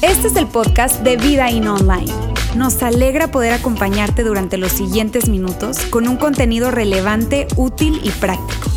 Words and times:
Este 0.00 0.28
es 0.28 0.36
el 0.36 0.46
podcast 0.46 1.00
de 1.00 1.16
Vida 1.16 1.50
In 1.50 1.66
Online. 1.66 2.12
Nos 2.56 2.82
alegra 2.82 3.30
poder 3.30 3.52
acompañarte 3.52 4.22
durante 4.22 4.56
los 4.58 4.72
siguientes 4.72 5.28
minutos 5.28 5.78
con 5.90 6.08
un 6.08 6.16
contenido 6.16 6.70
relevante, 6.70 7.46
útil 7.56 8.00
y 8.02 8.10
práctico. 8.10 8.70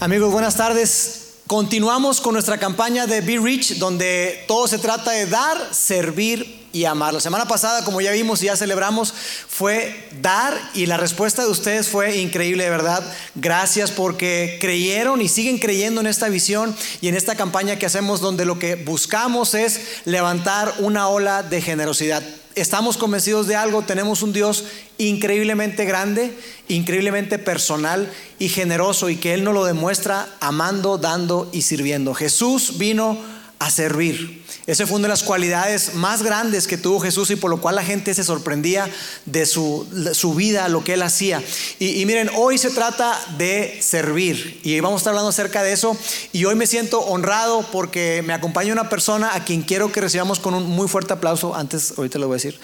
Amigos, 0.00 0.32
buenas 0.32 0.56
tardes. 0.56 1.34
Continuamos 1.46 2.20
con 2.20 2.32
nuestra 2.32 2.58
campaña 2.58 3.06
de 3.06 3.20
Be 3.20 3.38
Rich, 3.38 3.78
donde 3.78 4.44
todo 4.48 4.66
se 4.66 4.78
trata 4.78 5.10
de 5.12 5.26
dar, 5.26 5.56
servir 5.72 6.63
y 6.74 6.84
amar. 6.84 7.14
La 7.14 7.20
semana 7.20 7.46
pasada, 7.48 7.84
como 7.84 8.02
ya 8.02 8.10
vimos 8.10 8.42
y 8.42 8.46
ya 8.46 8.56
celebramos, 8.56 9.14
fue 9.48 10.08
dar 10.20 10.60
y 10.74 10.84
la 10.84 10.98
respuesta 10.98 11.42
de 11.42 11.50
ustedes 11.50 11.88
fue 11.88 12.18
increíble, 12.18 12.64
de 12.64 12.70
verdad. 12.70 13.02
Gracias 13.36 13.92
porque 13.92 14.58
creyeron 14.60 15.22
y 15.22 15.28
siguen 15.28 15.58
creyendo 15.58 16.02
en 16.02 16.08
esta 16.08 16.28
visión 16.28 16.76
y 17.00 17.08
en 17.08 17.14
esta 17.14 17.36
campaña 17.36 17.78
que 17.78 17.86
hacemos, 17.86 18.20
donde 18.20 18.44
lo 18.44 18.58
que 18.58 18.74
buscamos 18.74 19.54
es 19.54 19.80
levantar 20.04 20.74
una 20.80 21.08
ola 21.08 21.42
de 21.42 21.62
generosidad 21.62 22.22
estamos 22.54 22.96
convencidos 22.96 23.46
de 23.46 23.56
algo, 23.56 23.82
tenemos 23.82 24.22
un 24.22 24.32
Dios 24.32 24.64
increíblemente 24.98 25.84
grande, 25.84 26.36
increíblemente 26.68 27.38
personal 27.38 28.10
y 28.38 28.48
generoso 28.48 29.08
y 29.08 29.16
que 29.16 29.34
Él 29.34 29.44
nos 29.44 29.54
lo 29.54 29.64
demuestra 29.64 30.28
amando, 30.40 30.98
dando 30.98 31.50
y 31.52 31.62
sirviendo. 31.62 32.14
Jesús 32.14 32.78
vino 32.78 33.18
a 33.58 33.70
servir. 33.70 34.43
Esa 34.66 34.86
fue 34.86 34.96
una 34.96 35.08
de 35.08 35.10
las 35.10 35.22
cualidades 35.22 35.94
más 35.94 36.22
grandes 36.22 36.66
que 36.66 36.78
tuvo 36.78 36.98
Jesús 36.98 37.30
y 37.30 37.36
por 37.36 37.50
lo 37.50 37.60
cual 37.60 37.74
la 37.74 37.84
gente 37.84 38.14
se 38.14 38.24
sorprendía 38.24 38.88
de 39.26 39.44
su, 39.44 39.86
vida, 40.34 40.70
lo 40.70 40.82
que 40.82 40.94
él 40.94 41.02
hacía. 41.02 41.42
Y, 41.78 42.00
y, 42.00 42.06
miren, 42.06 42.30
hoy 42.34 42.56
se 42.56 42.70
trata 42.70 43.20
de 43.36 43.78
servir 43.82 44.60
y 44.64 44.80
vamos 44.80 44.98
a 44.98 45.00
estar 45.00 45.10
hablando 45.10 45.28
acerca 45.28 45.62
de 45.62 45.74
eso. 45.74 45.98
Y 46.32 46.46
hoy 46.46 46.54
me 46.54 46.66
siento 46.66 47.00
honrado 47.00 47.66
porque 47.72 48.22
me 48.24 48.32
acompaña 48.32 48.72
una 48.72 48.88
persona 48.88 49.34
a 49.34 49.44
quien 49.44 49.60
quiero 49.60 49.92
que 49.92 50.00
recibamos 50.00 50.38
con 50.38 50.54
un 50.54 50.64
muy 50.64 50.88
fuerte 50.88 51.12
aplauso. 51.12 51.54
Antes, 51.54 51.92
ahorita 51.96 52.18
lo 52.18 52.28
voy 52.28 52.36
a 52.36 52.38
decir. 52.38 52.58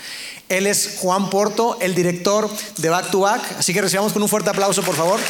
Él 0.49 0.67
es 0.67 0.97
Juan 1.01 1.29
Porto, 1.29 1.77
el 1.83 1.95
director 1.95 2.51
de 2.79 2.89
Back 2.89 3.11
to 3.11 3.21
Back. 3.21 3.43
Así 3.59 3.75
que 3.75 3.83
recibamos 3.83 4.15
con 4.15 4.23
un 4.23 4.29
fuerte 4.29 4.49
aplauso, 4.49 4.83
por 4.83 4.95
favor. 4.95 5.21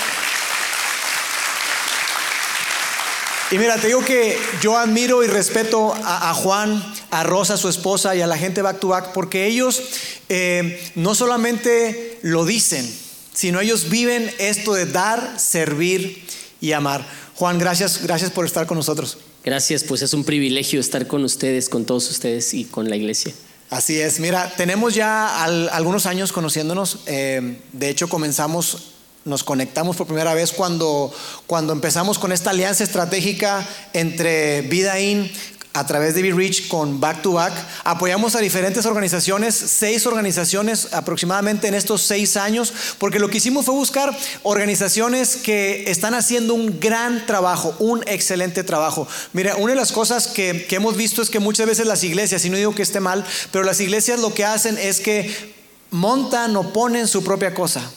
Y 3.53 3.59
mira, 3.59 3.77
te 3.79 3.89
digo 3.89 4.05
que 4.05 4.39
yo 4.63 4.79
admiro 4.79 5.25
y 5.25 5.27
respeto 5.27 5.93
a, 6.05 6.33
Juan, 6.35 6.81
a 7.11 7.25
Rosa, 7.25 7.57
su 7.57 7.69
esposa, 7.69 8.15
y 8.15 8.21
a 8.21 8.29
la 8.29 8.39
gente 8.39 8.63
back 8.63 8.79
to 8.79 8.89
back, 8.89 9.13
porque 9.13 9.47
ellos 9.47 9.83
eh, 10.29 10.81
no 10.95 11.17
solamente 11.17 12.21
lo 12.23 12.45
dicen, 12.45 12.89
sino 13.35 13.61
ellos 13.61 13.91
viven 13.91 14.31
esto 14.39 14.73
de 14.75 14.87
dar, 14.87 15.35
servir 15.41 16.25
y 16.61 16.73
amar. 16.73 17.05
Juan, 17.35 17.59
gracias, 17.59 18.03
gracias 18.05 18.31
por 18.31 18.47
estar 18.47 18.67
con 18.67 18.77
nosotros. 18.77 19.19
Gracias, 19.43 19.83
pues 19.83 20.03
es 20.03 20.15
un 20.15 20.23
privilegio 20.23 20.79
estar 20.79 21.09
con 21.09 21.25
ustedes, 21.25 21.69
con 21.69 21.85
todos 21.85 22.09
ustedes 22.09 22.55
y 22.55 22.67
con 22.67 22.89
la 22.89 22.95
iglesia. 22.95 23.35
Así 23.69 24.01
es, 24.01 24.21
mira, 24.21 24.53
tenemos 24.57 24.95
ya 24.95 25.45
algunos 25.45 26.07
años 26.07 26.31
conociéndonos, 26.31 27.01
eh, 27.07 27.59
de 27.73 27.89
hecho 27.89 28.09
comenzamos 28.09 28.93
nos 29.25 29.45
conectamos 29.45 29.97
por 29.97 30.07
primera 30.07 30.35
vez 30.35 30.53
cuando, 30.53 31.13
cuando 31.47 31.73
empezamos 31.73 32.19
con 32.19 32.33
esta 32.33 32.51
alianza 32.51 32.85
estratégica 32.85 33.67
entre 33.93 34.63
Vida 34.63 34.99
In 34.99 35.31
a 35.73 35.87
través 35.87 36.15
de 36.15 36.23
Be 36.23 36.33
Rich 36.33 36.69
con 36.69 36.99
Back 36.99 37.23
to 37.23 37.33
Back. 37.33 37.53
Apoyamos 37.85 38.35
a 38.35 38.41
diferentes 38.41 38.87
organizaciones, 38.87 39.55
seis 39.55 40.05
organizaciones 40.07 40.89
aproximadamente 40.93 41.69
en 41.69 41.75
estos 41.75 42.03
seis 42.03 42.37
años, 42.37 42.73
porque 42.99 43.21
lo 43.21 43.29
que 43.29 43.39
hicimos 43.39 43.67
fue 43.67 43.75
buscar 43.75 44.17
organizaciones 44.43 45.37
que 45.37 45.85
están 45.89 46.15
haciendo 46.15 46.55
un 46.55 46.81
gran 46.81 47.25
trabajo, 47.27 47.75
un 47.79 48.03
excelente 48.09 48.65
trabajo. 48.65 49.07
Mira, 49.33 49.57
una 49.57 49.73
de 49.73 49.79
las 49.79 49.93
cosas 49.93 50.27
que, 50.27 50.67
que 50.67 50.77
hemos 50.77 50.97
visto 50.97 51.23
es 51.23 51.31
que 51.31 51.39
muchas 51.39 51.67
veces 51.67 51.87
las 51.87 52.03
iglesias, 52.03 52.45
y 52.45 52.51
no 52.51 52.57
digo 52.57 52.75
que 52.75 52.83
esté 52.83 52.99
mal, 52.99 53.25
pero 53.53 53.65
las 53.65 53.81
iglesias 53.81 54.19
lo 54.19 54.35
que 54.35 54.45
hacen 54.45 54.77
es 54.77 54.99
que 54.99 55.55
montan 55.91 56.57
o 56.57 56.73
ponen 56.73 57.07
su 57.07 57.23
propia 57.23 57.55
cosa. 57.55 57.89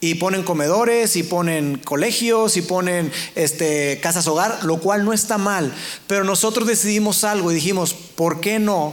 Y 0.00 0.16
ponen 0.16 0.42
comedores, 0.42 1.16
y 1.16 1.22
ponen 1.22 1.78
colegios, 1.78 2.56
y 2.56 2.62
ponen 2.62 3.10
este, 3.34 3.98
casas 4.02 4.26
hogar, 4.26 4.64
lo 4.64 4.78
cual 4.78 5.04
no 5.04 5.12
está 5.12 5.38
mal. 5.38 5.72
Pero 6.06 6.24
nosotros 6.24 6.68
decidimos 6.68 7.24
algo 7.24 7.50
y 7.50 7.54
dijimos, 7.54 7.94
¿por 7.94 8.40
qué 8.40 8.58
no? 8.58 8.92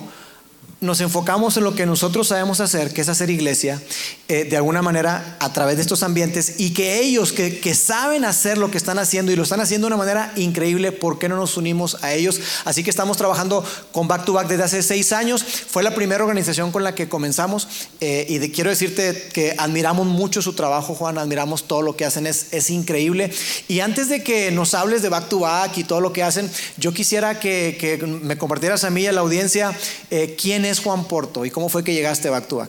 Nos 0.84 1.02
enfocamos 1.02 1.56
en 1.58 1.64
lo 1.64 1.76
que 1.76 1.86
nosotros 1.86 2.28
sabemos 2.28 2.60
hacer, 2.60 2.94
que 2.94 3.02
es 3.02 3.10
hacer 3.10 3.30
iglesia, 3.30 3.82
eh, 4.28 4.44
de 4.44 4.58
alguna 4.58 4.82
manera 4.82 5.38
a 5.40 5.52
través 5.54 5.78
de 5.78 5.82
estos 5.82 6.04
ambientes 6.04 6.56
y 6.58 6.74
que 6.74 7.00
ellos 7.00 7.32
que, 7.32 7.60
que, 7.60 7.74
saben 7.74 8.26
hacer 8.26 8.58
lo 8.58 8.70
que 8.70 8.78
están 8.78 9.00
haciendo 9.00 9.32
y 9.32 9.36
lo 9.36 9.44
están 9.44 9.62
haciendo 9.62 9.88
de 9.88 9.94
una 9.94 9.98
manera 9.98 10.32
increíble, 10.36 10.92
¿por 10.92 11.20
qué 11.20 11.30
no 11.30 11.36
nos 11.38 11.58
unimos 11.58 11.98
a 12.04 12.14
ellos? 12.14 12.40
Así 12.66 12.84
que 12.84 12.90
estamos 12.90 13.18
trabajando 13.18 13.66
con 13.92 14.08
Back 14.08 14.26
to 14.26 14.34
Back 14.34 14.48
desde 14.48 14.64
hace 14.64 14.84
seis 14.84 15.14
años. 15.14 15.44
Fue 15.44 15.84
la 15.84 15.96
primera 15.96 16.24
organización 16.24 16.72
con 16.72 16.84
la 16.84 16.96
que 16.96 17.10
comenzamos 17.10 17.68
eh, 18.02 18.26
y 18.30 18.40
quiero 18.50 18.70
decirte 18.70 19.30
que 19.34 19.56
admiramos 19.58 20.06
mucho 20.06 20.42
su 20.42 20.54
trabajo, 20.54 20.96
Juan, 20.96 21.18
admiramos 21.18 21.64
todo 21.64 21.82
lo 21.82 21.96
que 21.96 22.06
hacen, 22.06 22.28
es, 22.28 22.48
es 22.52 22.70
increíble. 22.70 23.32
Y 23.68 23.80
antes 23.80 24.10
de 24.10 24.22
que 24.22 24.52
nos 24.52 24.74
hables 24.74 25.02
de 25.02 25.10
Back 25.10 25.30
to 25.30 25.40
Back 25.40 25.78
y 25.78 25.84
todo 25.86 26.02
lo 26.02 26.12
que 26.12 26.24
hacen, 26.24 26.52
yo 26.78 26.94
quisiera 26.94 27.40
que, 27.40 27.78
que 27.80 28.06
me 28.06 28.38
compartieras 28.38 28.84
a 28.84 28.90
mí 28.90 29.04
y 29.04 29.08
a 29.08 29.12
la 29.12 29.22
audiencia 29.22 29.74
eh, 30.12 30.36
quién 30.40 30.66
es 30.66 30.73
Juan 30.80 31.08
Porto 31.08 31.46
y 31.46 31.52
cómo 31.52 31.70
fue 31.70 31.84
que 31.84 31.94
llegaste 31.94 32.28
a 32.28 32.32
Back 32.32 32.48
to? 32.48 32.68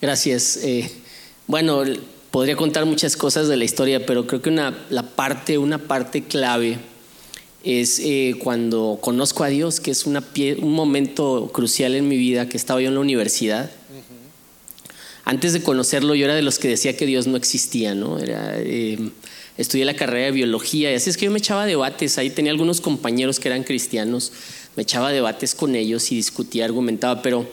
Gracias. 0.00 0.58
Eh, 0.62 0.90
bueno, 1.46 1.82
podría 2.30 2.56
contar 2.56 2.86
muchas 2.86 3.16
cosas 3.16 3.48
de 3.48 3.56
la 3.56 3.64
historia, 3.64 4.06
pero 4.06 4.26
creo 4.26 4.40
que 4.40 4.48
una, 4.48 4.86
la 4.90 5.02
parte, 5.02 5.58
una 5.58 5.78
parte 5.78 6.22
clave 6.22 6.78
es 7.64 8.00
eh, 8.00 8.36
cuando 8.42 8.98
conozco 9.00 9.44
a 9.44 9.48
Dios, 9.48 9.80
que 9.80 9.90
es 9.90 10.06
un 10.06 10.72
momento 10.72 11.50
crucial 11.52 11.94
en 11.94 12.08
mi 12.08 12.16
vida, 12.16 12.48
que 12.48 12.56
estaba 12.56 12.80
yo 12.80 12.88
en 12.88 12.94
la 12.94 13.00
universidad. 13.00 13.70
Antes 15.24 15.52
de 15.52 15.62
conocerlo, 15.62 16.14
yo 16.14 16.24
era 16.24 16.34
de 16.34 16.42
los 16.42 16.58
que 16.58 16.68
decía 16.68 16.96
que 16.96 17.06
Dios 17.06 17.26
no 17.26 17.36
existía, 17.36 17.94
¿no? 17.94 18.18
Era, 18.18 18.54
eh, 18.56 18.98
estudié 19.58 19.84
la 19.84 19.94
carrera 19.94 20.26
de 20.26 20.32
biología 20.32 20.90
y 20.90 20.94
así 20.94 21.10
es 21.10 21.16
que 21.16 21.26
yo 21.26 21.30
me 21.30 21.38
echaba 21.38 21.66
debates. 21.66 22.18
Ahí 22.18 22.30
tenía 22.30 22.50
algunos 22.50 22.80
compañeros 22.80 23.38
que 23.38 23.48
eran 23.48 23.62
cristianos 23.62 24.32
me 24.76 24.82
echaba 24.82 25.10
debates 25.10 25.54
con 25.54 25.74
ellos 25.74 26.10
y 26.12 26.16
discutía, 26.16 26.64
argumentaba, 26.64 27.22
pero 27.22 27.46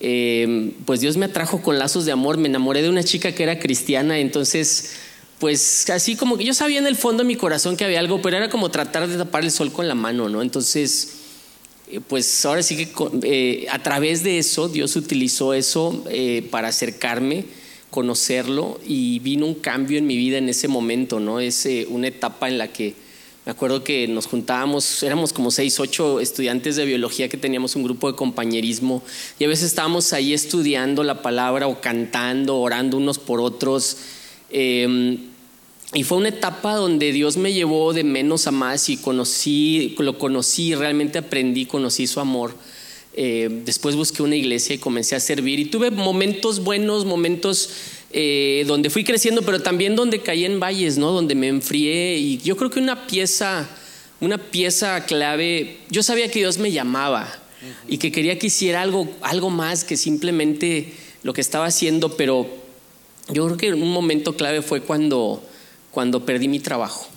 eh, 0.00 0.72
pues 0.84 1.00
Dios 1.00 1.16
me 1.16 1.26
atrajo 1.26 1.62
con 1.62 1.78
lazos 1.78 2.04
de 2.04 2.12
amor, 2.12 2.36
me 2.36 2.48
enamoré 2.48 2.82
de 2.82 2.88
una 2.88 3.04
chica 3.04 3.32
que 3.32 3.42
era 3.44 3.58
cristiana, 3.58 4.18
entonces 4.18 4.94
pues 5.38 5.90
así 5.90 6.16
como 6.16 6.36
que 6.36 6.44
yo 6.44 6.54
sabía 6.54 6.78
en 6.78 6.86
el 6.86 6.96
fondo 6.96 7.24
de 7.24 7.28
mi 7.28 7.36
corazón 7.36 7.76
que 7.76 7.84
había 7.84 8.00
algo, 8.00 8.22
pero 8.22 8.36
era 8.36 8.48
como 8.48 8.70
tratar 8.70 9.08
de 9.08 9.16
tapar 9.16 9.44
el 9.44 9.50
sol 9.50 9.72
con 9.72 9.88
la 9.88 9.94
mano, 9.94 10.28
¿no? 10.28 10.40
Entonces, 10.40 11.14
eh, 11.90 12.00
pues 12.06 12.44
ahora 12.44 12.62
sí 12.62 12.76
que 12.76 12.92
eh, 13.22 13.66
a 13.70 13.80
través 13.80 14.22
de 14.22 14.38
eso 14.38 14.68
Dios 14.68 14.94
utilizó 14.94 15.52
eso 15.54 16.04
para 16.50 16.68
acercarme, 16.68 17.44
conocerlo 17.90 18.80
y 18.86 19.18
vino 19.18 19.46
un 19.46 19.54
cambio 19.54 19.98
en 19.98 20.06
mi 20.06 20.16
vida 20.16 20.38
en 20.38 20.48
ese 20.48 20.68
momento, 20.68 21.20
¿no? 21.20 21.40
Es 21.40 21.68
una 21.88 22.08
etapa 22.08 22.48
en 22.48 22.58
la 22.58 22.68
que 22.72 22.94
me 23.44 23.50
acuerdo 23.50 23.82
que 23.82 24.06
nos 24.06 24.26
juntábamos, 24.26 25.02
éramos 25.02 25.32
como 25.32 25.50
seis, 25.50 25.80
ocho 25.80 26.20
estudiantes 26.20 26.76
de 26.76 26.84
biología 26.84 27.28
que 27.28 27.36
teníamos 27.36 27.74
un 27.74 27.82
grupo 27.82 28.10
de 28.10 28.16
compañerismo 28.16 29.02
y 29.38 29.44
a 29.44 29.48
veces 29.48 29.66
estábamos 29.66 30.12
ahí 30.12 30.32
estudiando 30.32 31.02
la 31.02 31.22
palabra 31.22 31.66
o 31.66 31.80
cantando, 31.80 32.60
orando 32.60 32.96
unos 32.98 33.18
por 33.18 33.40
otros. 33.40 33.96
Em, 34.50 35.18
y 35.92 36.04
fue 36.04 36.18
una 36.18 36.28
etapa 36.28 36.76
donde 36.76 37.10
Dios 37.10 37.36
me 37.36 37.52
llevó 37.52 37.92
de 37.92 38.04
menos 38.04 38.46
a 38.46 38.52
más 38.52 38.88
y 38.88 38.96
conocí, 38.96 39.96
lo 39.98 40.18
conocí, 40.18 40.76
realmente 40.76 41.18
aprendí, 41.18 41.66
conocí 41.66 42.06
su 42.06 42.20
amor. 42.20 42.54
Eh, 43.14 43.48
después 43.66 43.96
busqué 43.96 44.22
una 44.22 44.36
iglesia 44.36 44.76
y 44.76 44.78
comencé 44.78 45.16
a 45.16 45.20
servir 45.20 45.58
y 45.58 45.66
tuve 45.66 45.90
momentos 45.90 46.64
buenos, 46.64 47.04
momentos 47.04 47.68
eh, 48.12 48.64
donde 48.66 48.90
fui 48.90 49.04
creciendo, 49.04 49.42
pero 49.42 49.60
también 49.60 49.96
donde 49.96 50.20
caí 50.20 50.44
en 50.44 50.60
valles, 50.60 50.98
¿no? 50.98 51.12
Donde 51.12 51.34
me 51.34 51.48
enfrié 51.48 52.18
y 52.18 52.38
yo 52.38 52.56
creo 52.56 52.70
que 52.70 52.78
una 52.78 53.06
pieza, 53.06 53.68
una 54.20 54.38
pieza 54.38 55.04
clave, 55.06 55.78
yo 55.88 56.02
sabía 56.02 56.30
que 56.30 56.40
Dios 56.40 56.58
me 56.58 56.70
llamaba 56.70 57.26
y 57.88 57.98
que 57.98 58.12
quería 58.12 58.38
que 58.38 58.48
hiciera 58.48 58.82
algo, 58.82 59.08
algo 59.22 59.48
más 59.50 59.84
que 59.84 59.96
simplemente 59.96 60.92
lo 61.22 61.32
que 61.32 61.40
estaba 61.40 61.66
haciendo, 61.66 62.16
pero 62.16 62.48
yo 63.30 63.46
creo 63.46 63.56
que 63.56 63.72
un 63.72 63.92
momento 63.92 64.36
clave 64.36 64.62
fue 64.62 64.82
cuando, 64.82 65.42
cuando 65.90 66.26
perdí 66.26 66.48
mi 66.48 66.60
trabajo. 66.60 67.08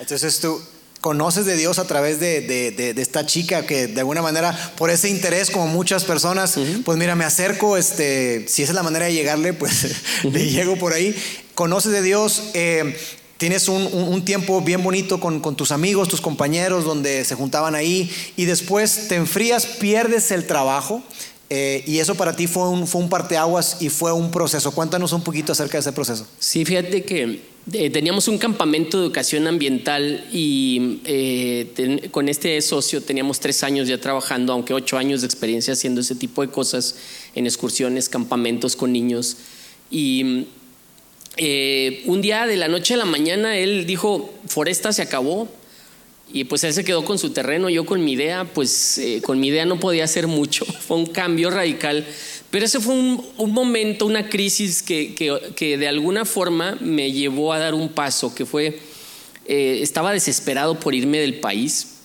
Entonces 0.00 0.40
tú, 0.40 0.60
conoces 1.00 1.46
de 1.46 1.56
Dios 1.56 1.78
a 1.78 1.86
través 1.86 2.20
de, 2.20 2.94
esta 2.96 3.24
chica 3.24 3.66
que 3.66 3.86
de 3.86 4.00
alguna 4.00 4.22
manera, 4.22 4.56
por 4.76 4.90
ese 4.90 5.08
interés, 5.08 5.50
como 5.50 5.66
muchas 5.66 6.04
personas, 6.04 6.58
pues 6.84 6.98
mira, 6.98 7.14
me 7.14 7.24
acerco, 7.24 7.76
este, 7.76 8.46
si 8.48 8.62
esa 8.62 8.72
es 8.72 8.76
la 8.76 8.82
manera 8.82 9.06
de 9.06 9.14
llegarle, 9.14 9.52
pues 9.52 9.86
le 10.24 10.50
llego 10.50 10.76
por 10.76 10.92
ahí. 10.92 11.16
Conoces 11.54 11.92
de 11.92 12.02
Dios, 12.02 12.50
eh, 12.54 12.96
tienes 13.38 13.68
un, 13.68 14.24
tiempo 14.24 14.60
bien 14.60 14.82
bonito 14.82 15.20
con, 15.20 15.40
con, 15.40 15.56
tus 15.56 15.72
amigos, 15.72 16.08
tus 16.08 16.20
compañeros, 16.20 16.84
donde 16.84 17.24
se 17.24 17.34
juntaban 17.34 17.74
ahí, 17.74 18.10
y 18.36 18.44
después 18.44 19.08
te 19.08 19.16
enfrías, 19.16 19.66
pierdes 19.66 20.30
el 20.30 20.46
trabajo 20.46 21.02
Eh, 21.52 21.82
y 21.84 21.98
eso 21.98 22.14
para 22.14 22.36
ti 22.36 22.46
fue 22.46 22.68
un, 22.68 22.86
fue 22.86 23.00
un 23.00 23.08
parteaguas 23.08 23.82
y 23.82 23.88
fue 23.88 24.12
un 24.12 24.30
proceso. 24.30 24.70
Cuéntanos 24.70 25.12
un 25.12 25.24
poquito 25.24 25.50
acerca 25.50 25.78
de 25.78 25.80
ese 25.80 25.92
proceso. 25.92 26.24
Sí, 26.38 26.64
fíjate 26.64 27.02
que 27.02 27.40
eh, 27.72 27.90
teníamos 27.90 28.28
un 28.28 28.38
campamento 28.38 29.00
de 29.00 29.06
educación 29.06 29.48
ambiental 29.48 30.28
y 30.32 31.00
eh, 31.04 32.08
con 32.12 32.28
este 32.28 32.60
socio 32.62 33.02
teníamos 33.02 33.40
tres 33.40 33.64
años 33.64 33.88
ya 33.88 33.98
trabajando, 34.00 34.52
aunque 34.52 34.74
ocho 34.74 34.96
años 34.96 35.22
de 35.22 35.26
experiencia 35.26 35.72
haciendo 35.72 36.02
ese 36.02 36.14
tipo 36.14 36.40
de 36.42 36.52
cosas 36.52 36.94
en 37.34 37.46
excursiones, 37.46 38.08
campamentos 38.08 38.76
con 38.76 38.92
niños. 38.92 39.36
Y 39.90 40.46
un 42.06 42.22
día 42.22 42.46
de 42.46 42.56
la 42.56 42.68
noche 42.68 42.94
a 42.94 42.96
la 42.96 43.06
mañana 43.06 43.56
él 43.56 43.86
dijo, 43.86 44.32
Foresta 44.46 44.92
se 44.92 45.02
acabó, 45.02 45.48
y 46.32 46.44
pues 46.44 46.62
él 46.64 46.72
se 46.72 46.84
quedó 46.84 47.04
con 47.04 47.18
su 47.18 47.30
terreno, 47.30 47.68
yo 47.68 47.84
con 47.84 48.04
mi 48.04 48.12
idea, 48.12 48.44
pues 48.44 48.98
eh, 48.98 49.20
con 49.22 49.40
mi 49.40 49.48
idea 49.48 49.64
no 49.64 49.80
podía 49.80 50.04
hacer 50.04 50.26
mucho, 50.26 50.64
fue 50.86 50.96
un 50.96 51.06
cambio 51.06 51.50
radical, 51.50 52.06
pero 52.50 52.64
ese 52.64 52.80
fue 52.80 52.94
un, 52.94 53.52
momento, 53.52 54.06
una 54.06 54.28
crisis 54.28 54.82
que, 54.82 55.14
que, 55.14 55.78
de 55.78 55.88
alguna 55.88 56.24
forma 56.24 56.76
me 56.80 57.12
llevó 57.12 57.52
a 57.52 57.58
dar 57.58 57.74
un 57.74 57.88
paso, 57.88 58.34
que 58.34 58.44
fue, 58.44 58.78
eh, 59.46 59.78
estaba 59.82 60.12
desesperado 60.12 60.78
por 60.78 60.94
irme 60.94 61.18
del 61.18 61.34
país, 61.34 61.98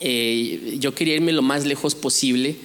eh, 0.00 0.76
yo 0.78 0.94
quería 0.94 1.14
irme 1.14 1.32
lo 1.32 1.42
más 1.42 1.64
lejos 1.64 1.94
posible. 1.94 2.56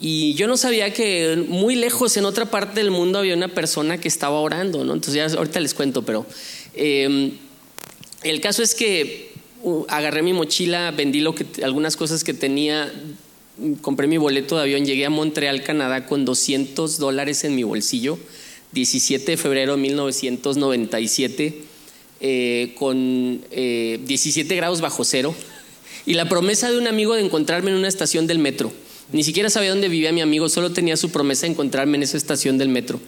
Y 0.00 0.34
yo 0.34 0.46
no 0.46 0.56
sabía 0.56 0.92
que 0.92 1.44
muy 1.48 1.74
lejos 1.74 2.16
en 2.16 2.24
otra 2.24 2.48
parte 2.48 2.78
del 2.78 2.92
mundo 2.92 3.18
había 3.18 3.34
una 3.34 3.48
persona 3.48 3.98
que 3.98 4.06
estaba 4.06 4.38
orando, 4.38 4.84
¿no? 4.84 4.94
Entonces 4.94 5.14
ya 5.14 5.36
ahorita 5.36 5.58
les 5.58 5.74
cuento, 5.74 6.04
pero 6.04 6.24
el 6.74 8.40
caso 8.40 8.62
es 8.62 8.76
que 8.76 9.28
agarré 9.88 10.22
mi 10.22 10.32
mochila, 10.32 10.90
vendí 10.90 11.20
lo 11.20 11.34
que, 11.34 11.46
algunas 11.62 11.96
cosas 11.96 12.24
que 12.24 12.34
tenía, 12.34 12.92
compré 13.80 14.06
mi 14.06 14.16
boleto 14.16 14.56
de 14.56 14.62
avión, 14.62 14.84
llegué 14.84 15.06
a 15.06 15.10
Montreal, 15.10 15.62
Canadá 15.62 16.06
con 16.06 16.24
200 16.24 16.98
dólares 16.98 17.44
en 17.44 17.54
mi 17.54 17.62
bolsillo, 17.64 18.18
17 18.72 19.32
de 19.32 19.36
febrero 19.36 19.72
de 19.76 19.82
1997, 19.82 21.62
eh, 22.20 22.74
con 22.76 23.40
17 23.50 24.52
eh, 24.52 24.56
grados 24.56 24.80
bajo 24.80 25.04
cero, 25.04 25.34
y 26.06 26.14
la 26.14 26.28
promesa 26.28 26.70
de 26.70 26.78
un 26.78 26.86
amigo 26.86 27.14
de 27.14 27.22
encontrarme 27.22 27.70
en 27.70 27.76
una 27.76 27.88
estación 27.88 28.26
del 28.26 28.38
metro. 28.38 28.72
Ni 29.12 29.24
siquiera 29.24 29.50
sabía 29.50 29.70
dónde 29.70 29.88
vivía 29.88 30.12
mi 30.12 30.20
amigo, 30.20 30.48
solo 30.48 30.72
tenía 30.72 30.96
su 30.96 31.10
promesa 31.10 31.46
de 31.46 31.52
encontrarme 31.52 31.96
en 31.96 32.02
esa 32.02 32.16
estación 32.16 32.58
del 32.58 32.68
metro. 32.68 33.00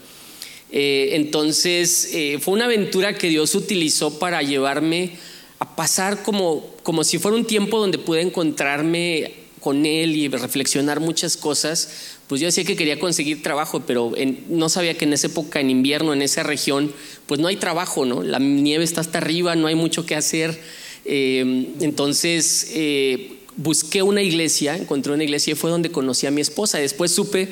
Eh, 0.73 1.11
entonces, 1.13 2.11
fue 2.41 2.55
una 2.55 2.67
aventura 2.67 3.15
que 3.15 3.29
Dios 3.29 3.55
utilizó 3.55 4.19
para 4.19 4.43
llevarme 4.43 5.13
a 5.61 5.77
pasar 5.77 6.23
como, 6.23 6.67
como 6.83 7.05
si 7.05 7.19
fuera 7.19 7.37
un 7.37 7.45
tiempo 7.45 7.79
donde 7.79 7.99
pude 7.99 8.23
encontrarme 8.23 9.35
con 9.61 9.85
él 9.85 10.17
y 10.17 10.27
reflexionar 10.29 11.01
muchas 11.01 11.37
cosas, 11.37 12.17
pues 12.27 12.41
yo 12.41 12.47
decía 12.47 12.65
que 12.65 12.77
quería 12.77 12.99
conseguir 12.99 13.43
trabajo, 13.43 13.83
pero 13.87 14.13
no 14.49 14.69
sabía 14.71 14.97
que 14.97 15.05
en 15.05 15.13
esa 15.13 15.27
época, 15.27 15.61
en 15.61 15.69
invierno, 15.69 16.15
en 16.15 16.23
esa 16.23 16.43
región, 16.43 16.91
pues 17.27 17.41
no 17.41 17.49
hay 17.49 17.57
trabajo, 17.57 18.07
¿no? 18.07 18.23
La 18.23 18.39
nieve 18.39 18.85
está 18.85 19.03
hasta 19.03 19.19
arriba, 19.19 19.55
no 19.55 19.67
hay 19.67 19.75
mucho 19.75 20.07
que 20.07 20.15
hacer. 20.15 20.59
Eh, 21.05 21.75
entonces 21.81 22.71
eh, 22.73 23.33
busqué 23.57 24.03
una 24.03 24.23
iglesia, 24.23 24.77
encontré 24.77 25.13
una 25.13 25.25
iglesia 25.25 25.53
y 25.53 25.57
fue 25.57 25.71
donde 25.71 25.91
conocí 25.91 26.27
a 26.27 26.31
mi 26.31 26.41
esposa. 26.41 26.79
Después 26.79 27.13
supe 27.13 27.49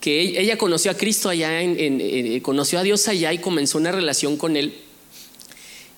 que 0.00 0.40
ella 0.40 0.56
conoció 0.56 0.90
a 0.90 0.94
Cristo 0.94 1.28
allá, 1.28 1.60
en, 1.60 2.40
conoció 2.40 2.78
a 2.78 2.82
Dios 2.82 3.06
allá 3.06 3.34
y 3.34 3.38
comenzó 3.38 3.76
una 3.76 3.92
relación 3.92 4.38
con 4.38 4.56
él 4.56 4.72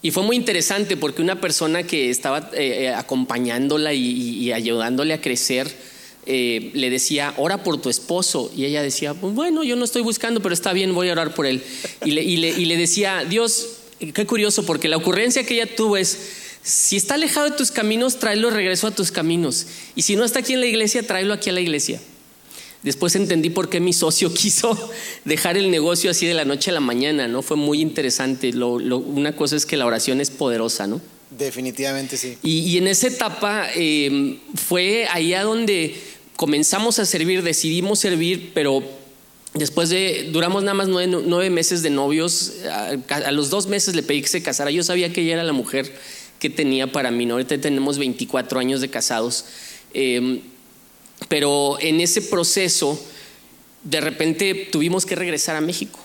y 0.02 0.10
fue 0.12 0.22
muy 0.22 0.36
interesante 0.36 0.96
porque 0.96 1.20
una 1.20 1.40
persona 1.40 1.82
que 1.82 2.10
estaba 2.10 2.50
eh, 2.54 2.84
eh, 2.84 2.88
acompañándola 2.88 3.92
y, 3.92 4.50
ayudándole 4.52 5.12
a 5.12 5.20
crecer, 5.20 5.70
eh, 6.26 6.70
le 6.72 6.88
decía, 6.88 7.34
ora 7.36 7.62
por 7.62 7.80
tu 7.80 7.90
esposo. 7.90 8.50
Y 8.56 8.64
ella 8.64 8.82
decía, 8.82 9.12
pues 9.12 9.34
bueno, 9.34 9.62
yo 9.62 9.76
no 9.76 9.84
estoy 9.84 10.02
buscando, 10.02 10.40
pero 10.40 10.54
está 10.54 10.72
bien, 10.72 10.94
voy 10.94 11.10
a 11.10 11.12
orar 11.12 11.34
por 11.34 11.46
él. 11.46 11.62
Y 12.04 12.12
le, 12.12 12.22
y 12.22 12.64
le 12.64 12.76
decía, 12.76 13.24
Dios, 13.28 13.68
qué 14.14 14.26
curioso, 14.26 14.64
porque 14.64 14.88
la 14.88 14.96
ocurrencia 14.96 15.44
que 15.44 15.54
ella 15.54 15.76
tuvo 15.76 15.98
es, 15.98 16.18
si 16.62 16.96
está 16.96 17.14
alejado 17.14 17.50
de 17.50 17.56
tus 17.56 17.70
caminos, 17.70 18.18
tráelo 18.18 18.50
regreso 18.50 18.86
a 18.86 18.90
tus 18.92 19.10
caminos. 19.12 19.66
Y 19.96 20.02
si 20.02 20.16
no 20.16 20.24
está 20.24 20.38
aquí 20.38 20.54
en 20.54 20.60
la 20.60 20.66
iglesia, 20.66 21.06
tráelo 21.06 21.34
aquí 21.34 21.50
a 21.50 21.52
la 21.52 21.60
iglesia. 21.60 22.00
Después 22.82 23.14
entendí 23.14 23.50
por 23.50 23.68
qué 23.68 23.80
mi 23.80 23.92
socio 23.92 24.32
quiso 24.34 24.76
dejar 25.24 25.56
el 25.56 25.70
negocio 25.70 26.10
así 26.10 26.26
de 26.26 26.34
la 26.34 26.44
noche 26.44 26.70
a 26.70 26.74
la 26.74 26.80
mañana, 26.80 27.28
¿no? 27.28 27.42
Fue 27.42 27.56
muy 27.56 27.80
interesante. 27.80 28.52
una 28.54 29.36
cosa 29.36 29.56
es 29.56 29.66
que 29.66 29.76
la 29.76 29.86
oración 29.86 30.20
es 30.20 30.30
poderosa, 30.30 30.86
¿no? 30.86 31.00
Definitivamente 31.30 32.16
sí. 32.16 32.36
Y, 32.42 32.76
en 32.76 32.88
esa 32.88 33.06
etapa 33.06 33.68
em, 33.74 34.38
fue 34.56 35.06
allá 35.12 35.44
donde 35.44 35.94
comenzamos 36.34 36.98
a 36.98 37.04
servir, 37.04 37.44
decidimos 37.44 38.00
servir, 38.00 38.50
pero 38.52 38.82
después 39.54 39.90
de, 39.90 40.28
duramos 40.32 40.64
nada 40.64 40.74
más 40.74 40.88
nueve, 40.88 41.50
meses 41.50 41.82
de 41.82 41.90
novios, 41.90 42.54
a, 42.68 43.30
los 43.30 43.48
dos 43.50 43.68
meses 43.68 43.94
le 43.94 44.02
pedí 44.02 44.22
que 44.22 44.28
se 44.28 44.42
casara. 44.42 44.72
Yo 44.72 44.82
sabía 44.82 45.12
que 45.12 45.20
ella 45.20 45.34
era 45.34 45.44
la 45.44 45.52
mujer 45.52 45.94
que 46.40 46.50
tenía 46.50 46.90
para 46.90 47.12
mí, 47.12 47.26
¿no? 47.26 47.34
Ahorita 47.34 47.60
tenemos 47.60 47.98
24 47.98 48.58
años 48.58 48.80
de 48.80 48.88
casados. 48.88 49.44
Em, 49.94 50.40
pero 51.28 51.78
en 51.80 52.00
ese 52.00 52.22
proceso, 52.22 53.00
de 53.82 54.00
repente 54.00 54.68
tuvimos 54.70 55.06
que 55.06 55.14
regresar 55.14 55.56
a 55.56 55.60
México. 55.60 55.98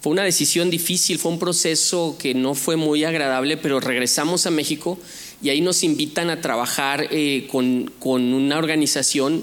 Fue 0.00 0.12
una 0.12 0.22
decisión 0.22 0.68
difícil, 0.68 1.18
fue 1.18 1.32
un 1.32 1.38
proceso 1.38 2.16
que 2.18 2.34
no 2.34 2.54
fue 2.54 2.76
muy 2.76 3.04
agradable, 3.04 3.56
pero 3.56 3.80
regresamos 3.80 4.46
a 4.46 4.50
México 4.50 4.98
y 5.42 5.48
ahí 5.48 5.62
nos 5.62 5.82
invitan 5.82 6.28
a 6.28 6.40
trabajar 6.42 7.08
eh, 7.10 7.48
con, 7.50 7.90
una 8.02 8.58
organización. 8.58 9.42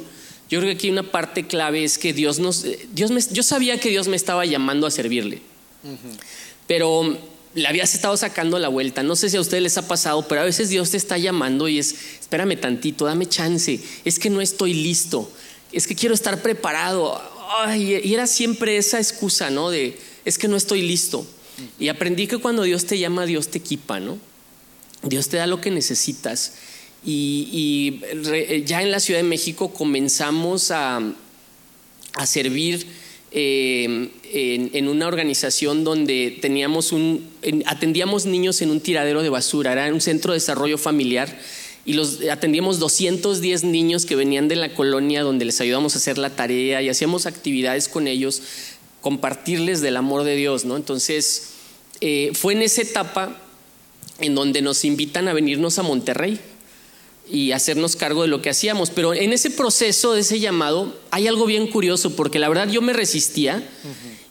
Yo 0.49 0.59
creo 0.59 0.71
que 0.71 0.77
aquí 0.77 0.89
una 0.91 1.09
parte 1.09 1.47
clave 1.47 1.83
es 1.83 1.97
que 1.97 2.13
Dios 2.13 2.37
nos... 2.37 2.65
Dios 2.93 3.11
yo 3.31 3.41
sabía 3.41 3.79
que 3.79 3.89
Dios 3.89 4.07
me 4.07 4.15
estaba 4.15 4.45
llamando 4.45 4.85
a 4.85 4.91
servirle, 4.91 5.41
pero 6.67 7.17
le 7.53 7.67
habías 7.67 7.93
estado 7.93 8.15
sacando 8.17 8.59
la 8.59 8.69
vuelta. 8.69 9.03
No 9.03 9.15
sé 9.15 9.29
si 9.29 9.37
a 9.37 9.41
ustedes 9.41 9.63
les 9.63 9.77
ha 9.77 9.87
pasado, 9.87 10.27
pero 10.27 10.41
a 10.41 10.45
veces 10.45 10.69
Dios 10.69 10.91
te 10.91 10.97
está 10.97 11.17
llamando 11.17 11.67
y 11.67 11.79
es, 11.79 11.95
espérame 12.19 12.59
tantito, 12.59 13.05
dame 13.05 13.27
chance, 13.27 13.79
es 14.05 14.19
que 14.19 14.29
no 14.29 14.41
estoy 14.41 14.73
listo, 14.73 15.29
es 15.71 15.87
que 15.87 15.95
quiero 15.95 16.15
estar 16.15 16.41
preparado. 16.41 17.21
y 17.77 18.13
era 18.13 18.27
siempre 18.27 18.77
esa 18.77 18.99
excusa, 18.99 19.49
¿no? 19.49 19.69
De, 19.69 19.97
es 20.25 20.37
que 20.37 20.47
no 20.47 20.55
estoy 20.55 20.81
listo. 20.81 21.25
Y 21.79 21.89
aprendí 21.89 22.27
que 22.27 22.37
cuando 22.37 22.63
Dios 22.63 22.85
te 22.85 22.97
llama, 22.97 23.25
Dios 23.25 23.49
te 23.49 23.59
equipa, 23.59 23.99
¿no? 23.99 24.17
Dios 25.03 25.29
te 25.29 25.37
da 25.37 25.47
lo 25.47 25.61
que 25.61 25.71
necesitas. 25.71 26.53
Y, 27.03 28.01
ya 28.65 28.81
en 28.81 28.91
la 28.91 28.99
Ciudad 28.99 29.19
de 29.19 29.27
México 29.27 29.73
comenzamos 29.73 30.71
a, 30.71 31.01
a 32.13 32.25
servir 32.25 32.85
Em, 33.33 34.09
en, 34.33 34.89
una 34.89 35.07
organización 35.07 35.85
donde 35.85 36.37
teníamos 36.41 36.91
un, 36.91 37.29
atendíamos 37.65 38.25
niños 38.25 38.61
en 38.61 38.71
un 38.71 38.81
tiradero 38.81 39.23
de 39.23 39.29
basura, 39.29 39.71
era 39.71 39.93
un 39.93 40.01
centro 40.01 40.33
de 40.33 40.37
desarrollo 40.37 40.77
familiar 40.77 41.39
y 41.85 41.93
los 41.93 42.19
atendíamos 42.29 42.79
210 42.79 43.63
niños 43.63 44.05
que 44.05 44.17
venían 44.17 44.49
de 44.49 44.57
la 44.57 44.73
colonia 44.73 45.23
donde 45.23 45.45
les 45.45 45.61
ayudamos 45.61 45.95
a 45.95 45.99
hacer 45.99 46.17
la 46.17 46.31
tarea 46.31 46.81
y 46.81 46.89
hacíamos 46.89 47.25
actividades 47.25 47.87
con 47.87 48.07
ellos, 48.07 48.41
compartirles 48.99 49.79
del 49.79 49.95
amor 49.95 50.25
de 50.25 50.35
Dios, 50.35 50.65
¿no? 50.65 50.75
Entonces, 50.75 51.51
eh, 52.01 52.31
fue 52.33 52.51
en 52.51 52.63
esa 52.63 52.81
etapa 52.81 53.41
en 54.19 54.35
donde 54.35 54.61
nos 54.61 54.83
invitan 54.83 55.29
a 55.29 55.33
venirnos 55.33 55.79
a 55.79 55.83
Monterrey 55.83 56.37
y 57.29 57.51
hacernos 57.51 57.95
cargo 57.95 58.23
de 58.23 58.27
lo 58.27 58.41
que 58.41 58.49
hacíamos. 58.49 58.89
Pero 58.89 59.13
en 59.13 59.33
ese 59.33 59.49
proceso 59.49 60.13
de 60.13 60.21
ese 60.21 60.39
llamado 60.39 60.97
hay 61.11 61.27
algo 61.27 61.45
bien 61.45 61.67
curioso, 61.67 62.15
porque 62.15 62.39
la 62.39 62.49
verdad 62.49 62.69
yo 62.69 62.81
me 62.81 62.93
resistía 62.93 63.63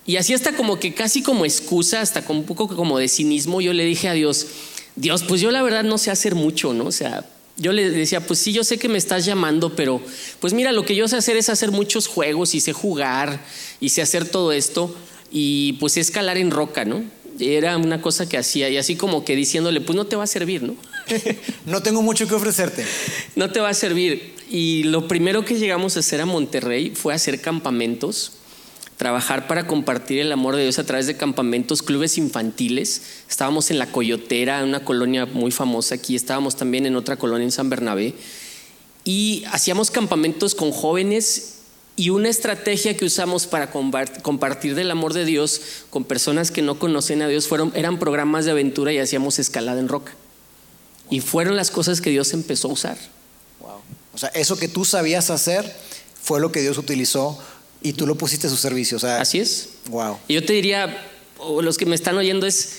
y 0.06 0.16
así 0.16 0.34
hasta 0.34 0.56
como 0.56 0.78
que 0.78 0.94
casi 0.94 1.22
como 1.22 1.44
excusa, 1.44 2.00
hasta 2.00 2.24
como 2.24 2.40
un 2.40 2.46
poco 2.46 2.68
como 2.68 2.98
de 2.98 3.08
cinismo, 3.08 3.60
yo 3.60 3.72
le 3.72 3.84
dije 3.84 4.08
a 4.08 4.12
Dios, 4.12 4.46
Dios, 4.96 5.22
pues 5.22 5.40
yo 5.40 5.50
la 5.50 5.62
verdad 5.62 5.84
no 5.84 5.98
sé 5.98 6.10
hacer 6.10 6.34
mucho, 6.34 6.74
¿no? 6.74 6.86
O 6.86 6.92
sea, 6.92 7.24
yo 7.56 7.72
le 7.72 7.90
decía, 7.90 8.26
pues 8.26 8.38
sí, 8.38 8.52
yo 8.52 8.64
sé 8.64 8.78
que 8.78 8.88
me 8.88 8.98
estás 8.98 9.24
llamando, 9.24 9.76
pero 9.76 10.00
pues 10.40 10.52
mira, 10.52 10.72
lo 10.72 10.84
que 10.84 10.96
yo 10.96 11.08
sé 11.08 11.16
hacer 11.16 11.36
es 11.36 11.48
hacer 11.48 11.70
muchos 11.70 12.06
juegos 12.06 12.54
y 12.54 12.60
sé 12.60 12.72
jugar 12.72 13.44
y 13.80 13.90
sé 13.90 14.02
hacer 14.02 14.28
todo 14.28 14.52
esto 14.52 14.94
y 15.30 15.74
pues 15.74 15.96
escalar 15.96 16.38
en 16.38 16.50
roca, 16.50 16.84
¿no? 16.84 17.04
Era 17.38 17.76
una 17.76 18.02
cosa 18.02 18.28
que 18.28 18.36
hacía 18.36 18.68
y 18.68 18.76
así 18.76 18.96
como 18.96 19.24
que 19.24 19.36
diciéndole, 19.36 19.80
pues 19.80 19.96
no 19.96 20.06
te 20.06 20.16
va 20.16 20.24
a 20.24 20.26
servir, 20.26 20.62
¿no? 20.62 20.74
no 21.66 21.82
tengo 21.82 22.02
mucho 22.02 22.26
que 22.26 22.34
ofrecerte. 22.34 22.84
No 23.36 23.50
te 23.50 23.60
va 23.60 23.70
a 23.70 23.74
servir. 23.74 24.34
Y 24.50 24.84
lo 24.84 25.06
primero 25.06 25.44
que 25.44 25.58
llegamos 25.58 25.96
a 25.96 26.00
hacer 26.00 26.20
a 26.20 26.26
Monterrey 26.26 26.90
fue 26.90 27.14
hacer 27.14 27.40
campamentos, 27.40 28.32
trabajar 28.96 29.46
para 29.46 29.66
compartir 29.66 30.18
el 30.18 30.32
amor 30.32 30.56
de 30.56 30.62
Dios 30.62 30.78
a 30.78 30.84
través 30.84 31.06
de 31.06 31.16
campamentos, 31.16 31.82
clubes 31.82 32.18
infantiles. 32.18 33.02
Estábamos 33.28 33.70
en 33.70 33.78
La 33.78 33.92
Coyotera, 33.92 34.64
una 34.64 34.84
colonia 34.84 35.26
muy 35.26 35.52
famosa 35.52 35.94
aquí, 35.94 36.16
estábamos 36.16 36.56
también 36.56 36.86
en 36.86 36.96
otra 36.96 37.16
colonia 37.16 37.44
en 37.44 37.52
San 37.52 37.70
Bernabé. 37.70 38.14
Y 39.04 39.44
hacíamos 39.52 39.90
campamentos 39.90 40.54
con 40.54 40.72
jóvenes 40.72 41.60
y 41.96 42.10
una 42.10 42.28
estrategia 42.28 42.96
que 42.96 43.04
usamos 43.04 43.46
para 43.46 43.70
compartir 43.70 44.74
del 44.74 44.90
amor 44.90 45.12
de 45.12 45.24
Dios 45.24 45.60
con 45.90 46.04
personas 46.04 46.50
que 46.50 46.62
no 46.62 46.78
conocen 46.78 47.22
a 47.22 47.28
Dios 47.28 47.46
fueron, 47.46 47.72
eran 47.74 47.98
programas 47.98 48.46
de 48.46 48.52
aventura 48.52 48.92
y 48.92 48.98
hacíamos 48.98 49.38
escalada 49.38 49.80
en 49.80 49.88
roca. 49.88 50.12
Y 51.10 51.20
fueron 51.20 51.56
las 51.56 51.70
cosas 51.70 52.00
que 52.00 52.10
Dios 52.10 52.32
empezó 52.32 52.68
a 52.68 52.72
usar. 52.72 52.98
Wow. 53.60 53.80
O 54.14 54.18
sea, 54.18 54.30
eso 54.30 54.56
que 54.56 54.68
tú 54.68 54.84
sabías 54.84 55.30
hacer 55.30 55.76
fue 56.22 56.40
lo 56.40 56.52
que 56.52 56.60
Dios 56.60 56.78
utilizó 56.78 57.38
y 57.82 57.94
tú 57.94 58.06
lo 58.06 58.16
pusiste 58.16 58.46
a 58.46 58.50
su 58.50 58.56
servicio. 58.56 58.96
O 58.96 59.00
sea, 59.00 59.20
Así 59.20 59.40
es. 59.40 59.70
Wow. 59.88 60.18
Y 60.28 60.34
yo 60.34 60.44
te 60.44 60.52
diría, 60.52 61.04
o 61.38 61.62
los 61.62 61.76
que 61.76 61.86
me 61.86 61.94
están 61.94 62.16
oyendo 62.16 62.46
es, 62.46 62.74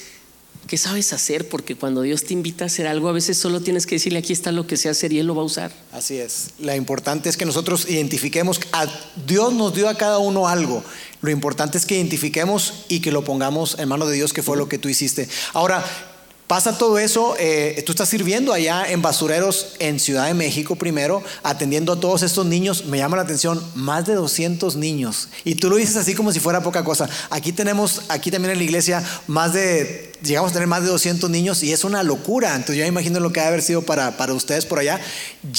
¿qué 0.67 0.77
sabes 0.77 1.11
hacer? 1.13 1.49
Porque 1.49 1.75
cuando 1.75 2.01
Dios 2.01 2.23
te 2.23 2.33
invita 2.33 2.65
a 2.65 2.67
hacer 2.67 2.87
algo, 2.87 3.09
a 3.09 3.11
veces 3.11 3.37
solo 3.37 3.61
tienes 3.61 3.85
que 3.85 3.95
decirle, 3.95 4.19
aquí 4.19 4.33
está 4.33 4.51
lo 4.51 4.67
que 4.67 4.77
sé 4.77 4.89
hacer 4.89 5.11
y 5.11 5.19
Él 5.19 5.27
lo 5.27 5.35
va 5.35 5.41
a 5.41 5.45
usar. 5.45 5.71
Así 5.91 6.17
es. 6.17 6.51
Lo 6.59 6.73
importante 6.75 7.29
es 7.29 7.37
que 7.37 7.45
nosotros 7.45 7.89
identifiquemos, 7.89 8.59
a 8.71 8.87
Dios 9.27 9.53
nos 9.53 9.73
dio 9.73 9.89
a 9.89 9.97
cada 9.97 10.19
uno 10.19 10.47
algo. 10.47 10.83
Lo 11.21 11.29
importante 11.29 11.77
es 11.77 11.85
que 11.85 11.95
identifiquemos 11.95 12.85
y 12.87 13.01
que 13.01 13.11
lo 13.11 13.23
pongamos 13.23 13.77
en 13.79 13.89
manos 13.89 14.09
de 14.09 14.15
Dios, 14.15 14.33
que 14.33 14.43
fue 14.43 14.57
lo 14.57 14.69
que 14.69 14.77
tú 14.77 14.89
hiciste. 14.89 15.27
Ahora, 15.53 15.83
Pasa 16.51 16.77
todo 16.77 16.99
eso, 16.99 17.33
eh, 17.39 17.81
tú 17.85 17.93
estás 17.93 18.09
sirviendo 18.09 18.51
allá 18.51 18.83
en 18.91 19.01
basureros 19.01 19.67
en 19.79 20.01
Ciudad 20.01 20.25
de 20.25 20.33
México 20.33 20.75
primero, 20.75 21.23
atendiendo 21.43 21.93
a 21.93 21.99
todos 22.01 22.23
estos 22.23 22.45
niños. 22.45 22.83
Me 22.87 22.97
llama 22.97 23.15
la 23.15 23.23
atención, 23.23 23.63
más 23.73 24.05
de 24.05 24.15
200 24.15 24.75
niños. 24.75 25.29
Y 25.45 25.55
tú 25.55 25.69
lo 25.69 25.77
dices 25.77 25.95
así 25.95 26.13
como 26.13 26.33
si 26.33 26.41
fuera 26.41 26.61
poca 26.61 26.83
cosa. 26.83 27.09
Aquí 27.29 27.53
tenemos, 27.53 28.01
aquí 28.09 28.31
también 28.31 28.51
en 28.51 28.57
la 28.57 28.65
iglesia, 28.65 29.01
más 29.27 29.53
de, 29.53 30.10
llegamos 30.23 30.51
a 30.51 30.53
tener 30.53 30.67
más 30.67 30.83
de 30.83 30.89
200 30.89 31.29
niños 31.29 31.63
y 31.63 31.71
es 31.71 31.83
una 31.83 32.03
locura. 32.03 32.55
Entonces 32.55 32.77
yo 32.77 32.85
imagino 32.85 33.19
lo 33.19 33.31
que 33.31 33.39
ha 33.39 33.47
haber 33.47 33.61
sido 33.61 33.81
para, 33.81 34.17
para 34.17 34.33
ustedes 34.33 34.65
por 34.65 34.79
allá. 34.79 34.99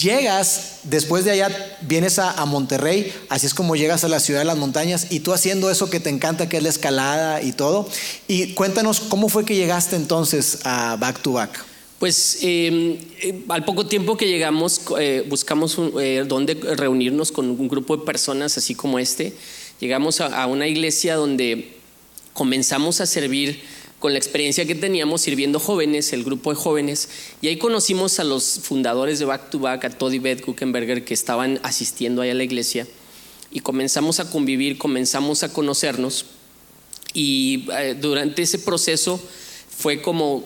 Llegas, 0.01 0.81
después 0.85 1.25
de 1.25 1.33
allá 1.33 1.79
vienes 1.83 2.19
a, 2.19 2.33
a 2.33 2.47
Monterrey, 2.47 3.13
así 3.29 3.47
es 3.47 3.55
como 3.55 3.77
llegas 3.77 4.05
a 4.05 4.09
la 4.09 4.21
ciudad 4.21 4.41
de 4.41 4.47
las 4.47 4.59
montañas 4.59 5.09
y 5.11 5.21
tú 5.21 5.33
haciendo 5.33 5.71
eso 5.71 5.91
que 5.91 6.01
te 6.01 6.11
encanta, 6.11 6.49
que 6.49 6.59
es 6.59 6.63
la 6.63 6.69
escalada 6.69 7.43
y 7.43 7.53
todo. 7.53 7.89
Y 8.29 8.55
cuéntanos, 8.55 9.01
¿cómo 9.01 9.29
fue 9.29 9.45
que 9.45 9.57
llegaste 9.57 9.97
entonces 9.97 10.61
a 10.65 10.97
back 10.97 11.21
to 11.23 11.33
back? 11.33 11.73
Pues 12.03 12.39
eh, 12.43 12.99
eh, 13.21 13.45
al 13.49 13.65
poco 13.65 13.87
tiempo 13.87 14.17
que 14.17 14.27
llegamos, 14.27 14.81
eh, 14.99 15.25
buscamos 15.29 15.79
eh, 16.01 16.25
dónde 16.27 16.55
reunirnos 16.55 17.31
con 17.31 17.49
un 17.49 17.69
grupo 17.69 17.97
de 17.97 18.05
personas 18.05 18.59
así 18.59 18.75
como 18.75 18.99
este. 18.99 19.33
Llegamos 19.79 20.21
a, 20.21 20.27
a, 20.43 20.49
una 20.49 20.67
iglesia 20.67 21.15
donde 21.15 21.77
comenzamos 22.33 23.01
a 23.01 23.07
servir 23.07 23.63
con 24.03 24.13
la 24.13 24.19
experiencia 24.19 24.67
que 24.67 24.75
teníamos 24.75 25.21
sirviendo 25.21 25.61
jóvenes, 25.61 26.13
el 26.13 26.25
grupo 26.25 26.51
de 26.51 26.57
jóvenes, 26.57 27.09
y 27.41 27.47
ahí 27.47 27.57
conocimos 27.57 28.19
a 28.19 28.25
los 28.25 28.59
fundadores 28.65 29.21
de 29.21 29.27
Back 29.27 29.51
to 29.51 29.61
Back, 29.61 29.85
a 29.85 29.91
Todd 29.91 30.21
Beth 30.21 30.41
Kuchenberger, 30.41 31.05
que 31.05 31.15
estaban 31.15 31.61
asistiendo 31.63 32.21
ahí 32.21 32.31
a 32.31 32.35
la 32.35 32.43
iglesia, 32.43 32.89
y 33.53 33.61
comenzamos 33.61 34.19
a 34.19 34.29
convivir, 34.29 34.77
comenzamos 34.77 35.45
a 35.45 35.53
conocernos, 35.53 36.25
y 37.15 37.69
durante 38.01 38.43
ese 38.43 38.59
proceso 38.59 39.23
fue 39.71 40.03
como, 40.03 40.43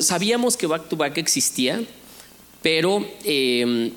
sabíamos 0.00 0.56
que 0.56 0.66
Back 0.66 0.88
to 0.88 0.96
Back 0.96 1.18
existía, 1.18 1.84
pero 2.62 3.06
eh, 3.24 3.92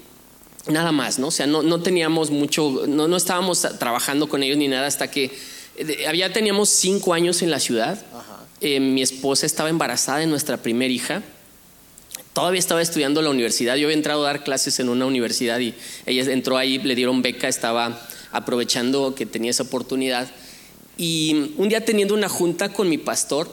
nada 0.67 0.91
más, 0.91 1.17
¿no? 1.17 1.27
O 1.27 1.31
sea, 1.31 1.47
no, 1.47 1.81
teníamos 1.81 2.29
mucho, 2.29 2.83
no, 2.89 3.15
estábamos 3.15 3.65
trabajando 3.79 4.27
con 4.27 4.43
ellos 4.43 4.57
ni 4.57 4.67
nada 4.67 4.85
hasta 4.85 5.09
que 5.09 5.31
ya 6.13 6.33
teníamos 6.33 6.67
cinco 6.67 7.13
años 7.13 7.41
en 7.41 7.51
la 7.51 7.61
ciudad. 7.61 8.05
Eh, 8.59 8.79
mi 8.79 9.03
esposa 9.03 9.45
estaba 9.45 9.69
embarazada 9.69 10.19
de 10.19 10.27
nuestra 10.27 10.57
primera 10.57 10.91
hija. 10.91 11.21
Todavía 12.33 12.59
estaba 12.59 12.81
estudiando 12.81 13.21
la 13.21 13.29
universidad. 13.29 13.75
Yo 13.75 13.87
había 13.87 13.97
entrado 13.97 14.23
a 14.23 14.27
dar 14.27 14.43
clases 14.43 14.79
en 14.79 14.89
una 14.89 15.05
universidad 15.05 15.59
y 15.59 15.75
ella 16.05 16.31
entró 16.31 16.57
ahí, 16.57 16.79
le 16.79 16.95
dieron 16.95 17.21
beca, 17.21 17.47
estaba 17.47 18.07
aprovechando 18.31 19.13
que 19.13 19.25
tenía 19.25 19.51
esa 19.51 19.63
oportunidad. 19.63 20.29
Y 20.97 21.53
un 21.57 21.69
día 21.69 21.85
teniendo 21.85 22.15
una 22.15 22.29
junta 22.29 22.73
con 22.73 22.89
mi 22.89 22.97
pastor, 22.97 23.47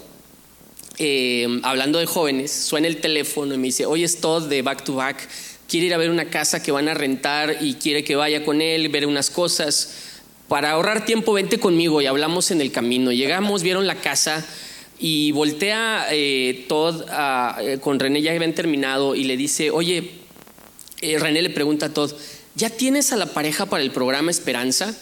eh, 0.96 1.60
hablando 1.64 1.98
de 1.98 2.06
jóvenes, 2.06 2.50
suena 2.50 2.88
el 2.88 3.00
teléfono 3.00 3.54
y 3.54 3.58
me 3.58 3.64
dice, 3.64 3.84
oye, 3.84 4.04
es 4.04 4.20
Todd 4.20 4.48
de 4.48 4.62
Back 4.62 4.84
to 4.84 4.94
Back, 4.94 5.28
quiere 5.68 5.86
ir 5.86 5.94
a 5.94 5.98
ver 5.98 6.10
una 6.10 6.30
casa 6.30 6.62
que 6.62 6.72
van 6.72 6.88
a 6.88 6.94
rentar 6.94 7.58
y 7.60 7.74
quiere 7.74 8.04
que 8.04 8.16
vaya 8.16 8.44
con 8.44 8.62
él, 8.62 8.88
ver 8.88 9.06
unas 9.06 9.28
cosas. 9.28 9.94
Para 10.48 10.72
ahorrar 10.72 11.04
tiempo, 11.04 11.32
vente 11.34 11.58
conmigo 11.58 12.00
y 12.00 12.06
hablamos 12.06 12.50
en 12.50 12.60
el 12.60 12.70
camino. 12.70 13.12
Llegamos, 13.12 13.62
vieron 13.62 13.86
la 13.86 13.96
casa 13.96 14.46
y 14.98 15.32
voltea 15.32 16.06
eh, 16.10 16.66
Todd 16.68 17.02
eh, 17.60 17.78
con 17.80 17.98
René, 17.98 18.22
ya 18.22 18.32
habían 18.32 18.54
terminado, 18.54 19.14
y 19.14 19.24
le 19.24 19.36
dice, 19.36 19.70
oye, 19.70 20.10
eh, 21.00 21.18
René 21.18 21.42
le 21.42 21.50
pregunta 21.50 21.86
a 21.86 21.94
Todd, 21.94 22.12
¿ya 22.54 22.70
tienes 22.70 23.12
a 23.12 23.16
la 23.16 23.26
pareja 23.26 23.66
para 23.66 23.82
el 23.82 23.90
programa 23.90 24.30
Esperanza? 24.30 24.96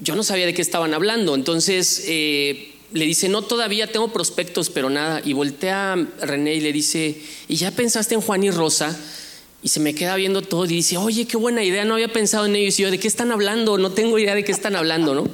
Yo 0.00 0.14
no 0.14 0.22
sabía 0.22 0.46
de 0.46 0.54
qué 0.54 0.62
estaban 0.62 0.94
hablando, 0.94 1.34
entonces 1.34 2.04
le 2.06 3.04
dice, 3.04 3.28
no, 3.28 3.42
todavía 3.42 3.90
tengo 3.90 4.12
prospectos, 4.12 4.70
pero 4.70 4.88
nada. 4.88 5.20
Y 5.24 5.32
voltea 5.32 5.94
a 5.94 6.26
René 6.26 6.54
y 6.54 6.60
le 6.60 6.72
dice, 6.72 7.20
¿y 7.48 7.56
ya 7.56 7.72
pensaste 7.72 8.14
en 8.14 8.20
Juan 8.20 8.44
y 8.44 8.50
Rosa? 8.50 8.96
Y 9.60 9.70
se 9.70 9.80
me 9.80 9.94
queda 9.94 10.14
viendo 10.14 10.40
todo 10.42 10.64
y 10.66 10.68
dice, 10.68 10.96
oye, 10.96 11.26
qué 11.26 11.36
buena 11.36 11.64
idea, 11.64 11.84
no 11.84 11.94
había 11.94 12.12
pensado 12.12 12.46
en 12.46 12.54
ellos. 12.54 12.78
Y 12.78 12.84
yo, 12.84 12.90
¿de 12.92 12.98
qué 12.98 13.08
están 13.08 13.32
hablando? 13.32 13.76
No 13.76 13.90
tengo 13.90 14.18
idea 14.18 14.36
de 14.36 14.44
qué 14.44 14.52
están 14.52 14.76
hablando, 14.76 15.16
¿no? 15.16 15.28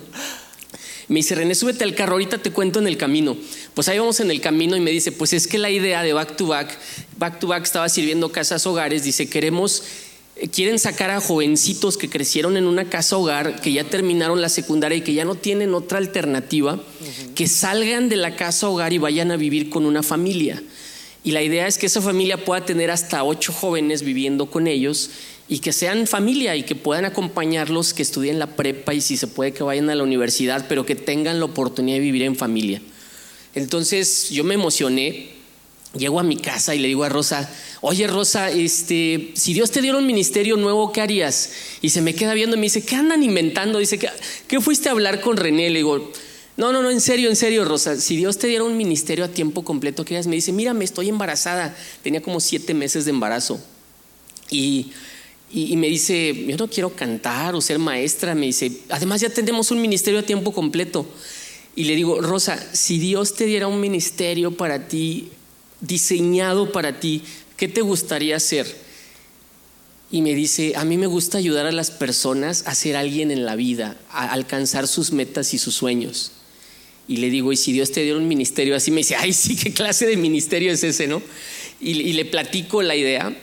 Me 1.08 1.16
dice, 1.16 1.34
René, 1.34 1.54
súbete 1.54 1.84
al 1.84 1.94
carro, 1.94 2.12
ahorita 2.12 2.38
te 2.38 2.50
cuento 2.50 2.78
en 2.78 2.86
el 2.86 2.96
camino. 2.96 3.36
Pues 3.74 3.88
ahí 3.88 3.98
vamos 3.98 4.20
en 4.20 4.30
el 4.30 4.40
camino 4.40 4.76
y 4.76 4.80
me 4.80 4.90
dice, 4.90 5.12
pues 5.12 5.32
es 5.32 5.46
que 5.46 5.58
la 5.58 5.70
idea 5.70 6.02
de 6.02 6.12
Back 6.12 6.36
to 6.36 6.46
Back, 6.46 6.76
Back 7.18 7.40
to 7.40 7.46
Back 7.46 7.64
estaba 7.64 7.88
sirviendo 7.88 8.32
casas 8.32 8.66
hogares, 8.66 9.04
dice, 9.04 9.28
queremos 9.28 9.82
quieren 10.52 10.78
sacar 10.78 11.10
a 11.10 11.20
jovencitos 11.20 11.96
que 11.96 12.08
crecieron 12.08 12.56
en 12.56 12.66
una 12.66 12.88
casa 12.88 13.16
hogar, 13.16 13.60
que 13.60 13.72
ya 13.72 13.84
terminaron 13.84 14.40
la 14.40 14.48
secundaria 14.48 14.98
y 14.98 15.02
que 15.02 15.14
ya 15.14 15.24
no 15.24 15.36
tienen 15.36 15.74
otra 15.74 15.98
alternativa, 15.98 16.74
uh 16.74 16.78
-huh. 16.78 17.34
que 17.34 17.46
salgan 17.46 18.08
de 18.08 18.16
la 18.16 18.34
casa 18.36 18.68
hogar 18.68 18.92
y 18.92 18.98
vayan 18.98 19.30
a 19.30 19.36
vivir 19.36 19.70
con 19.70 19.86
una 19.86 20.02
familia. 20.02 20.62
Y 21.22 21.30
la 21.30 21.42
idea 21.42 21.66
es 21.66 21.78
que 21.78 21.86
esa 21.86 22.02
familia 22.02 22.44
pueda 22.44 22.66
tener 22.66 22.90
hasta 22.90 23.24
ocho 23.24 23.52
jóvenes 23.52 24.02
viviendo 24.02 24.46
con 24.46 24.66
ellos 24.66 25.10
y 25.48 25.58
que 25.58 25.72
sean 25.72 26.06
familia 26.06 26.56
y 26.56 26.62
que 26.62 26.74
puedan 26.74 27.04
acompañarlos, 27.04 27.92
que 27.92 28.02
estudien 28.02 28.38
la 28.38 28.56
prepa 28.56 28.94
y 28.94 29.00
si 29.00 29.16
se 29.16 29.26
puede 29.26 29.52
que 29.52 29.62
vayan 29.62 29.90
a 29.90 29.94
la 29.94 30.02
universidad, 30.02 30.66
pero 30.68 30.86
que 30.86 30.94
tengan 30.94 31.38
la 31.38 31.44
oportunidad 31.44 31.96
de 31.96 32.00
vivir 32.00 32.22
en 32.22 32.36
familia. 32.36 32.80
Entonces 33.54 34.30
yo 34.30 34.42
me 34.42 34.54
emocioné, 34.54 35.30
llego 35.96 36.18
a 36.18 36.22
mi 36.22 36.36
casa 36.36 36.74
y 36.74 36.78
le 36.78 36.88
digo 36.88 37.04
a 37.04 37.10
Rosa, 37.10 37.50
oye 37.82 38.06
Rosa, 38.06 38.50
este, 38.50 39.32
si 39.34 39.52
Dios 39.52 39.70
te 39.70 39.82
diera 39.82 39.98
un 39.98 40.06
ministerio 40.06 40.56
nuevo, 40.56 40.92
¿qué 40.92 41.02
harías? 41.02 41.52
Y 41.82 41.90
se 41.90 42.00
me 42.00 42.14
queda 42.14 42.32
viendo 42.32 42.56
y 42.56 42.58
me 42.58 42.66
dice, 42.66 42.84
¿qué 42.84 42.96
andan 42.96 43.22
inventando? 43.22 43.78
Dice, 43.78 43.98
¿qué, 43.98 44.08
qué 44.48 44.60
fuiste 44.60 44.88
a 44.88 44.92
hablar 44.92 45.20
con 45.20 45.36
René? 45.36 45.68
Le 45.68 45.80
digo, 45.80 46.10
no, 46.56 46.72
no, 46.72 46.82
no, 46.82 46.90
en 46.90 47.00
serio, 47.02 47.28
en 47.28 47.36
serio, 47.36 47.64
Rosa, 47.66 48.00
si 48.00 48.16
Dios 48.16 48.38
te 48.38 48.46
diera 48.46 48.64
un 48.64 48.76
ministerio 48.76 49.24
a 49.26 49.28
tiempo 49.28 49.62
completo, 49.62 50.04
¿qué 50.04 50.14
harías? 50.14 50.26
Me 50.26 50.36
dice, 50.36 50.52
mira, 50.52 50.72
me 50.72 50.84
estoy 50.84 51.10
embarazada, 51.10 51.76
tenía 52.02 52.22
como 52.22 52.40
siete 52.40 52.72
meses 52.74 53.04
de 53.04 53.10
embarazo. 53.10 53.60
Y, 54.50 54.92
y, 55.52 55.72
y 55.72 55.76
me 55.76 55.88
dice, 55.88 56.34
yo 56.46 56.56
no 56.56 56.68
quiero 56.68 56.94
cantar 56.94 57.54
o 57.54 57.60
ser 57.60 57.78
maestra, 57.78 58.34
me 58.34 58.46
dice, 58.46 58.72
además 58.88 59.20
ya 59.20 59.30
tenemos 59.30 59.70
un 59.70 59.80
ministerio 59.80 60.20
a 60.20 60.22
tiempo 60.22 60.52
completo. 60.52 61.06
Y 61.76 61.84
le 61.84 61.96
digo, 61.96 62.20
Rosa, 62.20 62.58
si 62.72 62.98
Dios 62.98 63.34
te 63.34 63.46
diera 63.46 63.66
un 63.66 63.80
ministerio 63.80 64.56
para 64.56 64.86
ti, 64.88 65.30
diseñado 65.80 66.72
para 66.72 67.00
ti, 67.00 67.22
¿qué 67.56 67.68
te 67.68 67.80
gustaría 67.80 68.36
hacer? 68.36 68.66
Y 70.10 70.22
me 70.22 70.34
dice, 70.34 70.74
a 70.76 70.84
mí 70.84 70.96
me 70.96 71.06
gusta 71.06 71.38
ayudar 71.38 71.66
a 71.66 71.72
las 71.72 71.90
personas 71.90 72.64
a 72.66 72.74
ser 72.74 72.96
alguien 72.96 73.30
en 73.30 73.44
la 73.44 73.56
vida, 73.56 73.96
a 74.10 74.30
alcanzar 74.32 74.86
sus 74.86 75.12
metas 75.12 75.54
y 75.54 75.58
sus 75.58 75.74
sueños. 75.74 76.30
Y 77.08 77.16
le 77.16 77.30
digo, 77.30 77.52
¿y 77.52 77.56
si 77.56 77.72
Dios 77.72 77.90
te 77.90 78.02
diera 78.02 78.18
un 78.18 78.28
ministerio 78.28 78.76
así? 78.76 78.90
Me 78.90 78.98
dice, 78.98 79.16
ay, 79.16 79.32
sí, 79.32 79.56
¿qué 79.56 79.72
clase 79.72 80.06
de 80.06 80.16
ministerio 80.16 80.72
es 80.72 80.84
ese, 80.84 81.08
no? 81.08 81.20
Y, 81.80 81.90
y 82.00 82.12
le 82.12 82.24
platico 82.24 82.82
la 82.82 82.94
idea 82.94 83.36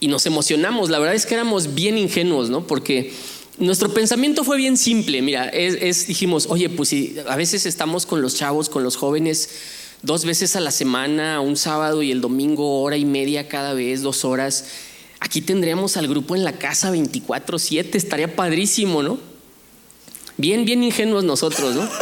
y 0.00 0.08
nos 0.08 0.26
emocionamos. 0.26 0.90
La 0.90 0.98
verdad 0.98 1.14
es 1.14 1.26
que 1.26 1.34
éramos 1.34 1.74
bien 1.74 1.98
ingenuos, 1.98 2.50
¿no? 2.50 2.66
Porque 2.66 3.12
nuestro 3.58 3.92
pensamiento 3.92 4.44
fue 4.44 4.56
bien 4.56 4.76
simple. 4.76 5.22
Mira, 5.22 5.48
es, 5.48 5.76
es, 5.80 6.06
dijimos, 6.06 6.46
oye, 6.48 6.68
pues 6.68 6.90
si 6.90 7.16
a 7.26 7.36
veces 7.36 7.66
estamos 7.66 8.06
con 8.06 8.22
los 8.22 8.36
chavos, 8.36 8.68
con 8.68 8.84
los 8.84 8.96
jóvenes, 8.96 9.50
dos 10.02 10.24
veces 10.24 10.56
a 10.56 10.60
la 10.60 10.70
semana, 10.70 11.40
un 11.40 11.56
sábado 11.56 12.02
y 12.02 12.12
el 12.12 12.20
domingo, 12.20 12.80
hora 12.82 12.96
y 12.96 13.04
media 13.04 13.48
cada 13.48 13.74
vez, 13.74 14.02
dos 14.02 14.24
horas. 14.24 14.66
Aquí 15.20 15.40
tendríamos 15.40 15.96
al 15.96 16.06
grupo 16.06 16.36
en 16.36 16.44
la 16.44 16.52
casa 16.52 16.92
24/7, 16.92 17.96
estaría 17.96 18.36
padrísimo, 18.36 19.02
¿no? 19.02 19.18
Bien, 20.36 20.64
bien 20.64 20.82
ingenuos 20.82 21.24
nosotros, 21.24 21.74
¿no? 21.74 21.88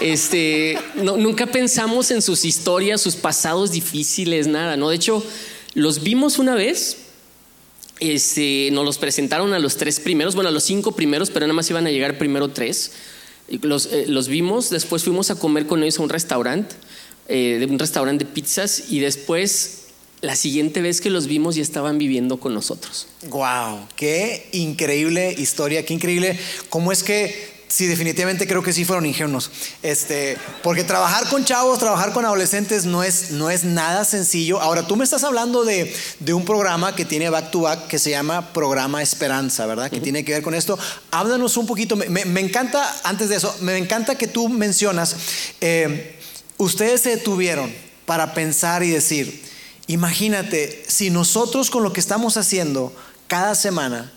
Este, 0.00 0.78
no, 0.94 1.18
nunca 1.18 1.46
pensamos 1.46 2.10
en 2.10 2.22
sus 2.22 2.46
historias, 2.46 3.02
sus 3.02 3.16
pasados 3.16 3.70
difíciles, 3.70 4.46
nada, 4.46 4.78
¿no? 4.78 4.88
De 4.88 4.96
hecho, 4.96 5.22
los 5.74 6.02
vimos 6.02 6.38
una 6.38 6.54
vez, 6.54 6.99
este, 8.00 8.70
nos 8.72 8.84
los 8.84 8.98
presentaron 8.98 9.52
a 9.52 9.58
los 9.58 9.76
tres 9.76 10.00
primeros, 10.00 10.34
bueno, 10.34 10.48
a 10.48 10.52
los 10.52 10.64
cinco 10.64 10.92
primeros, 10.92 11.30
pero 11.30 11.46
nada 11.46 11.54
más 11.54 11.70
iban 11.70 11.86
a 11.86 11.90
llegar 11.90 12.18
primero 12.18 12.48
tres. 12.48 12.92
Los, 13.62 13.86
eh, 13.86 14.04
los 14.06 14.28
vimos, 14.28 14.70
después 14.70 15.04
fuimos 15.04 15.30
a 15.30 15.34
comer 15.34 15.66
con 15.66 15.82
ellos 15.82 15.98
a 15.98 16.02
un 16.02 16.08
restaurante 16.08 16.76
eh, 17.32 17.64
un 17.70 17.78
restaurante 17.78 18.24
de 18.24 18.30
pizzas 18.32 18.90
y 18.90 18.98
después 18.98 19.82
la 20.20 20.34
siguiente 20.34 20.80
vez 20.82 21.00
que 21.00 21.10
los 21.10 21.28
vimos 21.28 21.54
ya 21.54 21.62
estaban 21.62 21.96
viviendo 21.96 22.40
con 22.40 22.52
nosotros. 22.52 23.06
Wow, 23.28 23.86
qué 23.94 24.48
increíble 24.50 25.32
historia, 25.38 25.84
qué 25.84 25.94
increíble 25.94 26.36
cómo 26.70 26.90
es 26.90 27.04
que 27.04 27.49
sí, 27.70 27.86
definitivamente 27.86 28.46
creo 28.46 28.62
que 28.62 28.72
sí 28.72 28.84
fueron 28.84 29.06
ingenuos. 29.06 29.50
Este, 29.82 30.36
porque 30.62 30.84
trabajar 30.84 31.28
con 31.28 31.44
chavos, 31.44 31.78
trabajar 31.78 32.12
con 32.12 32.24
adolescentes 32.24 32.84
no 32.84 33.02
es, 33.02 33.30
no 33.30 33.48
es 33.48 33.64
nada 33.64 34.04
sencillo. 34.04 34.60
Ahora, 34.60 34.86
tú 34.86 34.96
me 34.96 35.04
estás 35.04 35.24
hablando 35.24 35.64
de, 35.64 35.94
de 36.18 36.34
un 36.34 36.44
programa 36.44 36.94
que 36.94 37.04
tiene 37.04 37.30
back 37.30 37.50
to 37.50 37.62
back 37.62 37.86
que 37.86 37.98
se 37.98 38.10
llama 38.10 38.52
Programa 38.52 39.02
Esperanza, 39.02 39.66
¿verdad? 39.66 39.90
Que 39.90 40.00
tiene 40.00 40.24
que 40.24 40.32
ver 40.32 40.42
con 40.42 40.54
esto. 40.54 40.78
Háblanos 41.12 41.56
un 41.56 41.66
poquito. 41.66 41.96
Me, 41.96 42.08
me, 42.08 42.40
encanta, 42.40 42.94
antes 43.04 43.28
de 43.28 43.36
eso, 43.36 43.56
me 43.60 43.76
encanta 43.78 44.16
que 44.16 44.26
tú 44.26 44.48
mencionas, 44.48 45.16
eh, 45.60 46.18
ustedes 46.58 47.02
se 47.02 47.10
detuvieron 47.10 47.72
para 48.04 48.34
pensar 48.34 48.82
y 48.82 48.90
decir, 48.90 49.44
imagínate, 49.86 50.84
si 50.88 51.10
nosotros 51.10 51.70
con 51.70 51.84
lo 51.84 51.92
que 51.92 52.00
estamos 52.00 52.36
haciendo 52.36 52.92
cada 53.28 53.54
semana, 53.54 54.12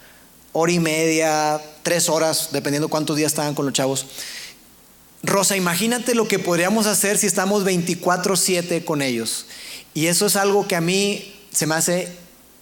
hora 0.54 0.72
y 0.72 0.80
media, 0.80 1.60
tres 1.82 2.08
horas, 2.08 2.50
dependiendo 2.52 2.88
cuántos 2.88 3.18
días 3.18 3.32
estaban 3.32 3.56
con 3.56 3.66
los 3.66 3.74
chavos. 3.74 4.06
Rosa, 5.24 5.56
imagínate 5.58 6.16
lo 6.16 6.28
que 6.28 6.40
podríamos 6.40 6.86
hacer 6.86 7.18
si 7.18 7.28
estamos 7.28 7.64
24/7 7.64 8.86
con 8.86 9.02
ellos. 9.02 9.48
Y 9.94 10.08
eso 10.08 10.26
es 10.26 10.36
algo 10.36 10.68
que 10.68 10.76
a 10.76 10.82
mí 10.82 11.34
se 11.52 11.66
me 11.66 11.76
hace 11.76 12.10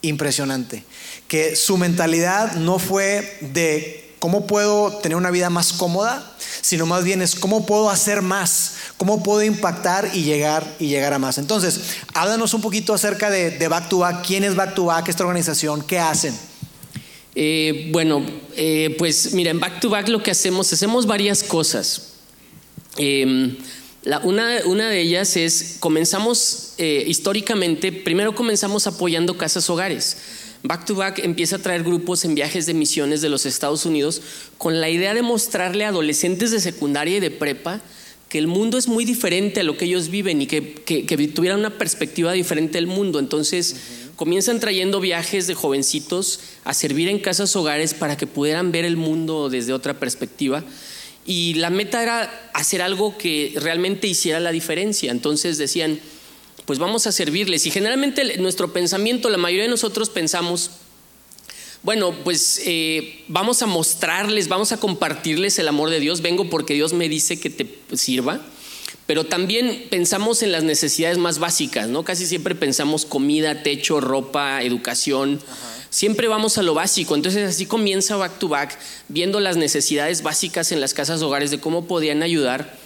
impresionante. 0.01 0.83
Que 1.27 1.55
su 1.55 1.77
mentalidad 1.77 2.53
no 2.53 2.79
fue 2.79 3.37
de 3.41 4.13
cómo 4.19 4.45
puedo 4.45 4.97
tener 4.97 5.15
una 5.15 5.31
vida 5.31 5.49
más 5.49 5.73
cómoda, 5.73 6.35
sino 6.61 6.85
más 6.85 7.03
bien 7.03 7.21
es 7.21 7.33
cómo 7.33 7.65
puedo 7.65 7.89
hacer 7.89 8.21
más, 8.21 8.73
cómo 8.97 9.23
puedo 9.23 9.41
impactar 9.41 10.11
y 10.13 10.23
llegar 10.23 10.75
y 10.79 10.87
llegar 10.87 11.13
a 11.13 11.19
más. 11.19 11.39
Entonces, 11.39 11.79
háblanos 12.13 12.53
un 12.53 12.61
poquito 12.61 12.93
acerca 12.93 13.31
de, 13.31 13.49
de 13.49 13.67
Back 13.67 13.89
to 13.89 13.99
Back, 13.99 14.23
quién 14.25 14.43
es 14.43 14.55
Back 14.55 14.75
to 14.75 14.85
Back, 14.85 15.09
esta 15.09 15.23
organización, 15.23 15.81
qué 15.81 15.97
hacen. 15.99 16.37
Eh, 17.35 17.89
bueno, 17.91 18.25
eh, 18.55 18.95
pues 18.97 19.33
mira, 19.33 19.51
en 19.51 19.59
Back 19.59 19.79
to 19.79 19.89
Back 19.89 20.09
lo 20.09 20.21
que 20.21 20.31
hacemos, 20.31 20.71
hacemos 20.73 21.05
varias 21.05 21.43
cosas. 21.43 22.13
Em, 22.97 23.55
una, 24.23 24.89
de 24.89 25.01
ellas 25.01 25.37
es, 25.37 25.77
comenzamos 25.79 26.73
eh, 26.77 27.05
históricamente, 27.07 27.91
primero 27.91 28.35
comenzamos 28.35 28.87
apoyando 28.87 29.37
casas 29.37 29.69
hogares. 29.69 30.17
Back 30.63 30.85
to 30.85 30.95
Back 30.95 31.19
empieza 31.19 31.55
a 31.55 31.59
traer 31.59 31.83
grupos 31.83 32.23
en 32.25 32.35
viajes 32.35 32.65
de 32.65 32.73
misiones 32.73 33.21
de 33.21 33.29
los 33.29 33.45
Estados 33.45 33.85
Unidos 33.85 34.21
con 34.57 34.79
la 34.79 34.89
idea 34.89 35.13
de 35.13 35.21
mostrarle 35.21 35.85
a 35.85 35.89
adolescentes 35.89 36.51
de 36.51 36.59
secundaria 36.59 37.17
y 37.17 37.19
de 37.19 37.31
prepa 37.31 37.81
que 38.31 38.37
el 38.37 38.47
mundo 38.47 38.77
es 38.77 38.87
muy 38.87 39.03
diferente 39.03 39.59
a 39.59 39.63
lo 39.63 39.75
que 39.75 39.85
ellos 39.85 40.09
viven 40.09 40.41
y 40.41 40.47
que, 40.47 40.61
tuvieran 41.35 41.59
una 41.59 41.77
perspectiva 41.77 42.31
diferente 42.31 42.77
del 42.77 42.87
mundo. 42.87 43.19
Entonces, 43.19 43.75
comienzan 44.21 44.59
trayendo 44.59 44.99
viajes 44.99 45.47
de 45.47 45.55
jovencitos 45.55 46.41
a 46.63 46.75
servir 46.75 47.07
en 47.07 47.17
casas 47.17 47.55
hogares 47.55 47.95
para 47.95 48.17
que 48.17 48.27
pudieran 48.27 48.71
ver 48.71 48.85
el 48.85 48.95
mundo 48.95 49.49
desde 49.49 49.73
otra 49.73 49.95
perspectiva. 49.95 50.63
Y 51.25 51.55
la 51.55 51.71
meta 51.71 52.03
era 52.03 52.51
hacer 52.53 52.83
algo 52.83 53.17
que 53.17 53.51
realmente 53.55 54.05
hiciera 54.05 54.39
la 54.39 54.51
diferencia. 54.51 55.09
Entonces 55.09 55.57
decían, 55.57 55.99
pues 56.67 56.77
vamos 56.77 57.07
a 57.07 57.11
servirles. 57.11 57.65
Y 57.65 57.71
generalmente 57.71 58.37
nuestro 58.37 58.71
pensamiento, 58.71 59.27
la 59.27 59.39
mayoría 59.39 59.63
de 59.63 59.71
nosotros 59.71 60.11
pensamos, 60.11 60.69
bueno, 61.81 62.13
pues 62.23 62.61
eh, 62.63 63.23
vamos 63.27 63.63
a 63.63 63.65
mostrarles, 63.65 64.49
vamos 64.49 64.71
a 64.71 64.77
compartirles 64.77 65.57
el 65.57 65.67
amor 65.67 65.89
de 65.89 65.99
Dios. 65.99 66.21
Vengo 66.21 66.47
porque 66.47 66.75
Dios 66.75 66.93
me 66.93 67.09
dice 67.09 67.39
que 67.39 67.49
te 67.49 67.97
sirva 67.97 68.39
pero 69.05 69.25
también 69.25 69.87
pensamos 69.89 70.41
en 70.43 70.51
las 70.51 70.63
necesidades 70.63 71.17
más 71.17 71.39
básicas, 71.39 71.87
¿no? 71.87 72.03
Casi 72.03 72.25
siempre 72.25 72.55
pensamos 72.55 73.05
comida, 73.05 73.63
techo, 73.63 73.99
ropa, 73.99 74.63
educación. 74.63 75.41
Siempre 75.89 76.27
vamos 76.27 76.57
a 76.57 76.63
lo 76.63 76.73
básico. 76.73 77.15
Entonces 77.15 77.49
así 77.49 77.65
comienza 77.65 78.15
back 78.15 78.39
to 78.39 78.47
back, 78.47 78.77
viendo 79.09 79.39
las 79.39 79.57
necesidades 79.57 80.23
básicas 80.23 80.71
en 80.71 80.79
las 80.79 80.93
casas 80.93 81.21
hogares 81.21 81.51
de 81.51 81.59
cómo 81.59 81.85
podían 81.85 82.23
ayudar. 82.23 82.77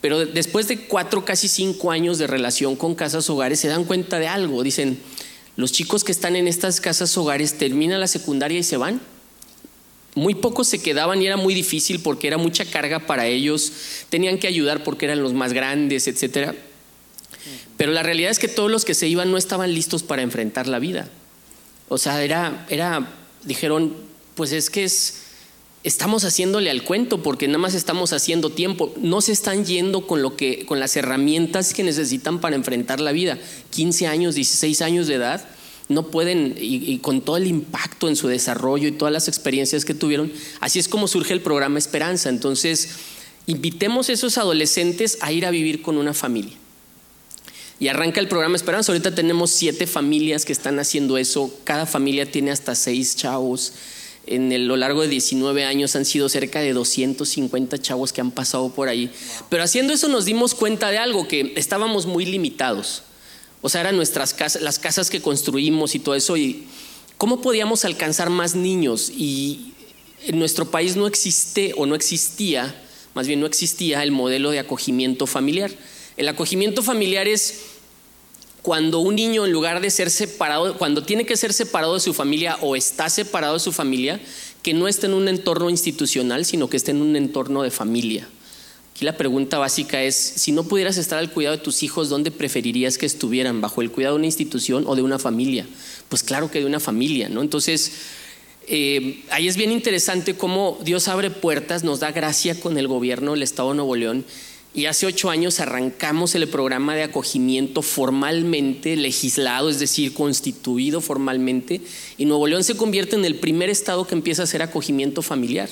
Pero 0.00 0.26
después 0.26 0.68
de 0.68 0.86
cuatro, 0.86 1.24
casi 1.24 1.48
cinco 1.48 1.90
años 1.90 2.18
de 2.18 2.26
relación 2.26 2.76
con 2.76 2.94
casas 2.94 3.28
hogares, 3.30 3.60
se 3.60 3.68
dan 3.68 3.84
cuenta 3.84 4.18
de 4.18 4.28
algo. 4.28 4.62
Dicen, 4.62 4.98
los 5.56 5.72
chicos 5.72 6.04
que 6.04 6.12
están 6.12 6.36
en 6.36 6.48
estas 6.48 6.80
casas 6.80 7.16
hogares 7.16 7.58
terminan 7.58 8.00
la 8.00 8.06
secundaria 8.06 8.58
y 8.58 8.64
se 8.64 8.76
van 8.76 9.00
muy 10.18 10.34
pocos 10.34 10.68
se 10.68 10.80
quedaban 10.80 11.22
y 11.22 11.26
era 11.26 11.36
muy 11.36 11.54
difícil 11.54 12.00
porque 12.00 12.26
era 12.26 12.36
mucha 12.36 12.64
carga 12.64 13.00
para 13.00 13.26
ellos, 13.26 13.72
tenían 14.10 14.38
que 14.38 14.46
ayudar 14.46 14.84
porque 14.84 15.06
eran 15.06 15.22
los 15.22 15.32
más 15.32 15.52
grandes, 15.52 16.08
etcétera. 16.08 16.54
Pero 17.76 17.92
la 17.92 18.02
realidad 18.02 18.30
es 18.30 18.38
que 18.38 18.48
todos 18.48 18.70
los 18.70 18.84
que 18.84 18.94
se 18.94 19.06
iban 19.06 19.30
no 19.30 19.36
estaban 19.36 19.72
listos 19.72 20.02
para 20.02 20.22
enfrentar 20.22 20.66
la 20.66 20.80
vida. 20.80 21.08
O 21.88 21.96
sea, 21.96 22.22
era, 22.22 22.66
era, 22.68 23.08
dijeron, 23.44 23.94
pues 24.34 24.52
es 24.52 24.68
que 24.68 24.84
es, 24.84 25.22
estamos 25.84 26.24
haciéndole 26.24 26.70
al 26.70 26.82
cuento 26.82 27.22
porque 27.22 27.46
nada 27.46 27.58
más 27.58 27.74
estamos 27.74 28.12
haciendo 28.12 28.50
tiempo. 28.50 28.92
No 28.96 29.20
se 29.20 29.32
están 29.32 29.64
yendo 29.64 30.06
con 30.06 30.22
lo 30.22 30.36
que, 30.36 30.66
con 30.66 30.80
las 30.80 30.96
herramientas 30.96 31.72
que 31.72 31.84
necesitan 31.84 32.40
para 32.40 32.56
enfrentar 32.56 33.00
la 33.00 33.12
vida. 33.12 33.38
15 33.70 34.08
años, 34.08 34.34
16 34.34 34.82
años 34.82 35.06
de 35.06 35.14
edad 35.14 35.48
no 35.88 36.10
pueden, 36.10 36.54
y, 36.58 36.98
con 36.98 37.22
todo 37.22 37.38
el 37.38 37.46
impacto 37.46 38.08
en 38.08 38.16
su 38.16 38.28
desarrollo 38.28 38.88
y 38.88 38.92
todas 38.92 39.12
las 39.12 39.28
experiencias 39.28 39.84
que 39.84 39.94
tuvieron, 39.94 40.30
así 40.60 40.78
es 40.78 40.88
como 40.88 41.08
surge 41.08 41.32
el 41.32 41.40
programa 41.40 41.78
Esperanza. 41.78 42.28
Entonces, 42.28 42.90
invitemos 43.46 44.08
a 44.08 44.12
esos 44.12 44.36
adolescentes 44.36 45.18
a 45.22 45.32
ir 45.32 45.46
a 45.46 45.50
vivir 45.50 45.80
con 45.80 45.96
una 45.96 46.12
familia. 46.12 46.54
Y 47.80 47.88
arranca 47.88 48.20
el 48.20 48.28
programa 48.28 48.56
Esperanza. 48.56 48.92
Ahorita 48.92 49.14
tenemos 49.14 49.50
siete 49.50 49.86
familias 49.86 50.44
que 50.44 50.52
están 50.52 50.78
haciendo 50.78 51.16
eso. 51.16 51.54
Cada 51.64 51.86
familia 51.86 52.30
tiene 52.30 52.50
hasta 52.50 52.74
seis 52.74 53.16
chavos. 53.16 53.72
En 54.26 54.68
lo 54.68 54.76
largo 54.76 55.00
de 55.02 55.08
19 55.08 55.64
años 55.64 55.96
han 55.96 56.04
sido 56.04 56.28
cerca 56.28 56.60
de 56.60 56.74
250 56.74 57.78
chavos 57.78 58.12
que 58.12 58.20
han 58.20 58.30
pasado 58.30 58.68
por 58.74 58.88
ahí. 58.88 59.10
Pero 59.48 59.62
haciendo 59.62 59.94
eso 59.94 60.08
nos 60.08 60.26
dimos 60.26 60.54
cuenta 60.54 60.90
de 60.90 60.98
algo, 60.98 61.28
que 61.28 61.54
estábamos 61.56 62.04
muy 62.04 62.26
limitados. 62.26 63.04
O 63.60 63.68
sea, 63.68 63.80
eran 63.80 63.96
nuestras 63.96 64.34
casas, 64.34 64.62
las 64.62 64.78
casas 64.78 65.10
que 65.10 65.20
construimos 65.20 65.94
y 65.94 65.98
todo 65.98 66.14
eso. 66.14 66.36
Y 66.36 66.66
cómo 67.16 67.40
podíamos 67.40 67.84
alcanzar 67.84 68.30
más 68.30 68.54
niños. 68.54 69.10
Y 69.10 69.74
en 70.26 70.38
nuestro 70.38 70.70
país 70.70 70.96
no 70.96 71.06
existe 71.06 71.74
o 71.76 71.86
no 71.86 71.94
existía, 71.94 72.74
más 73.14 73.26
bien 73.26 73.40
no 73.40 73.46
existía 73.46 74.02
el 74.02 74.12
modelo 74.12 74.50
de 74.50 74.58
acogimiento 74.58 75.26
familiar. 75.26 75.70
El 76.16 76.28
acogimiento 76.28 76.82
familiar 76.82 77.28
es 77.28 77.60
cuando 78.62 78.98
un 78.98 79.16
niño 79.16 79.46
en 79.46 79.52
lugar 79.52 79.80
de 79.80 79.90
ser 79.90 80.10
separado, 80.10 80.76
cuando 80.76 81.02
tiene 81.02 81.24
que 81.24 81.36
ser 81.36 81.52
separado 81.52 81.94
de 81.94 82.00
su 82.00 82.12
familia 82.12 82.58
o 82.60 82.76
está 82.76 83.08
separado 83.08 83.54
de 83.54 83.60
su 83.60 83.72
familia, 83.72 84.20
que 84.62 84.74
no 84.74 84.88
esté 84.88 85.06
en 85.06 85.14
un 85.14 85.28
entorno 85.28 85.70
institucional, 85.70 86.44
sino 86.44 86.68
que 86.68 86.76
esté 86.76 86.90
en 86.90 87.00
un 87.00 87.16
entorno 87.16 87.62
de 87.62 87.70
familia. 87.70 88.28
Aquí 88.98 89.04
la 89.04 89.16
pregunta 89.16 89.58
básica 89.58 90.02
es, 90.02 90.16
si 90.16 90.50
no 90.50 90.64
pudieras 90.64 90.96
estar 90.96 91.20
al 91.20 91.30
cuidado 91.30 91.56
de 91.56 91.62
tus 91.62 91.84
hijos, 91.84 92.08
¿dónde 92.08 92.32
preferirías 92.32 92.98
que 92.98 93.06
estuvieran? 93.06 93.60
¿Bajo 93.60 93.80
el 93.80 93.92
cuidado 93.92 94.16
de 94.16 94.18
una 94.18 94.26
institución 94.26 94.82
o 94.88 94.96
de 94.96 95.02
una 95.02 95.20
familia? 95.20 95.68
Pues 96.08 96.24
claro 96.24 96.50
que 96.50 96.58
de 96.58 96.66
una 96.66 96.80
familia, 96.80 97.28
¿no? 97.28 97.40
Entonces, 97.40 97.92
eh, 98.66 99.22
ahí 99.30 99.46
es 99.46 99.56
bien 99.56 99.70
interesante 99.70 100.34
cómo 100.34 100.80
Dios 100.82 101.06
abre 101.06 101.30
puertas, 101.30 101.84
nos 101.84 102.00
da 102.00 102.10
gracia 102.10 102.58
con 102.58 102.76
el 102.76 102.88
gobierno 102.88 103.34
del 103.34 103.44
Estado 103.44 103.68
de 103.68 103.76
Nuevo 103.76 103.94
León. 103.94 104.24
Y 104.74 104.86
hace 104.86 105.06
ocho 105.06 105.30
años 105.30 105.60
arrancamos 105.60 106.34
el 106.34 106.48
programa 106.48 106.96
de 106.96 107.04
acogimiento 107.04 107.82
formalmente 107.82 108.96
legislado, 108.96 109.70
es 109.70 109.78
decir, 109.78 110.12
constituido 110.12 111.00
formalmente, 111.00 111.82
y 112.16 112.24
Nuevo 112.24 112.48
León 112.48 112.64
se 112.64 112.76
convierte 112.76 113.14
en 113.14 113.24
el 113.24 113.36
primer 113.36 113.70
estado 113.70 114.08
que 114.08 114.16
empieza 114.16 114.42
a 114.42 114.46
hacer 114.46 114.60
acogimiento 114.60 115.22
familiar 115.22 115.68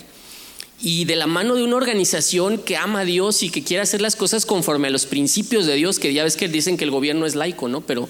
y 0.80 1.06
de 1.06 1.16
la 1.16 1.26
mano 1.26 1.54
de 1.54 1.62
una 1.62 1.76
organización 1.76 2.58
que 2.58 2.76
ama 2.76 3.00
a 3.00 3.04
Dios 3.04 3.42
y 3.42 3.50
que 3.50 3.62
quiere 3.62 3.82
hacer 3.82 4.02
las 4.02 4.14
cosas 4.14 4.44
conforme 4.44 4.88
a 4.88 4.90
los 4.90 5.06
principios 5.06 5.64
de 5.64 5.74
Dios, 5.74 5.98
que 5.98 6.12
ya 6.12 6.22
ves 6.22 6.36
que 6.36 6.48
dicen 6.48 6.76
que 6.76 6.84
el 6.84 6.90
gobierno 6.90 7.24
es 7.24 7.34
laico, 7.34 7.68
¿no? 7.68 7.80
Pero 7.80 8.08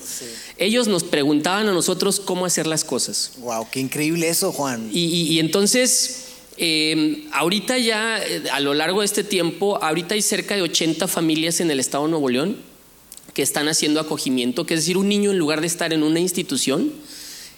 ellos 0.58 0.88
nos 0.88 1.04
preguntaban 1.04 1.68
a 1.68 1.72
nosotros 1.72 2.18
cómo 2.18 2.44
hacer 2.44 2.66
las 2.66 2.82
cosas. 2.82 3.32
Wow, 3.38 3.68
qué 3.70 3.78
increíble 3.80 4.28
eso, 4.28 4.50
Juan. 4.50 4.90
Y, 4.92 5.38
entonces, 5.38 6.24
em, 6.56 7.28
ahorita 7.32 7.78
ya, 7.78 8.18
eh, 8.18 8.42
a 8.50 8.58
lo 8.58 8.74
largo 8.74 9.00
de 9.00 9.06
este 9.06 9.22
tiempo, 9.22 9.82
ahorita 9.82 10.14
hay 10.14 10.22
cerca 10.22 10.56
de 10.56 10.62
80 10.62 11.06
familias 11.06 11.60
en 11.60 11.70
el 11.70 11.78
estado 11.78 12.04
de 12.04 12.10
Nuevo 12.10 12.28
León 12.28 12.56
que 13.32 13.42
están 13.42 13.68
haciendo 13.68 14.00
acogimiento, 14.00 14.64
que 14.64 14.74
es 14.74 14.80
decir, 14.80 14.96
un 14.96 15.08
niño 15.08 15.30
en 15.30 15.38
lugar 15.38 15.60
de 15.60 15.66
estar 15.66 15.92
en 15.92 16.02
una 16.02 16.20
institución, 16.20 16.90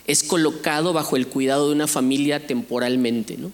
es 0.06 0.24
colocado 0.24 0.92
bajo 0.92 1.16
el 1.16 1.28
cuidado 1.28 1.68
de 1.68 1.74
una 1.74 1.86
familia 1.86 2.46
temporalmente, 2.46 3.36
¿no? 3.38 3.52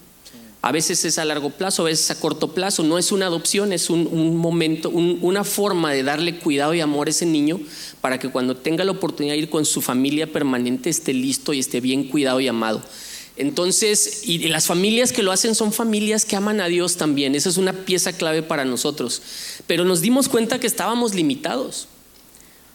A 0.64 0.72
veces 0.72 1.04
es 1.04 1.18
a 1.18 1.26
largo 1.26 1.50
plazo, 1.50 1.82
a 1.82 1.90
veces 1.90 2.10
a 2.10 2.18
corto 2.18 2.54
plazo. 2.54 2.82
No 2.84 2.96
es 2.96 3.12
una 3.12 3.26
adopción, 3.26 3.74
es 3.74 3.90
un, 3.90 4.34
momento, 4.38 4.88
una 4.88 5.44
forma 5.44 5.92
de 5.92 6.02
darle 6.02 6.38
cuidado 6.38 6.72
y 6.72 6.80
amor 6.80 7.06
a 7.06 7.10
ese 7.10 7.26
niño 7.26 7.60
para 8.00 8.18
que 8.18 8.30
cuando 8.30 8.56
tenga 8.56 8.82
la 8.82 8.92
oportunidad 8.92 9.34
de 9.34 9.40
ir 9.40 9.50
con 9.50 9.66
su 9.66 9.82
familia 9.82 10.32
permanente 10.32 10.88
esté 10.88 11.12
listo 11.12 11.52
y 11.52 11.58
esté 11.58 11.82
bien 11.82 12.04
cuidado 12.04 12.40
y 12.40 12.48
amado. 12.48 12.82
Entonces, 13.36 14.22
y 14.24 14.38
las 14.48 14.64
familias 14.64 15.12
que 15.12 15.22
lo 15.22 15.32
hacen 15.32 15.54
son 15.54 15.70
familias 15.70 16.24
que 16.24 16.34
aman 16.34 16.62
a 16.62 16.68
Dios 16.68 16.96
también. 16.96 17.34
Esa 17.34 17.50
es 17.50 17.58
una 17.58 17.74
pieza 17.84 18.14
clave 18.14 18.42
para 18.42 18.64
nosotros. 18.64 19.20
Pero 19.66 19.84
nos 19.84 20.00
dimos 20.00 20.30
cuenta 20.30 20.60
que 20.60 20.66
estábamos 20.66 21.12
limitados. 21.12 21.88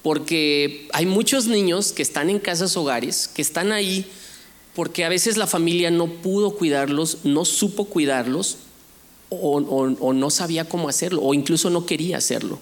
Porque 0.03 0.87
hay 0.93 1.07
muchos 1.07 1.47
niños 1.47 1.91
que 1.91 2.03
están 2.03 2.29
en 2.29 2.37
casas 2.37 2.77
hogares, 2.77 3.27
que 3.27 3.41
están 3.41 3.71
ahí 3.71 4.05
porque 4.79 5.03
a 5.03 5.09
veces 5.09 5.35
la 5.35 5.45
familia 5.45 5.91
no 5.91 6.07
pudo 6.07 6.51
cuidarlos, 6.51 7.17
no 7.25 7.43
supo 7.43 7.83
cuidarlos 7.83 8.59
o, 9.27 10.13
no 10.13 10.29
sabía 10.29 10.69
cómo 10.69 10.87
hacerlo, 10.87 11.21
o 11.21 11.33
incluso 11.33 11.69
no 11.69 11.85
quería 11.85 12.15
hacerlo. 12.15 12.59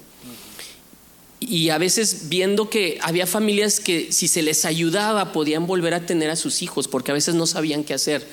Y 1.39 1.69
a 1.69 1.77
veces 1.77 2.27
viendo 2.27 2.71
que 2.71 2.97
había 3.03 3.27
familias 3.27 3.80
que 3.80 4.12
si 4.12 4.27
se 4.27 4.41
les 4.41 4.65
ayudaba 4.65 5.32
podían 5.32 5.67
volver 5.67 5.93
a 5.93 6.08
tener 6.08 6.32
a 6.32 6.36
sus 6.36 6.63
hijos, 6.63 6.88
porque 6.88 7.12
a 7.12 7.13
veces 7.13 7.36
no 7.36 7.45
sabían 7.45 7.84
qué 7.84 7.93
hacer. 7.93 8.27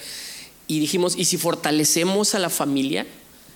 Y 0.66 0.80
dijimos, 0.80 1.14
¿y 1.18 1.26
si 1.26 1.36
fortalecemos 1.36 2.34
a 2.34 2.38
la 2.38 2.48
familia? 2.48 3.06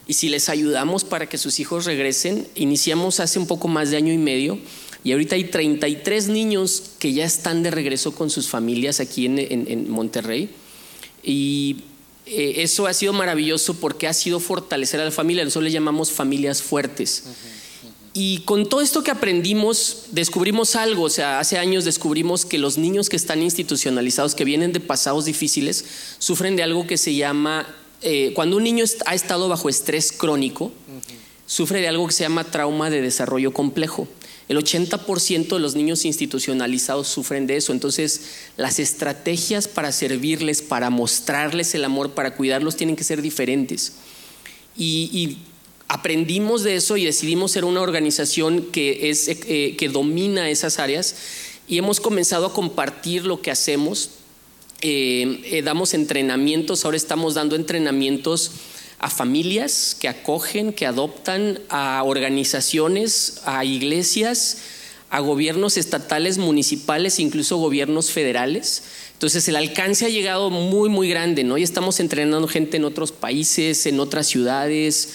¿Y 0.07 0.13
si 0.13 0.29
les 0.29 0.51
ayudamos 0.51 1.05
para 1.05 1.27
que 1.27 1.39
sus 1.39 1.59
hijos 1.59 1.87
regresen? 1.87 2.47
Iniciamos 2.55 3.19
hace 3.19 3.39
un 3.39 3.47
poco 3.47 3.67
más 3.67 3.91
de 3.91 3.97
año 3.97 4.13
y 4.13 4.19
medio 4.19 4.59
y 5.05 5.13
ahorita 5.13 5.37
hay 5.37 5.45
33 5.45 6.29
niños 6.29 6.83
que 6.99 7.13
ya 7.13 7.25
están 7.25 7.63
de 7.63 7.71
regreso 7.71 8.13
con 8.13 8.31
sus 8.31 8.49
familias 8.49 9.01
aquí 9.01 9.27
en, 9.27 9.91
Monterrey. 9.91 10.51
Y 11.23 11.77
eh, 12.27 12.55
eso 12.59 12.87
ha 12.87 12.93
sido 12.93 13.13
maravilloso 13.13 13.75
porque 13.75 14.09
ha 14.09 14.13
sido 14.13 14.41
fortalecer 14.41 15.01
a 15.01 15.05
la 15.05 15.11
familia. 15.11 15.45
Nosotros 15.45 15.65
le 15.65 15.71
llamamos 15.71 16.11
familias 16.11 16.63
fuertes. 16.63 17.25
Y 18.13 18.39
con 18.41 18.69
todo 18.69 18.81
esto 18.81 19.05
que 19.05 19.13
aprendimos, 19.13 20.07
descubrimos 20.11 20.75
algo. 20.75 21.05
O 21.05 21.11
sea, 21.11 21.39
hace 21.39 21.59
años 21.59 21.85
descubrimos 21.85 22.45
que 22.45 22.59
los 22.59 22.77
niños 22.77 23.09
que 23.09 23.17
están 23.17 23.43
institucionalizados, 23.43 24.35
que 24.35 24.45
vienen 24.45 24.73
de 24.73 24.81
pasados 24.81 25.27
difíciles, 25.27 25.85
sufren 26.19 26.57
de 26.57 26.65
algo 26.65 26.87
que 26.87 26.99
se 26.99 27.15
llama, 27.15 27.73
eh, 28.03 28.33
cuando 28.35 28.57
un 28.57 28.65
niño 28.65 28.85
ha 29.07 29.15
estado 29.15 29.49
bajo 29.49 29.69
estrés 29.69 30.11
crónico, 30.11 30.73
sufre 31.47 31.81
de 31.81 31.89
algo 31.89 32.09
que 32.09 32.13
se 32.13 32.25
llama 32.25 32.43
trauma 32.43 32.91
de 32.91 33.01
desarrollo 33.01 33.53
complejo. 33.53 34.09
El 34.49 34.57
80% 34.57 35.49
de 35.49 35.61
los 35.61 35.75
niños 35.75 36.07
institucionalizados 36.07 37.09
sufren 37.09 37.47
de 37.47 37.57
eso. 37.57 37.73
Entonces, 37.73 38.23
las 38.57 38.79
estrategias 38.79 39.69
para 39.69 39.93
servirles, 39.93 40.63
para 40.63 40.89
mostrarles 40.89 41.75
el 41.75 41.85
amor, 41.85 42.13
para 42.13 42.35
cuidarlos, 42.35 42.77
tienen 42.77 42.97
que 42.97 43.05
ser 43.05 43.21
diferentes. 43.21 43.93
Y, 44.77 45.39
aprendimos 45.91 46.65
de 46.65 46.77
eso 46.77 46.99
y 46.99 47.07
decidimos 47.07 47.53
ser 47.53 47.65
una 47.65 47.81
organización 47.81 48.67
que, 48.73 49.09
es, 49.09 49.27
eh, 49.27 49.75
que 49.79 49.89
domina 49.89 50.51
esas 50.51 50.79
áreas 50.79 51.17
y 51.67 51.79
hemos 51.79 51.99
comenzado 51.99 52.45
a 52.45 52.53
compartir 52.53 53.25
lo 53.25 53.41
que 53.41 53.51
hacemos. 53.51 54.11
Eh, 54.83 55.41
eh, 55.45 55.63
damos 55.63 55.95
entrenamientos, 55.95 56.85
ahora 56.85 56.99
estamos 56.99 57.35
dando 57.35 57.57
entrenamientos 57.57 58.53
a 58.99 59.11
familias 59.11 59.97
que 59.99 60.09
acogen, 60.09 60.73
que 60.73 60.87
adoptan, 60.87 61.61
a 61.69 62.03
organizaciones, 62.05 63.43
a 63.45 63.65
iglesias, 63.65 64.59
a 65.11 65.21
gobiernos 65.21 65.77
estatales, 65.77 66.39
municipales, 66.39 67.21
incluso 67.21 67.57
gobiernos 67.57 68.11
federales. 68.11 68.83
Entonces 69.13 69.49
el 69.49 69.57
alcance 69.57 70.05
ha 70.05 70.09
llegado 70.09 70.51
muy, 70.51 70.89
muy 70.89 71.09
grande, 71.09 71.45
¿no? 71.45 71.59
Y 71.59 71.63
estamos 71.63 72.01
entrenando 72.01 72.47
gente 72.49 72.77
en 72.77 72.85
otros 72.85 73.13
países, 73.13 73.87
en 73.87 74.01
otras 74.01 74.27
ciudades, 74.27 75.15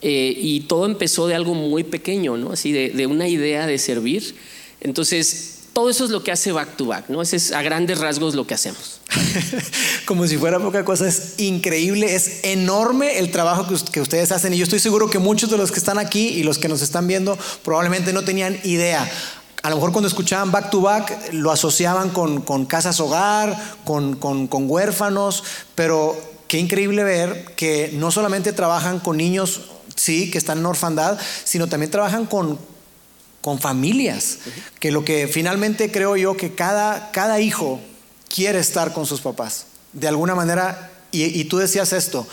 eh, 0.00 0.34
y 0.36 0.60
todo 0.60 0.86
empezó 0.86 1.26
de 1.26 1.34
algo 1.34 1.54
muy 1.54 1.84
pequeño, 1.84 2.36
¿no? 2.36 2.52
Así 2.52 2.72
de, 2.72 2.90
de 2.90 3.06
una 3.06 3.28
idea 3.28 3.66
de 3.66 3.78
servir. 3.78 4.34
Entonces 4.80 5.57
todo 5.78 5.90
eso 5.90 6.06
es 6.06 6.10
lo 6.10 6.24
que 6.24 6.32
hace 6.32 6.50
back 6.50 6.74
to 6.74 6.86
back, 6.86 7.04
¿no? 7.08 7.22
Ese 7.22 7.36
es 7.36 7.52
a 7.52 7.62
grandes 7.62 8.00
rasgos 8.00 8.34
lo 8.34 8.44
que 8.44 8.52
hacemos. 8.52 8.98
Como 10.06 10.26
si 10.26 10.36
fuera 10.36 10.58
poca 10.58 10.84
cosa, 10.84 11.06
es 11.06 11.34
increíble, 11.38 12.16
es 12.16 12.40
enorme 12.42 13.20
el 13.20 13.30
trabajo 13.30 13.64
que, 13.68 14.00
ustedes 14.00 14.32
hacen 14.32 14.52
y 14.52 14.56
yo 14.56 14.64
estoy 14.64 14.80
seguro 14.80 15.08
que 15.08 15.20
muchos 15.20 15.52
de 15.52 15.56
los 15.56 15.70
que 15.70 15.78
están 15.78 16.00
aquí 16.00 16.30
y 16.30 16.42
los 16.42 16.58
que 16.58 16.66
nos 16.68 16.82
están 16.82 17.06
viendo 17.06 17.38
probablemente 17.62 18.12
no 18.12 18.24
tenían 18.24 18.58
idea. 18.64 19.08
A 19.62 19.70
lo 19.70 19.76
mejor 19.76 19.92
cuando 19.92 20.08
escuchaban 20.08 20.50
back 20.50 20.70
to 20.70 20.80
back 20.80 21.32
lo 21.32 21.52
asociaban 21.52 22.10
con, 22.10 22.66
casas 22.66 22.98
hogar, 22.98 23.56
con, 23.84 24.16
con 24.16 24.68
huérfanos, 24.68 25.44
pero 25.76 26.20
qué 26.48 26.58
increíble 26.58 27.04
ver 27.04 27.54
que 27.54 27.92
no 27.92 28.10
solamente 28.10 28.52
trabajan 28.52 28.98
con 28.98 29.16
niños, 29.16 29.60
sí, 29.94 30.28
que 30.28 30.38
están 30.38 30.58
en 30.58 30.66
orfandad, 30.66 31.20
sino 31.44 31.68
también 31.68 31.92
trabajan 31.92 32.26
con 32.26 32.58
con 33.48 33.58
familias, 33.58 34.40
que 34.78 34.92
lo 34.92 35.06
que 35.06 35.26
finalmente 35.26 35.90
creo 35.90 36.18
yo 36.18 36.36
que 36.36 36.54
cada, 36.54 37.10
cada 37.12 37.40
hijo 37.40 37.80
quiere 38.28 38.58
estar 38.58 38.92
con 38.92 39.06
sus 39.06 39.22
papás, 39.22 39.68
de 39.94 40.06
alguna 40.06 40.34
manera, 40.34 40.90
y, 41.12 41.24
y 41.24 41.44
tú 41.44 41.56
decías 41.56 41.94
esto, 41.94 42.26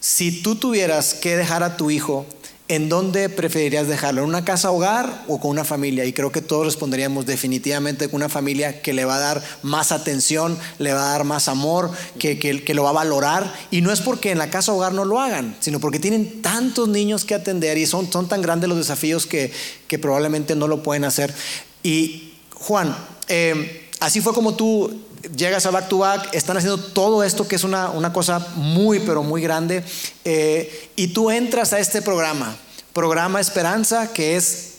si 0.00 0.40
tú 0.40 0.56
tuvieras 0.56 1.12
que 1.12 1.36
dejar 1.36 1.62
a 1.62 1.76
tu 1.76 1.90
hijo 1.90 2.24
¿En 2.66 2.88
dónde 2.88 3.28
preferirías 3.28 3.88
dejarlo? 3.88 4.22
¿En 4.22 4.28
una 4.28 4.46
casa 4.46 4.70
hogar 4.70 5.24
o 5.28 5.38
con 5.38 5.50
una 5.50 5.64
familia? 5.64 6.06
Y 6.06 6.14
creo 6.14 6.32
que 6.32 6.40
todos 6.40 6.64
responderíamos 6.64 7.26
definitivamente 7.26 8.08
con 8.08 8.16
una 8.16 8.30
familia 8.30 8.80
que 8.80 8.94
le 8.94 9.04
va 9.04 9.16
a 9.16 9.18
dar 9.18 9.44
más 9.62 9.92
atención, 9.92 10.56
le 10.78 10.94
va 10.94 11.08
a 11.08 11.12
dar 11.12 11.24
más 11.24 11.48
amor, 11.48 11.90
que, 12.18 12.38
que, 12.38 12.74
lo 12.74 12.82
va 12.82 12.88
a 12.88 12.94
valorar. 12.94 13.52
Y 13.70 13.82
no 13.82 13.92
es 13.92 14.00
porque 14.00 14.30
en 14.30 14.38
la 14.38 14.48
casa 14.48 14.72
hogar 14.72 14.94
no 14.94 15.04
lo 15.04 15.20
hagan, 15.20 15.54
sino 15.60 15.78
porque 15.78 15.98
tienen 15.98 16.40
tantos 16.40 16.88
niños 16.88 17.26
que 17.26 17.34
atender 17.34 17.76
y 17.76 17.84
son, 17.84 18.10
son 18.10 18.28
tan 18.28 18.40
grandes 18.40 18.70
los 18.70 18.78
desafíos 18.78 19.26
que, 19.26 19.52
que 19.86 19.98
probablemente 19.98 20.56
no 20.56 20.66
lo 20.66 20.82
pueden 20.82 21.04
hacer. 21.04 21.34
Y 21.82 22.32
Juan, 22.54 22.96
eh, 23.28 23.90
así 24.00 24.22
fue 24.22 24.32
como 24.32 24.54
tú 24.54 25.02
llegas 25.36 25.66
a 25.66 25.70
Back 25.70 25.88
to 25.88 25.98
Back, 25.98 26.34
están 26.34 26.56
haciendo 26.56 26.78
todo 26.78 27.22
esto 27.22 27.46
que 27.46 27.56
es 27.56 27.64
una, 27.64 27.90
una 27.90 28.12
cosa 28.12 28.38
muy, 28.56 29.00
pero 29.00 29.22
muy 29.22 29.42
grande, 29.42 29.84
eh, 30.24 30.90
y 30.96 31.08
tú 31.08 31.30
entras 31.30 31.72
a 31.72 31.78
este 31.78 32.02
programa, 32.02 32.56
programa 32.92 33.40
Esperanza, 33.40 34.12
que 34.12 34.36
es 34.36 34.74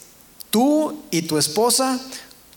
tú 0.49 1.03
y 1.11 1.23
tu 1.23 1.37
esposa, 1.37 1.99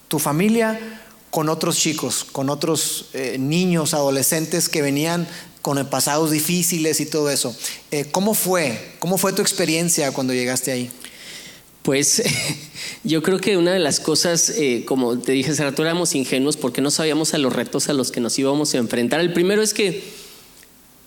tu 0.08 0.18
familia, 0.18 1.00
con 1.30 1.48
otros 1.48 1.76
chicos, 1.76 2.24
con 2.24 2.48
otros 2.48 3.06
eh, 3.12 3.36
niños, 3.38 3.92
adolescentes 3.92 4.68
que 4.68 4.82
venían 4.82 5.28
con 5.62 5.84
pasados 5.86 6.30
difíciles 6.30 7.00
y 7.00 7.06
todo 7.06 7.30
eso. 7.30 7.54
Eh, 7.90 8.06
¿Cómo 8.10 8.34
fue? 8.34 8.94
¿Cómo 8.98 9.18
fue 9.18 9.32
tu 9.32 9.42
experiencia 9.42 10.12
cuando 10.12 10.32
llegaste 10.32 10.72
ahí? 10.72 10.90
Pues 11.88 12.22
yo 13.02 13.22
creo 13.22 13.38
que 13.38 13.56
una 13.56 13.72
de 13.72 13.78
las 13.78 13.98
cosas, 13.98 14.50
eh, 14.50 14.82
como 14.84 15.18
te 15.18 15.32
dije 15.32 15.52
hace 15.52 15.64
rato, 15.64 15.80
éramos 15.80 16.14
ingenuos 16.14 16.58
porque 16.58 16.82
no 16.82 16.90
sabíamos 16.90 17.32
a 17.32 17.38
los 17.38 17.50
retos 17.50 17.88
a 17.88 17.94
los 17.94 18.10
que 18.10 18.20
nos 18.20 18.38
íbamos 18.38 18.74
a 18.74 18.76
enfrentar. 18.76 19.20
El 19.20 19.32
primero 19.32 19.62
es 19.62 19.72
que, 19.72 20.02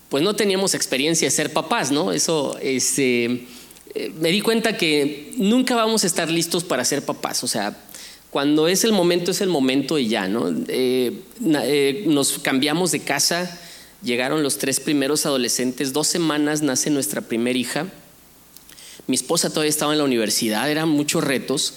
pues 0.10 0.24
no 0.24 0.36
teníamos 0.36 0.74
experiencia 0.74 1.28
de 1.28 1.32
ser 1.32 1.54
papás, 1.54 1.92
¿no? 1.92 2.12
Eso, 2.12 2.58
este, 2.64 3.46
eh, 3.94 4.12
me 4.20 4.32
di 4.32 4.42
cuenta 4.42 4.76
que 4.76 5.36
nunca 5.38 5.76
vamos 5.76 6.04
a 6.04 6.08
estar 6.08 6.32
listos 6.32 6.64
para 6.64 6.84
ser 6.84 7.06
papás. 7.06 7.44
O 7.44 7.48
sea, 7.48 7.78
cuando 8.32 8.68
es 8.68 8.84
el 8.84 8.92
momento, 8.92 9.30
es 9.30 9.42
el 9.42 9.50
momento 9.50 10.00
y 10.00 10.08
ya, 10.08 10.28
¿no? 10.28 10.52
Eh, 10.68 12.06
nos 12.08 12.40
cambiamos 12.40 12.92
de 12.92 13.02
casa, 13.02 13.62
llegaron 14.02 14.42
los 14.42 14.58
tres 14.58 14.80
primeros 14.80 15.28
adolescentes, 15.28 15.94
dos 15.94 16.08
semanas 16.08 16.64
nace 16.64 16.90
nuestra 16.90 17.22
primera 17.22 17.60
hija 17.60 17.86
mi 19.08 19.16
esposa 19.16 19.50
todavía 19.50 19.70
estaba 19.70 19.92
en 19.92 20.00
la 20.00 20.06
universidad, 20.06 20.70
eran 20.70 20.90
muchos 20.90 21.24
retos, 21.24 21.74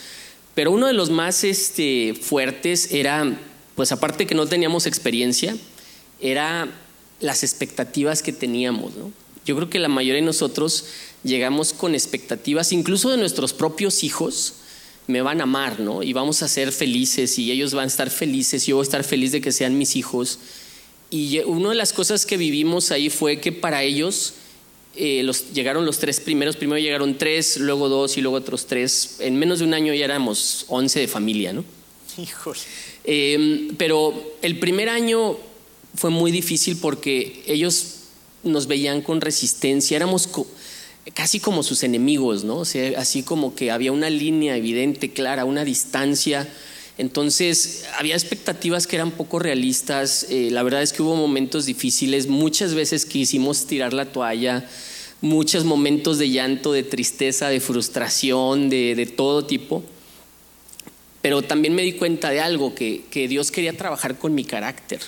pero 0.55 0.71
uno 0.71 0.87
de 0.87 0.93
los 0.93 1.11
más 1.11 1.45
este, 1.45 2.15
fuertes 2.15 2.93
era, 2.93 3.39
pues 3.75 3.93
aparte 3.93 4.27
que 4.27 4.35
no 4.35 4.47
teníamos 4.47 4.87
experiencia, 4.87 5.57
era 6.21 6.69
las 7.21 7.43
expectativas 7.43 8.23
que 8.23 8.33
teníamos. 8.33 8.93
Yo 9.45 9.57
creo 9.57 9.69
que 9.69 9.79
la 9.79 9.89
mayoría 9.89 10.21
de 10.21 10.27
nosotros 10.27 10.87
llegamos 11.23 11.73
con 11.73 11.95
expectativas, 11.95 12.73
incluso 12.73 13.11
de 13.11 13.17
nuestros 13.17 13.53
propios 13.53 14.05
hijos, 14.05 14.55
me 15.07 15.21
van 15.21 15.41
a 15.41 15.45
amar, 15.45 15.81
¿no? 15.81 16.03
Y 16.03 16.13
vamos 16.13 16.43
a 16.43 16.49
ser 16.49 16.73
felices 16.73 17.39
y 17.39 17.51
ellos 17.51 17.75
van 17.75 17.85
a 17.85 17.89
estar 17.89 18.11
felices, 18.11 18.65
yo 18.65 18.77
voy 18.77 18.85
a 18.85 18.85
estar 18.85 19.05
feliz 19.05 19.33
de 19.33 19.41
que 19.41 19.53
sean 19.53 19.77
mis 19.77 19.97
hijos. 19.97 20.39
Y 21.11 21.41
una 21.41 21.71
de 21.71 21.75
las 21.75 21.93
cosas 21.93 22.25
que 22.25 22.37
vivimos 22.37 22.91
ahí 22.91 23.11
fue 23.11 23.39
que 23.39 23.53
para 23.53 23.83
ellos 23.83 24.35
eh, 24.97 25.23
los, 25.25 25.53
llegaron 25.53 25.85
los 25.87 25.99
tres 25.99 26.21
primeros, 26.21 26.57
primero 26.57 26.79
llegaron 26.79 27.19
tres, 27.19 27.57
luego 27.59 27.89
dos 27.89 28.17
y 28.17 28.21
luego 28.21 28.37
otros 28.37 28.67
tres. 28.67 29.17
En 29.21 29.37
menos 29.37 29.59
de 29.59 29.65
un 29.65 29.75
año 29.75 29.93
ya 29.95 30.05
éramos 30.05 30.65
once 30.69 31.01
de 31.01 31.09
familia, 31.09 31.53
¿no? 31.53 31.65
Híjole. 32.17 32.61
Em, 33.05 33.75
pero 33.77 34.37
el 34.41 34.59
primer 34.59 34.89
año 34.89 35.37
fue 35.95 36.11
muy 36.11 36.31
difícil 36.31 36.77
porque 36.77 37.43
ellos 37.47 37.97
nos 38.43 38.67
veían 38.67 39.03
con 39.03 39.21
resistencia, 39.21 39.97
éramos 39.97 40.29
casi 41.13 41.41
como 41.41 41.63
sus 41.63 41.83
enemigos, 41.83 42.45
¿no? 42.45 42.59
O 42.59 42.65
sea, 42.65 42.99
así 42.99 43.23
como 43.23 43.55
que 43.55 43.71
había 43.71 43.93
una 43.93 44.11
línea 44.11 44.57
evidente, 44.57 45.13
clara, 45.13 45.45
una 45.45 45.65
distancia. 45.65 46.49
Entonces, 46.97 47.87
había 47.99 48.15
expectativas 48.15 48.87
que 48.87 48.97
eran 48.97 49.11
poco 49.11 49.41
realistas. 49.41 50.27
Eh, 50.31 50.51
la 50.53 50.63
verdad 50.63 50.83
es 50.83 50.93
que 50.93 51.03
hubo 51.03 51.17
momentos 51.17 51.67
difíciles. 51.67 52.29
Muchas 52.29 52.75
veces 52.75 53.05
quisimos 53.05 53.67
tirar 53.67 53.93
la 53.93 54.07
toalla. 54.07 54.69
Muchos 55.21 55.65
momentos 55.65 56.19
de 56.19 56.31
llanto, 56.31 56.73
de 56.73 56.85
tristeza, 56.85 57.49
de 57.49 57.61
frustración, 57.61 58.71
de, 58.71 59.13
todo 59.17 59.45
tipo. 59.45 59.83
Pero 61.21 61.43
también 61.43 61.75
me 61.75 61.83
di 61.83 61.95
cuenta 61.95 62.31
de 62.31 62.41
algo, 62.41 62.75
que, 62.75 63.05
que 63.11 63.27
Dios 63.27 63.51
quería 63.51 63.77
trabajar 63.77 64.19
con 64.19 64.35
mi 64.35 64.45
carácter. 64.45 65.01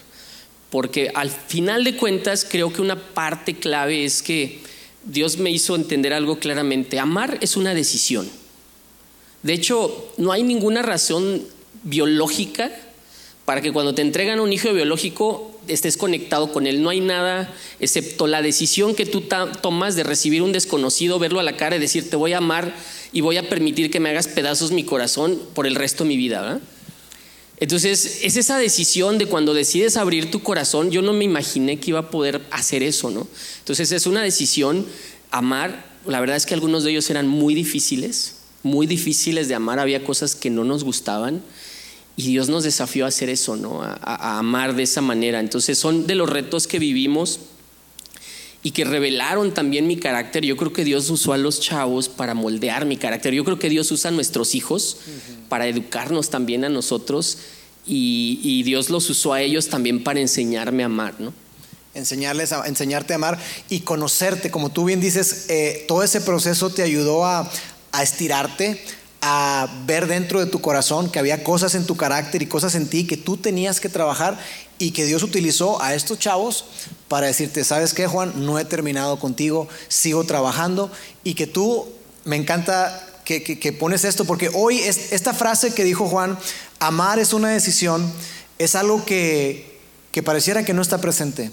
Porque 0.70 1.12
al 1.14 1.30
final 1.30 1.84
de 1.84 1.96
cuentas, 1.96 2.46
creo 2.48 2.72
que 2.72 2.82
una 2.82 2.98
parte 2.98 3.54
clave 3.54 4.04
es 4.04 4.22
que 4.22 4.60
Dios 5.04 5.38
me 5.38 5.50
hizo 5.50 5.76
entender 5.76 6.12
algo 6.12 6.40
claramente. 6.40 6.98
Amar 6.98 7.38
es 7.42 7.56
una 7.56 7.74
decisión. 7.74 8.28
De 9.44 9.52
hecho, 9.52 10.12
no 10.16 10.32
hay 10.32 10.42
ninguna 10.42 10.82
razón 10.82 11.46
biológica 11.86 12.70
para 13.46 13.62
que 13.62 13.72
cuando 13.72 13.94
te 13.94 14.02
entregan 14.02 14.40
un 14.40 14.52
hijo 14.52 14.72
biológico 14.72 15.56
estés 15.68 15.96
conectado 15.96 16.52
con 16.52 16.66
Él. 16.66 16.82
No 16.82 16.90
hay 16.90 17.00
nada 17.00 17.54
excepto 17.78 18.26
la 18.26 18.42
decisión 18.42 18.94
que 18.94 19.06
tú 19.06 19.22
tomas 19.62 19.94
de 19.94 20.02
recibir 20.02 20.42
un 20.42 20.52
desconocido, 20.52 21.18
verlo 21.18 21.38
a 21.38 21.44
la 21.44 21.56
cara 21.56 21.76
y 21.76 21.78
decir, 21.78 22.10
te 22.10 22.16
voy 22.16 22.32
a 22.32 22.38
amar 22.38 22.74
y 23.12 23.20
voy 23.20 23.36
a 23.36 23.48
permitir 23.48 23.90
que 23.90 24.00
me 24.00 24.10
hagas 24.10 24.26
pedazos 24.26 24.72
mi 24.72 24.84
corazón 24.84 25.40
por 25.54 25.66
el 25.66 25.76
resto 25.76 26.02
de 26.02 26.08
mi 26.08 26.16
vida. 26.16 26.60
Entonces, 27.58 28.20
es 28.22 28.36
esa 28.36 28.58
decisión 28.58 29.16
de 29.16 29.26
cuando 29.26 29.54
decides 29.54 29.96
abrir 29.96 30.30
tu 30.30 30.42
corazón, 30.42 30.90
yo 30.90 31.00
no 31.00 31.12
me 31.12 31.24
imaginé 31.24 31.78
que 31.78 31.90
iba 31.90 32.00
a 32.00 32.10
poder 32.10 32.42
hacer 32.50 32.82
eso, 32.82 33.10
¿no? 33.10 33.28
Entonces, 33.60 33.92
es 33.92 34.06
una 34.06 34.22
decisión 34.22 34.84
amar. 35.30 35.86
La 36.04 36.20
verdad 36.20 36.36
es 36.36 36.46
que 36.46 36.54
algunos 36.54 36.82
de 36.82 36.90
ellos 36.90 37.08
eran 37.10 37.28
muy 37.28 37.54
difíciles, 37.54 38.34
muy 38.64 38.86
difíciles 38.88 39.46
de 39.48 39.54
amar, 39.54 39.78
había 39.78 40.04
cosas 40.04 40.34
que 40.34 40.50
no 40.50 40.64
nos 40.64 40.82
gustaban 40.82 41.42
y 42.16 42.28
Dios 42.28 42.48
nos 42.48 42.64
desafió 42.64 43.04
a 43.04 43.08
hacer 43.08 43.28
eso, 43.28 43.56
¿no? 43.56 43.82
A, 43.82 44.38
amar 44.38 44.74
de 44.74 44.84
esa 44.84 45.02
manera. 45.02 45.38
Entonces 45.38 45.78
son 45.78 46.06
de 46.06 46.14
los 46.14 46.30
retos 46.30 46.66
que 46.66 46.78
vivimos 46.78 47.40
y 48.62 48.70
que 48.70 48.84
revelaron 48.84 49.52
también 49.52 49.86
mi 49.86 49.98
carácter. 49.98 50.44
Yo 50.44 50.56
creo 50.56 50.72
que 50.72 50.82
Dios 50.82 51.10
usó 51.10 51.34
a 51.34 51.38
los 51.38 51.60
chavos 51.60 52.08
para 52.08 52.32
moldear 52.32 52.86
mi 52.86 52.96
carácter. 52.96 53.34
Yo 53.34 53.44
creo 53.44 53.58
que 53.58 53.68
Dios 53.68 53.92
usa 53.92 54.08
a 54.08 54.14
nuestros 54.14 54.54
hijos 54.54 54.96
para 55.50 55.68
educarnos 55.68 56.30
también 56.30 56.64
a 56.64 56.70
nosotros 56.70 57.38
y, 57.86 58.62
Dios 58.64 58.90
los 58.90 59.08
usó 59.10 59.34
a 59.34 59.42
ellos 59.42 59.68
también 59.68 60.02
para 60.02 60.18
enseñarme 60.18 60.82
a 60.82 60.86
amar, 60.86 61.14
¿no? 61.20 61.32
Enseñarles 61.94 62.52
a, 62.52 62.66
enseñarte 62.66 63.12
a 63.12 63.16
amar 63.16 63.38
y 63.68 63.80
conocerte, 63.80 64.50
como 64.50 64.70
tú 64.70 64.84
bien 64.84 65.00
dices, 65.00 65.46
eh, 65.48 65.84
todo 65.86 66.02
ese 66.02 66.20
proceso 66.20 66.70
te 66.70 66.82
ayudó 66.82 67.24
a, 67.24 67.50
a 67.92 68.02
estirarte, 68.02 68.82
a 69.28 69.66
ver 69.86 70.06
dentro 70.06 70.38
de 70.38 70.46
tu 70.46 70.60
corazón 70.60 71.10
que 71.10 71.18
había 71.18 71.42
cosas 71.42 71.74
en 71.74 71.84
tu 71.84 71.96
carácter 71.96 72.42
y 72.42 72.46
cosas 72.46 72.76
en 72.76 72.86
ti 72.86 73.08
que 73.08 73.16
tú 73.16 73.36
tenías 73.36 73.80
que 73.80 73.88
trabajar 73.88 74.38
y 74.78 74.92
que 74.92 75.04
Dios 75.04 75.24
utilizó 75.24 75.82
a 75.82 75.96
estos 75.96 76.20
chavos 76.20 76.66
para 77.08 77.26
decirte, 77.26 77.64
¿sabes 77.64 77.92
qué, 77.92 78.06
Juan? 78.06 78.46
No 78.46 78.56
he 78.56 78.64
terminado 78.64 79.18
contigo, 79.18 79.66
sigo 79.88 80.22
trabajando 80.22 80.92
y 81.24 81.34
que 81.34 81.48
tú, 81.48 81.88
me 82.24 82.36
encanta 82.36 83.04
que, 83.24 83.76
pones 83.76 84.04
esto, 84.04 84.26
porque 84.26 84.48
hoy 84.54 84.78
esta 84.78 85.34
frase 85.34 85.74
que 85.74 85.82
dijo 85.82 86.08
Juan, 86.08 86.38
amar 86.78 87.18
es 87.18 87.32
una 87.32 87.48
decisión, 87.48 88.08
es 88.60 88.76
algo 88.76 89.04
que, 89.04 89.80
que 90.12 90.22
pareciera 90.22 90.64
que 90.64 90.72
no 90.72 90.82
está 90.82 91.00
presente. 91.00 91.50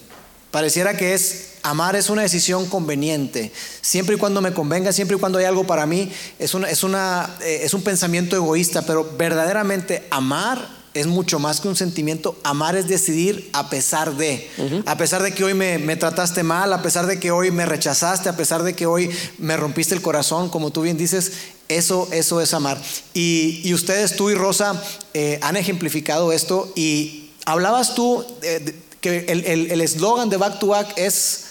Pareciera 0.54 0.96
que 0.96 1.14
es 1.14 1.46
amar 1.64 1.96
es 1.96 2.10
una 2.10 2.22
decisión 2.22 2.66
conveniente. 2.66 3.50
Siempre 3.80 4.14
y 4.14 4.18
cuando 4.18 4.40
me 4.40 4.54
convenga, 4.54 4.92
siempre 4.92 5.16
y 5.16 5.18
cuando 5.18 5.40
hay 5.40 5.46
algo 5.46 5.66
para 5.66 5.84
mí, 5.84 6.12
es, 6.38 6.54
una, 6.54 6.70
es, 6.70 6.84
una, 6.84 7.28
eh, 7.42 7.62
es 7.64 7.74
un 7.74 7.82
pensamiento 7.82 8.36
egoísta, 8.36 8.82
pero 8.82 9.16
verdaderamente 9.18 10.06
amar 10.12 10.64
es 10.94 11.08
mucho 11.08 11.40
más 11.40 11.60
que 11.60 11.66
un 11.66 11.74
sentimiento. 11.74 12.38
Amar 12.44 12.76
es 12.76 12.86
decidir 12.86 13.50
a 13.52 13.68
pesar 13.68 14.14
de. 14.14 14.48
A 14.86 14.96
pesar 14.96 15.24
de 15.24 15.34
que 15.34 15.42
hoy 15.42 15.54
me, 15.54 15.78
me, 15.78 15.96
trataste 15.96 16.44
mal, 16.44 16.72
a 16.72 16.82
pesar 16.82 17.08
de 17.08 17.18
que 17.18 17.32
hoy 17.32 17.50
me 17.50 17.66
rechazaste, 17.66 18.28
a 18.28 18.36
pesar 18.36 18.62
de 18.62 18.74
que 18.74 18.86
hoy 18.86 19.10
me 19.38 19.56
rompiste 19.56 19.96
el 19.96 20.02
corazón, 20.02 20.50
como 20.50 20.70
tú 20.70 20.82
bien 20.82 20.96
dices, 20.96 21.32
eso, 21.68 22.08
eso 22.12 22.40
es 22.40 22.54
amar. 22.54 22.80
Y, 23.12 23.60
y 23.64 23.74
ustedes, 23.74 24.14
tú 24.14 24.30
y 24.30 24.36
Rosa, 24.36 24.80
eh, 25.14 25.40
han 25.42 25.56
ejemplificado 25.56 26.30
esto 26.30 26.72
y 26.76 27.24
hablabas 27.44 27.94
tú 27.94 28.24
eh, 28.42 28.74
que 29.04 29.26
el 29.28 29.80
eslogan 29.80 30.30
de 30.30 30.38
Back 30.38 30.58
to 30.60 30.68
Back 30.68 30.94
es 30.96 31.44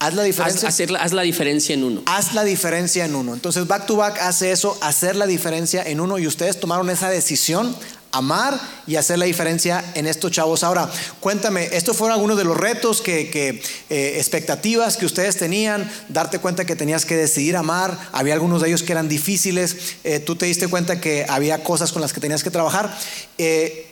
haz 0.00 0.14
la 0.14 0.22
diferencia. 0.22 0.68
Haz, 0.68 1.12
la 1.12 1.22
diferencia 1.22 1.74
en 1.74 1.84
uno. 1.84 2.02
Haz 2.06 2.34
la 2.34 2.42
diferencia 2.42 3.04
en 3.04 3.14
uno. 3.14 3.34
Entonces 3.34 3.66
Back 3.66 3.86
to 3.86 3.96
Back 3.96 4.18
hace 4.20 4.50
eso, 4.50 4.76
hacer 4.80 5.14
la 5.14 5.26
diferencia 5.26 5.82
en 5.82 6.00
uno 6.00 6.18
y 6.18 6.26
ustedes 6.26 6.58
tomaron 6.58 6.90
esa 6.90 7.10
decisión 7.10 7.76
amar 8.12 8.58
y 8.88 8.96
hacer 8.96 9.18
la 9.18 9.26
diferencia 9.26 9.84
en 9.94 10.06
estos 10.06 10.32
chavos. 10.32 10.64
Ahora, 10.64 10.90
cuéntame, 11.20 11.68
estos 11.72 11.96
fueron 11.96 12.14
algunos 12.14 12.36
de 12.36 12.44
los 12.44 12.56
retos 12.56 13.02
que, 13.02 13.62
eh, 13.90 14.14
expectativas 14.16 14.96
que 14.96 15.06
ustedes 15.06 15.36
tenían, 15.36 15.88
darte 16.08 16.40
cuenta 16.40 16.64
que 16.64 16.74
tenías 16.74 17.04
que 17.04 17.16
decidir 17.16 17.56
amar, 17.56 17.96
había 18.10 18.34
algunos 18.34 18.62
de 18.62 18.68
ellos 18.68 18.82
que 18.82 18.92
eran 18.92 19.08
difíciles, 19.08 19.76
eh, 20.02 20.18
tú 20.18 20.34
te 20.34 20.46
diste 20.46 20.66
cuenta 20.66 21.00
que 21.00 21.24
había 21.28 21.62
cosas 21.62 21.92
con 21.92 22.02
las 22.02 22.12
que 22.12 22.20
tenías 22.20 22.42
que 22.42 22.50
trabajar. 22.50 22.92
Eh, 23.38 23.89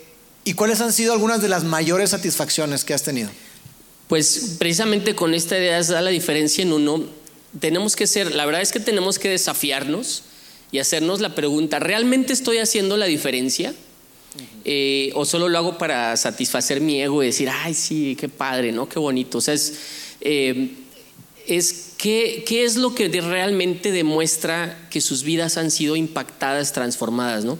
¿Y 0.49 0.55
cuáles 0.55 0.81
han 0.81 0.95
sido 0.95 1.13
algunas 1.13 1.43
de 1.43 1.49
las 1.51 1.65
mayores 1.65 2.09
satisfacciones 2.09 2.83
que 2.83 2.95
has 2.95 3.03
tenido? 3.03 3.29
Pues 4.09 4.57
precisamente 4.59 5.15
con 5.15 5.35
esta 5.35 5.59
idea 5.59 5.79
de 5.79 5.93
dar 5.93 6.03
la 6.03 6.09
diferencia 6.09 6.63
en 6.63 6.73
uno, 6.73 7.05
tenemos 7.61 7.97
que 7.97 8.07
ser, 8.07 8.35
la 8.35 8.47
verdad 8.47 8.63
es 8.63 8.73
que 8.73 8.81
tenemos 8.81 9.19
que 9.19 9.29
desafiarnos 9.29 10.23
y 10.73 10.79
hacernos 10.79 11.21
la 11.21 11.35
pregunta, 11.35 11.81
¿realmente 11.81 12.33
estoy 12.33 12.57
haciendo 12.57 12.97
la 12.97 13.05
diferencia? 13.05 13.75
Eh, 14.65 15.11
¿O 15.17 15.27
solo 15.27 15.51
lo 15.51 15.59
hago 15.59 15.77
para 15.77 16.17
satisfacer 16.17 16.81
mi 16.81 16.99
ego 16.99 17.23
y 17.23 17.27
decir, 17.27 17.51
ay, 17.51 17.75
sí, 17.75 18.17
qué 18.19 18.31
padre, 18.31 18.73
¿no? 18.73 18.89
Qué 18.89 18.99
bonito. 18.99 19.37
O 19.37 19.41
sea, 19.43 19.53
es, 19.53 19.75
eh, 20.23 20.71
es 21.47 21.91
¿qué, 21.99 22.43
¿qué, 22.47 22.65
es 22.65 22.77
lo 22.77 22.95
que 22.95 23.09
realmente 23.21 23.93
demuestra 23.93 24.89
que 24.89 25.03
sus 25.03 25.25
vidas 25.25 25.59
han 25.59 25.71
sido 25.71 25.95
impactadas, 25.95 26.73
transformadas, 26.73 27.45
¿no? 27.45 27.59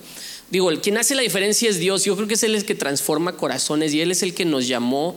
Digo, 0.51 0.71
el 0.71 0.81
quien 0.81 0.97
hace 0.97 1.15
la 1.15 1.23
diferencia 1.23 1.69
es 1.69 1.79
Dios. 1.79 2.05
Yo 2.05 2.17
creo 2.17 2.27
que 2.27 2.35
es 2.35 2.43
Él 2.43 2.55
el 2.55 2.65
que 2.65 2.75
transforma 2.75 3.37
corazones 3.37 3.93
y 3.93 4.01
Él 4.01 4.11
es 4.11 4.23
el 4.23 4.35
que 4.35 4.45
nos 4.45 4.67
llamó 4.67 5.17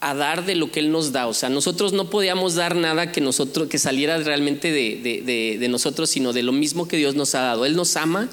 a 0.00 0.14
dar 0.14 0.44
de 0.44 0.54
lo 0.54 0.70
que 0.70 0.80
Él 0.80 0.90
nos 0.90 1.12
da. 1.12 1.26
O 1.26 1.34
sea, 1.34 1.48
nosotros 1.48 1.92
no 1.92 2.10
podíamos 2.10 2.54
dar 2.54 2.74
nada 2.74 3.12
que, 3.12 3.20
nosotros, 3.20 3.68
que 3.68 3.78
saliera 3.78 4.18
realmente 4.18 4.70
de, 4.72 5.68
nosotros, 5.68 6.10
sino 6.10 6.32
de 6.32 6.42
lo 6.42 6.52
mismo 6.52 6.88
que 6.88 6.96
Dios 6.96 7.14
nos 7.14 7.34
ha 7.34 7.40
dado. 7.40 7.64
Él 7.64 7.76
nos 7.76 7.96
ama 7.96 8.28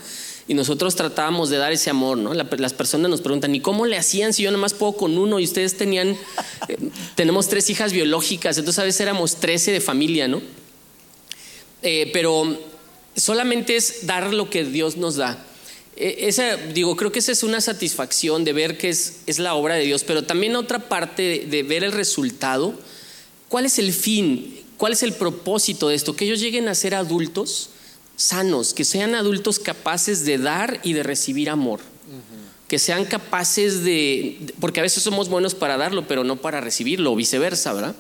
y 0.50 0.54
nosotros 0.54 0.96
tratábamos 0.96 1.50
de 1.50 1.58
dar 1.58 1.74
ese 1.74 1.90
amor, 1.90 2.18
¿no? 2.18 2.34
las 2.34 2.74
personas 2.74 3.12
nos 3.12 3.20
preguntan, 3.20 3.54
¿y 3.54 3.60
cómo 3.60 3.86
le 3.86 3.98
hacían 3.98 4.32
si 4.32 4.44
yo 4.44 4.50
nada 4.50 4.62
más 4.62 4.74
puedo 4.74 4.94
con 4.94 5.18
uno 5.18 5.42
y 5.42 5.44
ustedes 5.44 5.76
tenían, 5.76 6.16
eh, 6.70 6.78
tenemos 7.16 7.50
tres 7.50 7.70
hijas 7.70 7.92
biológicas, 7.92 8.58
entonces 8.58 8.80
a 8.80 8.86
veces 8.86 9.02
éramos 9.02 9.36
trece 9.36 9.74
de 9.74 9.82
familia, 9.82 10.30
¿no? 10.30 10.42
Eh, 11.84 12.10
pero 12.14 12.58
solamente 13.18 13.76
es 13.76 14.08
dar 14.08 14.34
lo 14.34 14.50
que 14.50 14.64
Dios 14.64 14.96
nos 14.96 15.18
da. 15.18 15.38
E, 15.98 16.28
esa, 16.28 16.56
digo, 16.58 16.96
creo 16.96 17.12
que 17.12 17.20
esa 17.20 17.32
es 17.32 17.44
una 17.44 17.60
satisfacción 17.60 18.44
de 18.44 18.54
ver 18.54 18.78
que 18.78 18.90
es, 18.90 19.22
es 19.26 19.40
la 19.40 19.56
obra 19.56 19.76
de 19.76 19.84
Dios, 19.84 20.04
pero 20.04 20.24
también 20.24 20.56
otra 20.56 20.88
parte 20.88 21.46
de, 21.50 21.64
ver 21.64 21.84
el 21.84 21.92
resultado. 21.92 22.76
¿Cuál 23.50 23.66
es 23.66 23.80
el 23.80 23.92
fin? 23.92 24.60
¿Cuál 24.78 24.94
es 24.94 25.02
el 25.02 25.14
propósito 25.14 25.90
de 25.90 25.96
esto? 25.96 26.16
Que 26.16 26.26
ellos 26.26 26.40
lleguen 26.40 26.68
a 26.68 26.76
ser 26.76 26.94
adultos 26.94 27.72
sanos, 28.16 28.74
que 28.74 28.84
sean 28.84 29.16
adultos 29.16 29.60
capaces 29.60 30.26
de 30.26 30.38
dar 30.38 30.80
y 30.84 30.94
de 30.94 31.04
recibir 31.04 31.50
amor. 31.50 31.80
Que 32.68 32.80
sean 32.80 33.06
capaces 33.06 33.86
de, 33.86 34.54
porque 34.60 34.82
a 34.82 34.84
veces 34.84 35.02
somos 35.02 35.30
buenos 35.30 35.56
para 35.56 35.78
darlo, 35.78 36.06
pero 36.06 36.26
no 36.26 36.36
para 36.36 36.60
recibirlo, 36.60 37.14
o 37.14 37.16
viceversa, 37.16 37.72
¿verdad? 37.72 37.96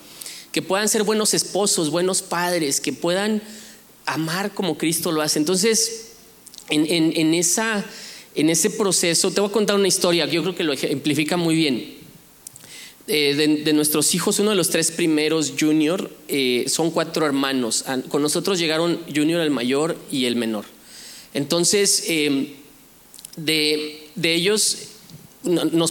Que 0.52 0.62
puedan 0.62 0.90
ser 0.90 1.04
buenos 1.04 1.34
esposos, 1.34 1.90
buenos 1.90 2.22
padres, 2.22 2.82
que 2.82 2.92
puedan 2.92 3.42
amar 4.06 4.54
como 4.54 4.78
Cristo 4.78 5.14
lo 5.14 5.22
hace. 5.22 5.40
Entonces, 5.40 6.17
en, 6.70 7.34
esa, 7.34 7.86
en 8.36 8.50
ese 8.50 8.70
proceso, 8.70 9.32
te 9.32 9.42
voy 9.42 9.50
a 9.50 9.54
contar 9.54 9.76
una 9.76 9.88
historia 9.88 10.26
que 10.28 10.34
yo 10.34 10.44
creo 10.44 10.56
que 10.56 10.64
lo 10.64 10.74
ejemplifica 10.74 11.38
muy 11.38 11.56
bien. 11.56 11.98
Eh, 13.10 13.62
de, 13.64 13.72
nuestros 13.72 14.14
hijos, 14.16 14.38
uno 14.40 14.50
de 14.50 14.58
los 14.58 14.70
tres 14.70 14.92
primeros, 14.92 15.54
Junior, 15.58 16.12
eh, 16.28 16.66
son 16.68 16.92
cuatro 16.92 17.26
hermanos. 17.26 17.86
Con 18.10 18.22
nosotros 18.22 18.60
llegaron 18.60 19.00
Junior 19.14 19.40
el 19.40 19.50
mayor 19.50 19.98
y 20.12 20.26
el 20.26 20.36
menor. 20.36 20.66
Entonces, 21.34 22.04
em, 22.08 22.48
de, 23.38 24.10
de, 24.16 24.34
ellos, 24.34 24.90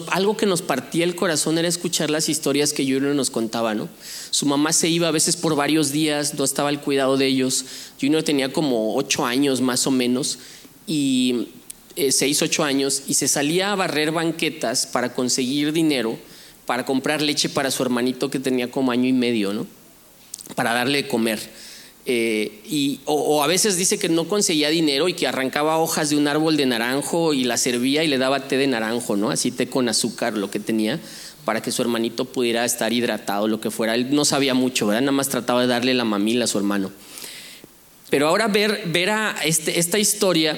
algo 0.08 0.36
que 0.36 0.44
nos 0.44 0.60
partía 0.60 1.04
el 1.04 1.16
corazón 1.16 1.56
era 1.56 1.68
escuchar 1.68 2.10
las 2.10 2.28
historias 2.28 2.74
que 2.74 2.82
Junior 2.82 3.14
nos 3.14 3.30
contaba, 3.30 3.74
¿no? 3.74 3.88
Su 4.30 4.44
mamá 4.44 4.74
se 4.74 4.88
iba 4.90 5.08
a 5.08 5.12
veces 5.12 5.36
por 5.36 5.56
varios 5.56 5.92
días, 5.92 6.34
no 6.34 6.44
estaba 6.44 6.68
al 6.68 6.82
cuidado 6.82 7.16
de 7.16 7.28
ellos. 7.28 7.64
Junior 7.98 8.24
tenía 8.24 8.52
como 8.52 8.94
ocho 8.94 9.24
años 9.24 9.62
más 9.62 9.86
o 9.86 9.90
menos 9.90 10.38
y 10.86 11.48
eh, 11.96 12.12
seis, 12.12 12.40
ocho 12.42 12.64
años 12.64 13.02
y 13.06 13.14
se 13.14 13.28
salía 13.28 13.72
a 13.72 13.74
barrer 13.74 14.12
banquetas 14.12 14.86
para 14.86 15.14
conseguir 15.14 15.72
dinero 15.72 16.18
para 16.66 16.84
comprar 16.84 17.22
leche 17.22 17.48
para 17.48 17.70
su 17.70 17.82
hermanito 17.82 18.28
que 18.28 18.40
tenía 18.40 18.70
como 18.70 18.90
año 18.90 19.06
y 19.06 19.12
medio, 19.12 19.54
¿no? 19.54 19.66
Para 20.54 20.74
darle 20.74 21.04
de 21.04 21.08
comer. 21.08 21.38
Eh, 22.08 22.60
y, 22.68 23.00
o, 23.04 23.42
a 23.42 23.46
veces 23.46 23.76
dice 23.76 23.98
que 23.98 24.08
no 24.08 24.28
conseguía 24.28 24.68
dinero 24.68 25.08
y 25.08 25.14
que 25.14 25.26
arrancaba 25.26 25.78
hojas 25.78 26.10
de 26.10 26.16
un 26.16 26.28
árbol 26.28 26.56
de 26.56 26.66
naranjo 26.66 27.34
y 27.34 27.44
la 27.44 27.56
servía 27.56 28.04
y 28.04 28.08
le 28.08 28.18
daba 28.18 28.46
té 28.46 28.56
de 28.56 28.66
naranjo, 28.66 29.16
¿no? 29.16 29.30
Así 29.30 29.50
té 29.50 29.68
con 29.68 29.88
azúcar, 29.88 30.36
lo 30.36 30.50
que 30.50 30.60
tenía, 30.60 31.00
para 31.44 31.62
que 31.62 31.72
su 31.72 31.82
hermanito 31.82 32.24
pudiera 32.26 32.64
estar 32.64 32.92
hidratado, 32.92 33.48
lo 33.48 33.60
que 33.60 33.70
fuera. 33.70 33.94
Él 33.94 34.14
no 34.14 34.24
sabía 34.24 34.54
mucho, 34.54 34.86
¿verdad? 34.86 35.02
Nada 35.02 35.12
más 35.12 35.28
trataba 35.28 35.62
de 35.62 35.68
darle 35.68 35.94
la 35.94 36.04
mamila 36.04 36.44
a 36.44 36.48
su 36.48 36.58
hermano. 36.58 36.92
Pero 38.10 38.28
ahora 38.28 38.46
ver, 38.46 38.82
ver 38.86 39.10
a 39.10 39.36
este, 39.44 39.80
esta 39.80 39.98
historia 39.98 40.56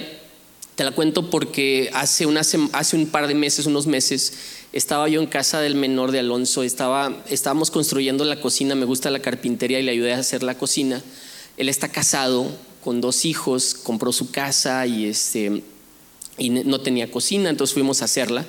te 0.79 0.85
la 0.85 0.91
cuento 0.91 1.29
porque 1.29 1.89
hace, 1.93 2.25
un 2.25 3.07
par 3.11 3.27
de 3.27 3.35
meses, 3.35 3.65
unos 3.65 3.85
meses, 3.85 4.31
estaba 4.71 5.09
yo 5.09 5.19
en 5.19 5.27
casa 5.27 5.59
del 5.59 5.75
menor 5.75 6.11
de 6.11 6.19
Alonso, 6.19 6.63
estaba, 6.63 7.21
estábamos 7.27 7.69
construyendo 7.69 8.23
la 8.23 8.39
cocina, 8.39 8.75
me 8.75 8.85
gusta 8.85 9.09
la 9.09 9.19
carpintería 9.19 9.81
y 9.81 9.83
le 9.83 9.91
ayudé 9.91 10.13
a 10.13 10.19
hacer 10.19 10.41
la 10.41 10.57
cocina. 10.57 11.03
Él 11.57 11.67
está 11.67 11.89
casado 11.89 12.49
con 12.81 13.01
dos 13.01 13.25
hijos, 13.25 13.73
compró 13.73 14.13
su 14.13 14.31
casa 14.31 14.87
y, 14.87 15.03
este, 15.03 15.63
no 16.39 16.79
tenía 16.79 17.11
cocina, 17.11 17.49
entonces 17.49 17.73
fuimos 17.73 18.01
a 18.01 18.05
hacerla. 18.05 18.45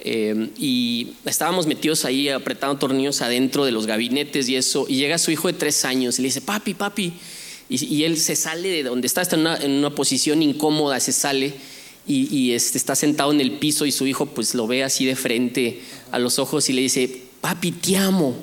Eh, 0.00 0.48
y 0.56 1.16
estábamos 1.26 1.66
metidos 1.66 2.06
ahí 2.06 2.30
apretando 2.30 2.78
tornillos 2.78 3.20
adentro 3.20 3.66
de 3.66 3.72
los 3.72 3.86
gabinetes 3.86 4.48
y 4.48 4.56
eso. 4.56 4.86
Y 4.88 4.96
llega 4.96 5.18
su 5.18 5.30
hijo 5.32 5.48
de 5.48 5.52
tres 5.52 5.84
años 5.84 6.18
y 6.18 6.22
le 6.22 6.28
dice, 6.28 6.40
papi, 6.40 6.72
papi. 6.72 7.12
Y, 7.70 8.04
él 8.04 8.16
se 8.18 8.34
sale 8.34 8.70
de 8.70 8.82
donde 8.82 9.06
está, 9.06 9.20
está 9.20 9.36
en 9.36 9.72
una, 9.72 9.94
posición 9.94 10.42
incómoda, 10.42 11.00
se 11.00 11.12
sale 11.12 11.54
y, 12.06 12.52
este, 12.52 12.78
está 12.78 12.94
sentado 12.94 13.30
en 13.32 13.40
el 13.42 13.52
piso 13.52 13.84
y 13.84 13.92
su 13.92 14.06
hijo 14.06 14.26
pues 14.26 14.54
lo 14.54 14.66
ve 14.66 14.82
así 14.82 15.04
de 15.04 15.14
frente 15.14 15.82
a 16.10 16.18
los 16.18 16.38
ojos 16.38 16.70
y 16.70 16.72
le 16.72 16.80
dice, 16.80 17.22
papi, 17.42 17.72
te 17.72 17.98
amo. 17.98 18.34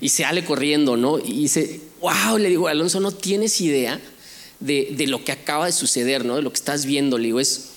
Y 0.00 0.10
se 0.10 0.22
sale 0.22 0.44
corriendo, 0.44 0.96
¿no? 0.96 1.18
Y 1.18 1.32
dice, 1.32 1.80
wow, 2.00 2.38
le 2.38 2.50
digo, 2.50 2.68
Alonso, 2.68 3.00
no 3.00 3.10
tienes 3.10 3.60
idea 3.60 4.00
de, 4.60 4.94
de, 4.96 5.08
lo 5.08 5.24
que 5.24 5.32
acaba 5.32 5.66
de 5.66 5.72
suceder, 5.72 6.24
¿no? 6.24 6.36
De 6.36 6.42
lo 6.42 6.50
que 6.50 6.58
estás 6.58 6.86
viendo. 6.86 7.18
Le 7.18 7.24
digo, 7.24 7.40
es 7.40 7.70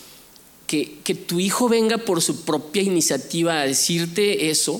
que, 0.68 1.00
que 1.04 1.16
tu 1.16 1.40
hijo 1.40 1.68
venga 1.68 1.98
por 1.98 2.22
su 2.22 2.46
propia 2.46 2.84
iniciativa 2.84 3.62
a 3.62 3.66
decirte 3.66 4.52
eso, 4.52 4.80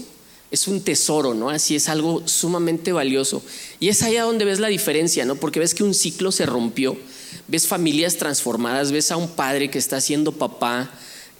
es 0.52 0.68
un 0.68 0.82
tesoro, 0.82 1.34
¿no? 1.34 1.50
Así 1.50 1.76
es 1.78 1.88
algo 1.88 2.28
sumamente 2.28 2.92
valioso. 2.92 3.42
Y 3.80 3.88
es 3.88 4.04
allá 4.04 4.24
donde 4.24 4.44
ves 4.44 4.60
la 4.60 4.68
diferencia, 4.68 5.26
¿no? 5.26 5.36
Porque 5.36 5.62
ves 5.62 5.74
que 5.74 5.84
un 5.84 5.94
ciclo 5.94 6.32
se 6.34 6.46
rompió, 6.46 6.98
ves 7.48 7.68
familias 7.68 8.18
transformadas, 8.18 8.92
ves 8.92 9.12
a 9.12 9.18
un 9.18 9.30
padre 9.30 9.70
que 9.72 9.80
está 9.80 10.02
siendo 10.02 10.34
papá, 10.34 10.92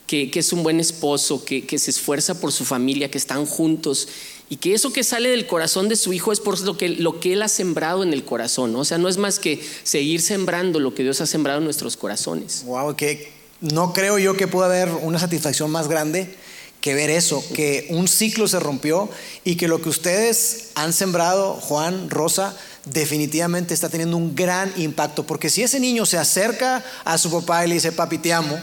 que, 0.08 0.32
que 0.32 0.40
es 0.40 0.54
un 0.54 0.64
buen 0.64 0.80
esposo, 0.80 1.44
que, 1.44 1.66
que, 1.66 1.78
se 1.78 1.92
esfuerza 1.92 2.40
por 2.40 2.54
su 2.54 2.64
familia, 2.64 3.12
que 3.12 3.18
están 3.18 3.46
juntos. 3.46 4.08
Y 4.50 4.58
que 4.58 4.74
eso 4.74 4.92
que 4.94 5.04
sale 5.04 5.30
del 5.30 5.46
corazón 5.46 5.90
de 5.90 5.96
su 5.98 6.14
hijo 6.14 6.32
es 6.32 6.40
por 6.40 6.60
lo 6.62 6.78
que, 6.78 6.90
lo 6.90 7.20
que 7.20 7.34
él 7.34 7.42
ha 7.42 7.48
sembrado 7.50 8.04
en 8.04 8.14
el 8.14 8.24
corazón, 8.24 8.72
¿no? 8.72 8.80
O 8.80 8.86
sea, 8.86 8.98
no 8.98 9.10
es 9.10 9.18
más 9.18 9.40
que 9.40 9.62
seguir 9.84 10.22
sembrando 10.22 10.80
lo 10.80 10.94
que 10.96 11.04
Dios 11.04 11.20
ha 11.20 11.26
sembrado 11.26 11.60
en 11.60 11.66
nuestros 11.66 11.98
corazones. 11.98 12.64
Wow, 12.66 12.96
que 12.96 13.30
no 13.60 13.94
creo 13.94 14.20
yo 14.20 14.36
que 14.36 14.48
pueda 14.48 14.68
haber 14.68 14.90
una 14.90 15.20
satisfacción 15.20 15.70
más 15.70 15.88
grande 15.88 16.36
que 16.82 16.96
ver 16.96 17.12
eso, 17.12 17.44
que 17.54 17.86
un 17.90 18.08
ciclo 18.08 18.48
se 18.48 18.60
rompió 18.60 19.10
y 19.44 19.56
que 19.56 19.68
lo 19.68 19.82
que 19.82 19.90
ustedes 19.90 20.70
han 20.76 20.94
sembrado, 20.94 21.54
Juan, 21.54 22.10
Rosa, 22.10 22.58
definitivamente 22.86 23.76
está 23.76 23.88
teniendo 23.88 24.18
un 24.18 24.36
gran 24.36 24.74
impacto. 24.78 25.26
Porque 25.26 25.50
si 25.50 25.62
ese 25.62 25.80
niño 25.80 26.06
se 26.08 26.18
acerca 26.18 26.84
a 27.06 27.18
su 27.20 27.32
papá 27.32 27.64
y 27.64 27.70
le 27.70 27.76
dice, 27.76 27.92
papi, 27.92 28.18
te 28.18 28.34
amo, 28.34 28.60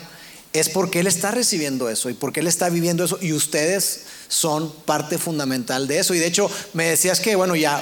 es 0.52 0.68
porque 0.68 1.00
él 1.00 1.06
está 1.06 1.30
recibiendo 1.30 1.88
eso 1.88 2.10
y 2.10 2.14
porque 2.14 2.40
él 2.40 2.48
está 2.48 2.68
viviendo 2.68 3.04
eso 3.04 3.18
y 3.20 3.32
ustedes 3.32 4.02
son 4.26 4.72
parte 4.84 5.16
fundamental 5.16 5.86
de 5.86 6.00
eso. 6.00 6.12
Y 6.12 6.18
de 6.18 6.26
hecho, 6.26 6.50
me 6.72 6.86
decías 6.86 7.20
que, 7.20 7.36
bueno, 7.36 7.54
ya 7.54 7.80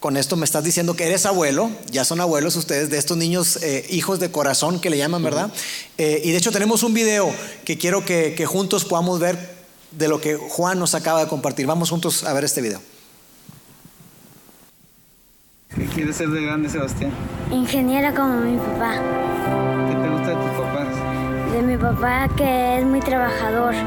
con 0.00 0.16
esto 0.16 0.36
me 0.36 0.44
estás 0.44 0.64
diciendo 0.64 0.94
que 0.94 1.04
eres 1.04 1.26
abuelo, 1.26 1.70
ya 1.90 2.04
son 2.04 2.20
abuelos 2.20 2.56
ustedes 2.56 2.90
de 2.90 2.98
estos 2.98 3.16
niños 3.16 3.58
eh, 3.62 3.84
hijos 3.90 4.20
de 4.20 4.30
corazón 4.30 4.80
que 4.80 4.88
le 4.88 4.98
llaman, 4.98 5.22
¿verdad? 5.22 5.50
Eh, 5.98 6.22
y 6.24 6.30
de 6.30 6.38
hecho 6.38 6.52
tenemos 6.52 6.82
un 6.82 6.94
video 6.94 7.34
que 7.64 7.76
quiero 7.76 8.04
que, 8.04 8.34
que 8.34 8.46
juntos 8.46 8.84
podamos 8.84 9.18
ver 9.18 9.55
de 9.90 10.08
lo 10.08 10.20
que 10.20 10.36
Juan 10.36 10.78
nos 10.78 10.94
acaba 10.94 11.20
de 11.20 11.28
compartir. 11.28 11.66
Vamos 11.66 11.90
juntos 11.90 12.24
a 12.24 12.32
ver 12.32 12.44
este 12.44 12.60
video. 12.60 12.80
¿Qué 15.74 15.86
quieres 15.86 16.16
ser 16.16 16.28
de 16.28 16.42
grande, 16.42 16.68
Sebastián? 16.68 17.12
Ingeniera 17.50 18.14
como 18.14 18.38
mi 18.40 18.56
papá. 18.56 18.94
¿Qué 19.88 19.94
te 19.94 20.08
gusta 20.08 20.28
de 20.28 20.34
tus 20.36 20.50
papás? 20.58 20.88
De 21.52 21.62
mi 21.62 21.76
papá 21.76 22.28
que 22.36 22.78
es 22.78 22.84
muy 22.86 23.00
trabajador. 23.00 23.74
Eh, 23.74 23.86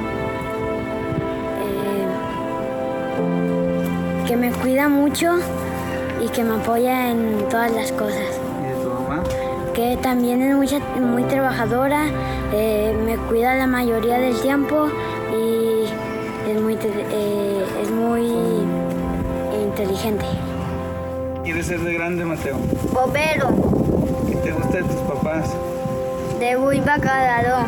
que 4.27 4.37
me 4.37 4.51
cuida 4.51 4.87
mucho 4.87 5.39
y 6.23 6.29
que 6.29 6.43
me 6.43 6.61
apoya 6.61 7.09
en 7.09 7.47
todas 7.49 7.71
las 7.71 7.91
cosas. 7.91 8.39
¿Y 8.61 8.67
de 8.67 8.73
tu 8.83 8.89
mamá? 8.89 9.23
Que 9.73 9.97
también 9.97 10.41
es 10.43 10.55
muy 10.99 11.23
trabajadora, 11.23 12.05
eh, 12.53 12.95
me 13.05 13.17
cuida 13.17 13.55
la 13.55 13.65
mayoría 13.65 14.19
del 14.19 14.39
tiempo 14.41 14.89
es 16.51 16.61
muy, 16.61 16.73
eh, 16.81 17.65
es 17.81 17.91
muy 17.91 18.33
inteligente. 19.53 20.25
¿Quieres 21.43 21.67
ser 21.67 21.79
de 21.81 21.93
grande, 21.93 22.25
Mateo? 22.25 22.57
Bombero. 22.91 23.49
¿Qué 24.27 24.35
te 24.35 24.51
gusta 24.51 24.77
de 24.77 24.83
tus 24.83 24.95
papás? 25.01 25.55
De 26.39 26.57
muy 26.57 26.79
bacalao. 26.79 27.65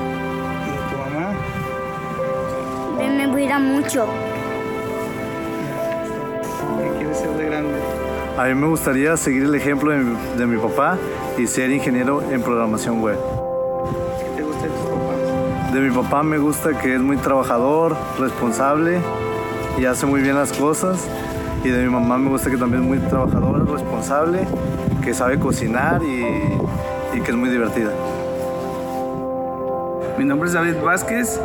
¿Y 0.65 0.71
de 0.71 0.77
tu 0.89 0.97
mamá? 0.97 1.33
Me 2.97 3.31
cuida 3.31 3.59
mucho. 3.59 4.07
¿Qué 6.79 6.97
quieres 6.97 7.17
ser 7.17 7.31
de 7.31 7.45
grande? 7.45 7.79
A 8.37 8.45
mí 8.45 8.55
me 8.55 8.67
gustaría 8.67 9.15
seguir 9.17 9.43
el 9.43 9.55
ejemplo 9.55 9.91
de 9.91 9.97
mi, 9.97 10.17
de 10.37 10.45
mi 10.47 10.57
papá 10.57 10.97
y 11.37 11.45
ser 11.45 11.69
ingeniero 11.69 12.23
en 12.31 12.41
programación 12.41 13.01
web. 13.01 13.40
De 15.71 15.79
mi 15.79 15.89
papá 15.89 16.21
me 16.21 16.37
gusta 16.37 16.77
que 16.77 16.95
es 16.95 17.01
muy 17.01 17.15
trabajador, 17.15 17.95
responsable 18.19 18.99
y 19.79 19.85
hace 19.85 20.05
muy 20.05 20.21
bien 20.21 20.35
las 20.35 20.51
cosas. 20.51 21.07
Y 21.63 21.69
de 21.69 21.83
mi 21.83 21.89
mamá 21.89 22.17
me 22.17 22.29
gusta 22.29 22.49
que 22.49 22.57
también 22.57 22.83
es 22.83 22.87
muy 22.89 22.97
trabajadora, 22.99 23.63
responsable, 23.63 24.45
que 25.01 25.13
sabe 25.13 25.39
cocinar 25.39 26.03
y, 26.03 26.25
y 27.13 27.21
que 27.21 27.31
es 27.31 27.37
muy 27.37 27.49
divertida. 27.49 27.91
Mi 30.17 30.25
nombre 30.25 30.49
es 30.49 30.53
David 30.53 30.75
Vázquez, 30.83 31.39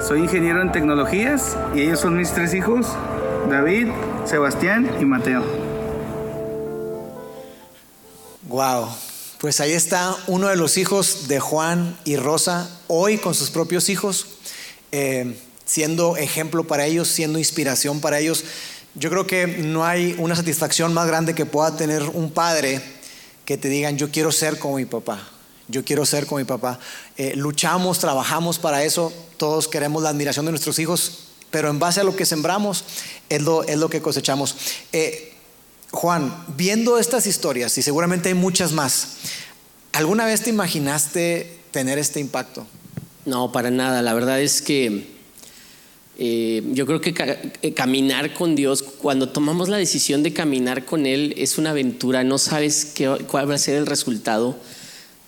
soy 0.00 0.20
ingeniero 0.20 0.62
en 0.62 0.72
tecnologías 0.72 1.56
y 1.74 1.82
ellos 1.82 2.00
son 2.00 2.16
mis 2.16 2.32
tres 2.32 2.54
hijos, 2.54 2.96
David, 3.50 3.88
Sebastián 4.24 4.88
y 5.00 5.04
Mateo. 5.04 5.42
Wow, 8.48 8.88
pues 9.46 9.60
ahí 9.60 9.74
está 9.74 10.16
uno 10.26 10.48
de 10.48 10.56
los 10.56 10.76
hijos 10.76 11.28
de 11.28 11.38
Juan 11.38 11.96
y 12.04 12.16
Rosa, 12.16 12.68
hoy 12.88 13.16
con 13.16 13.32
sus 13.32 13.50
propios 13.50 13.88
hijos, 13.88 14.26
eh, 14.90 15.38
siendo 15.64 16.16
ejemplo 16.16 16.66
para 16.66 16.84
ellos, 16.84 17.06
siendo 17.06 17.38
inspiración 17.38 18.00
para 18.00 18.18
ellos. 18.18 18.42
Yo 18.96 19.08
creo 19.08 19.24
que 19.28 19.46
no 19.46 19.84
hay 19.84 20.16
una 20.18 20.34
satisfacción 20.34 20.92
más 20.92 21.06
grande 21.06 21.36
que 21.36 21.46
pueda 21.46 21.76
tener 21.76 22.02
un 22.02 22.32
padre 22.32 22.82
que 23.44 23.56
te 23.56 23.68
digan, 23.68 23.96
yo 23.96 24.10
quiero 24.10 24.32
ser 24.32 24.58
como 24.58 24.78
mi 24.78 24.84
papá, 24.84 25.22
yo 25.68 25.84
quiero 25.84 26.04
ser 26.04 26.26
como 26.26 26.40
mi 26.40 26.44
papá. 26.44 26.80
Eh, 27.16 27.34
luchamos, 27.36 28.00
trabajamos 28.00 28.58
para 28.58 28.82
eso, 28.82 29.12
todos 29.36 29.68
queremos 29.68 30.02
la 30.02 30.08
admiración 30.08 30.44
de 30.46 30.50
nuestros 30.50 30.80
hijos, 30.80 31.28
pero 31.52 31.70
en 31.70 31.78
base 31.78 32.00
a 32.00 32.02
lo 32.02 32.16
que 32.16 32.26
sembramos 32.26 32.82
es 33.28 33.42
lo, 33.42 33.62
es 33.62 33.78
lo 33.78 33.88
que 33.88 34.02
cosechamos. 34.02 34.56
Eh, 34.92 35.35
Juan, 35.90 36.44
viendo 36.56 36.98
estas 36.98 37.26
historias, 37.26 37.76
y 37.78 37.82
seguramente 37.82 38.28
hay 38.28 38.34
muchas 38.34 38.72
más, 38.72 39.16
¿alguna 39.92 40.26
vez 40.26 40.42
te 40.42 40.50
imaginaste 40.50 41.58
tener 41.70 41.98
este 41.98 42.20
impacto? 42.20 42.66
No, 43.24 43.50
para 43.52 43.70
nada. 43.70 44.02
La 44.02 44.14
verdad 44.14 44.40
es 44.40 44.62
que 44.62 45.06
eh, 46.18 46.62
yo 46.72 46.86
creo 46.86 47.00
que 47.00 47.14
eh, 47.62 47.72
caminar 47.74 48.34
con 48.34 48.54
Dios, 48.54 48.82
cuando 48.82 49.28
tomamos 49.28 49.68
la 49.68 49.76
decisión 49.76 50.22
de 50.22 50.32
caminar 50.32 50.84
con 50.84 51.06
Él, 51.06 51.34
es 51.36 51.58
una 51.58 51.70
aventura. 51.70 52.24
No 52.24 52.38
sabes 52.38 52.94
cuál 53.28 53.50
va 53.50 53.54
a 53.54 53.58
ser 53.58 53.76
el 53.76 53.86
resultado. 53.86 54.56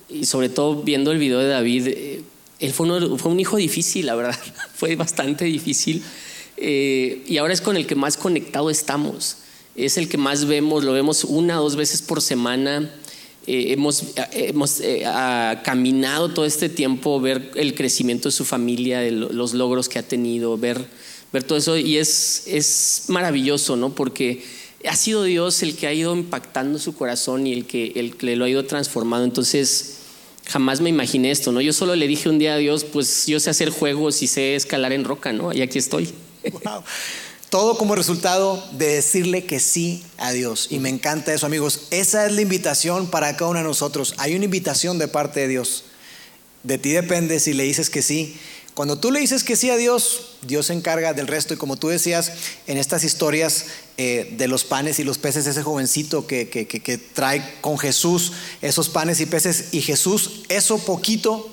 Y 0.09 0.25
sobre 0.25 0.49
todo 0.49 0.81
viendo 0.81 1.11
el 1.11 1.19
video 1.19 1.39
de 1.39 1.47
David, 1.47 1.87
eh, 1.87 2.23
él 2.59 2.73
fue, 2.73 2.87
un 2.87 3.39
hijo 3.39 3.57
difícil, 3.57 4.05
la 4.05 4.15
verdad. 4.15 4.37
fue 4.75 4.95
bastante 4.95 5.45
difícil. 5.45 6.03
Eh, 6.57 7.23
y 7.27 7.37
ahora 7.37 7.53
es 7.53 7.61
con 7.61 7.77
el 7.77 7.87
que 7.87 7.95
más 7.95 8.17
conectado 8.17 8.69
estamos 8.69 9.37
es 9.85 9.97
el 9.97 10.09
que 10.09 10.17
más 10.17 10.45
vemos, 10.45 10.83
lo 10.83 10.93
vemos 10.93 11.23
una 11.23 11.59
o 11.59 11.63
dos 11.63 11.75
veces 11.75 12.01
por 12.01 12.21
semana. 12.21 12.89
Eh, 13.47 13.73
hemos 13.73 14.03
hemos 14.31 14.79
eh, 14.81 15.03
caminado 15.63 16.29
todo 16.29 16.45
este 16.45 16.69
tiempo, 16.69 17.19
ver 17.19 17.51
el 17.55 17.73
crecimiento 17.73 18.29
de 18.29 18.33
su 18.33 18.45
familia, 18.45 19.01
los 19.09 19.53
logros 19.53 19.89
que 19.89 19.99
ha 19.99 20.03
tenido, 20.03 20.57
ver, 20.57 20.85
ver 21.33 21.43
todo 21.43 21.57
eso. 21.57 21.77
Y 21.77 21.97
es, 21.97 22.43
es 22.47 23.05
maravilloso, 23.07 23.75
¿no? 23.75 23.95
Porque 23.95 24.43
ha 24.87 24.95
sido 24.95 25.23
Dios 25.23 25.63
el 25.63 25.75
que 25.75 25.87
ha 25.87 25.93
ido 25.93 26.15
impactando 26.15 26.79
su 26.79 26.95
corazón 26.95 27.47
y 27.47 27.53
el 27.53 27.65
que, 27.65 27.93
el 27.95 28.15
que 28.15 28.35
lo 28.35 28.45
ha 28.45 28.49
ido 28.49 28.65
transformando. 28.65 29.25
Entonces, 29.25 29.97
jamás 30.45 30.81
me 30.81 30.89
imaginé 30.89 31.31
esto, 31.31 31.51
¿no? 31.51 31.61
Yo 31.61 31.73
solo 31.73 31.95
le 31.95 32.07
dije 32.07 32.29
un 32.29 32.39
día 32.39 32.55
a 32.55 32.57
Dios, 32.57 32.83
pues 32.83 33.27
yo 33.27 33.39
sé 33.39 33.49
hacer 33.49 33.69
juegos 33.69 34.21
y 34.21 34.27
sé 34.27 34.55
escalar 34.55 34.93
en 34.93 35.03
roca, 35.03 35.33
¿no? 35.33 35.53
Y 35.53 35.61
aquí 35.61 35.77
estoy. 35.77 36.09
Wow. 36.63 36.83
Todo 37.49 37.77
como 37.77 37.95
resultado 37.95 38.63
de 38.73 38.87
decirle 38.87 39.45
que 39.45 39.59
sí 39.59 40.03
a 40.17 40.31
Dios. 40.31 40.67
Y 40.69 40.77
me 40.77 40.89
encanta 40.89 41.33
eso, 41.33 41.47
amigos. 41.47 41.87
Esa 41.89 42.27
es 42.27 42.31
la 42.31 42.41
invitación 42.41 43.07
para 43.07 43.35
cada 43.35 43.49
uno 43.49 43.59
de 43.59 43.65
nosotros. 43.65 44.13
Hay 44.17 44.35
una 44.35 44.45
invitación 44.45 44.99
de 44.99 45.07
parte 45.07 45.39
de 45.41 45.47
Dios. 45.47 45.85
De 46.61 46.77
ti 46.77 46.91
depende 46.91 47.39
si 47.39 47.53
le 47.53 47.63
dices 47.63 47.89
que 47.89 48.03
sí. 48.03 48.37
Cuando 48.75 48.99
tú 48.99 49.11
le 49.11 49.19
dices 49.19 49.43
que 49.43 49.55
sí 49.55 49.69
a 49.71 49.77
Dios, 49.77 50.37
Dios 50.43 50.67
se 50.67 50.73
encarga 50.73 51.13
del 51.13 51.27
resto. 51.27 51.53
Y 51.53 51.57
como 51.57 51.75
tú 51.75 51.87
decías 51.87 52.31
en 52.67 52.77
estas 52.77 53.03
historias 53.03 53.65
eh, 53.97 54.35
de 54.37 54.47
los 54.47 54.63
panes 54.63 54.99
y 54.99 55.03
los 55.03 55.17
peces, 55.17 55.47
ese 55.47 55.63
jovencito 55.63 56.27
que, 56.27 56.49
que, 56.49 56.67
que, 56.67 56.81
que 56.81 56.97
trae 56.97 57.57
con 57.61 57.79
Jesús 57.79 58.31
esos 58.61 58.89
panes 58.89 59.19
y 59.21 59.25
peces, 59.25 59.73
y 59.73 59.81
Jesús, 59.81 60.43
eso 60.49 60.77
poquito 60.77 61.49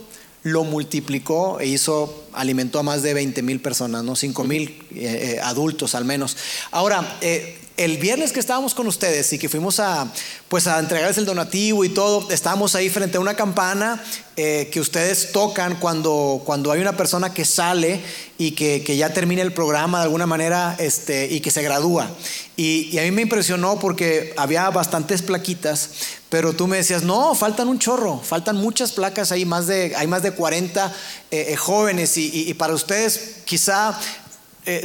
lo 0.47 0.62
multiplicó 0.62 1.59
e 1.59 1.66
hizo, 1.66 2.24
alimentó 2.32 2.78
a 2.78 2.84
más 2.84 3.03
de 3.03 3.14
20 3.14 3.42
mil 3.42 3.61
personas, 3.61 4.05
¿no? 4.05 4.14
5 4.14 4.44
mil 4.44 4.80
eh, 4.94 5.34
eh, 5.34 5.40
adultos 5.42 5.97
al 5.97 6.05
menos. 6.05 6.36
Ahora, 6.70 7.18
eh, 7.20 7.59
el 7.77 7.99
viernes 7.99 8.33
que 8.33 8.41
estábamos 8.41 8.74
con 8.74 8.87
ustedes 8.87 9.33
y 9.35 9.39
que 9.39 9.51
fuimos 9.51 9.81
a, 9.81 10.11
pues 10.49 10.66
a 10.66 10.79
entregarles 10.79 11.18
el 11.18 11.27
donativo 11.27 11.85
y 11.85 11.91
todo, 11.91 12.31
estábamos 12.31 12.74
ahí 12.74 12.89
frente 12.89 13.18
a 13.18 13.20
una 13.20 13.35
campana 13.35 14.03
eh, 14.37 14.70
que 14.72 14.81
ustedes 14.81 15.33
tocan 15.33 15.77
cuando, 15.77 16.41
cuando 16.45 16.72
hay 16.72 16.81
una 16.81 16.97
persona 16.97 17.35
que 17.35 17.45
sale 17.45 18.01
y 18.39 18.53
que, 18.53 18.97
ya 18.97 19.12
termina 19.12 19.43
el 19.43 19.53
programa 19.53 19.99
de 19.99 20.05
alguna 20.05 20.27
manera 20.27 20.74
este, 20.79 21.27
y 21.27 21.41
que 21.41 21.51
se 21.51 21.62
gradúa. 21.62 22.09
Y, 22.57 22.99
a 22.99 23.03
mí 23.03 23.11
me 23.11 23.22
impresionó 23.22 23.79
porque 23.79 24.33
había 24.39 24.70
bastantes 24.70 25.20
plaquitas, 25.20 25.91
pero 26.31 26.55
tú 26.55 26.66
me 26.66 26.79
decías, 26.79 27.03
no, 27.03 27.35
faltan 27.35 27.68
un 27.68 27.79
chorro, 27.79 28.18
faltan 28.18 28.57
muchas 28.57 28.93
placas, 28.93 29.33
hay 29.33 29.45
más 29.45 29.66
de, 29.66 29.95
hay 29.97 30.07
más 30.07 30.22
de 30.22 30.31
40 30.31 30.95
eh, 31.31 31.47
eh, 31.49 31.57
jóvenes 31.57 32.16
y, 32.16 32.55
para 32.55 32.72
ustedes 32.72 33.43
quizá 33.45 33.99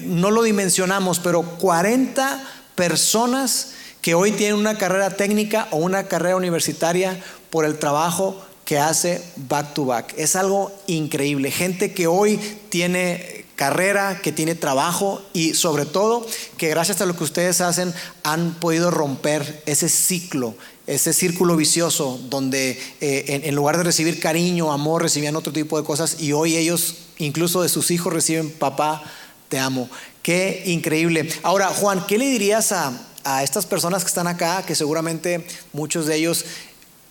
no 0.04 0.30
lo 0.30 0.44
dimensionamos, 0.44 1.20
pero 1.20 1.42
40 1.42 2.61
personas 2.76 3.74
que 4.02 4.16
hoy 4.16 4.32
tienen 4.32 4.56
una 4.58 4.78
carrera 4.78 5.12
técnica 5.12 5.68
o 5.72 5.78
una 5.78 6.08
carrera 6.08 6.36
universitaria 6.36 7.22
por 7.50 7.66
el 7.66 7.78
trabajo 7.78 8.42
que 8.66 8.80
hace 8.80 9.22
back 9.36 9.74
to 9.74 9.86
back. 9.86 10.14
Es 10.18 10.36
algo 10.36 10.72
increíble. 10.88 11.52
Gente 11.52 11.94
que 11.94 12.08
hoy 12.08 12.40
tiene 12.70 13.46
carrera, 13.56 14.22
que 14.24 14.32
tiene 14.32 14.56
trabajo 14.56 15.22
y 15.34 15.54
sobre 15.54 15.86
todo 15.86 16.26
que 16.58 16.70
gracias 16.70 17.00
a 17.02 17.06
lo 17.06 17.16
que 17.16 17.24
ustedes 17.24 17.62
hacen 17.62 17.94
han 18.24 18.56
podido 18.56 18.90
romper 18.90 19.62
ese 19.68 19.88
ciclo, 19.88 20.56
ese 20.88 21.14
círculo 21.14 21.56
vicioso 21.56 22.20
donde 22.30 22.82
eh, 23.02 23.42
en, 23.44 23.54
lugar 23.54 23.78
de 23.78 23.84
recibir 23.84 24.20
cariño, 24.20 24.72
amor, 24.72 25.04
recibían 25.04 25.36
otro 25.36 25.54
tipo 25.54 25.78
de 25.78 25.86
cosas 25.86 26.22
y 26.22 26.34
hoy 26.34 26.56
ellos, 26.56 26.96
incluso 27.20 27.62
de 27.62 27.70
sus 27.70 27.92
hijos, 27.92 28.12
reciben 28.12 28.50
papá, 28.50 29.04
te 29.48 29.60
amo. 29.60 29.90
Qué 30.22 30.64
increíble. 30.68 31.28
Ahora, 31.42 31.68
Juan, 31.68 32.06
¿qué 32.08 32.18
le 32.18 32.26
dirías 32.26 32.72
a, 32.72 33.08
estas 33.44 33.66
personas 33.66 34.04
que 34.04 34.08
están 34.08 34.28
acá, 34.28 34.64
que 34.66 34.76
seguramente 34.76 35.46
muchos 35.74 36.08
de 36.08 36.16
ellos 36.16 36.46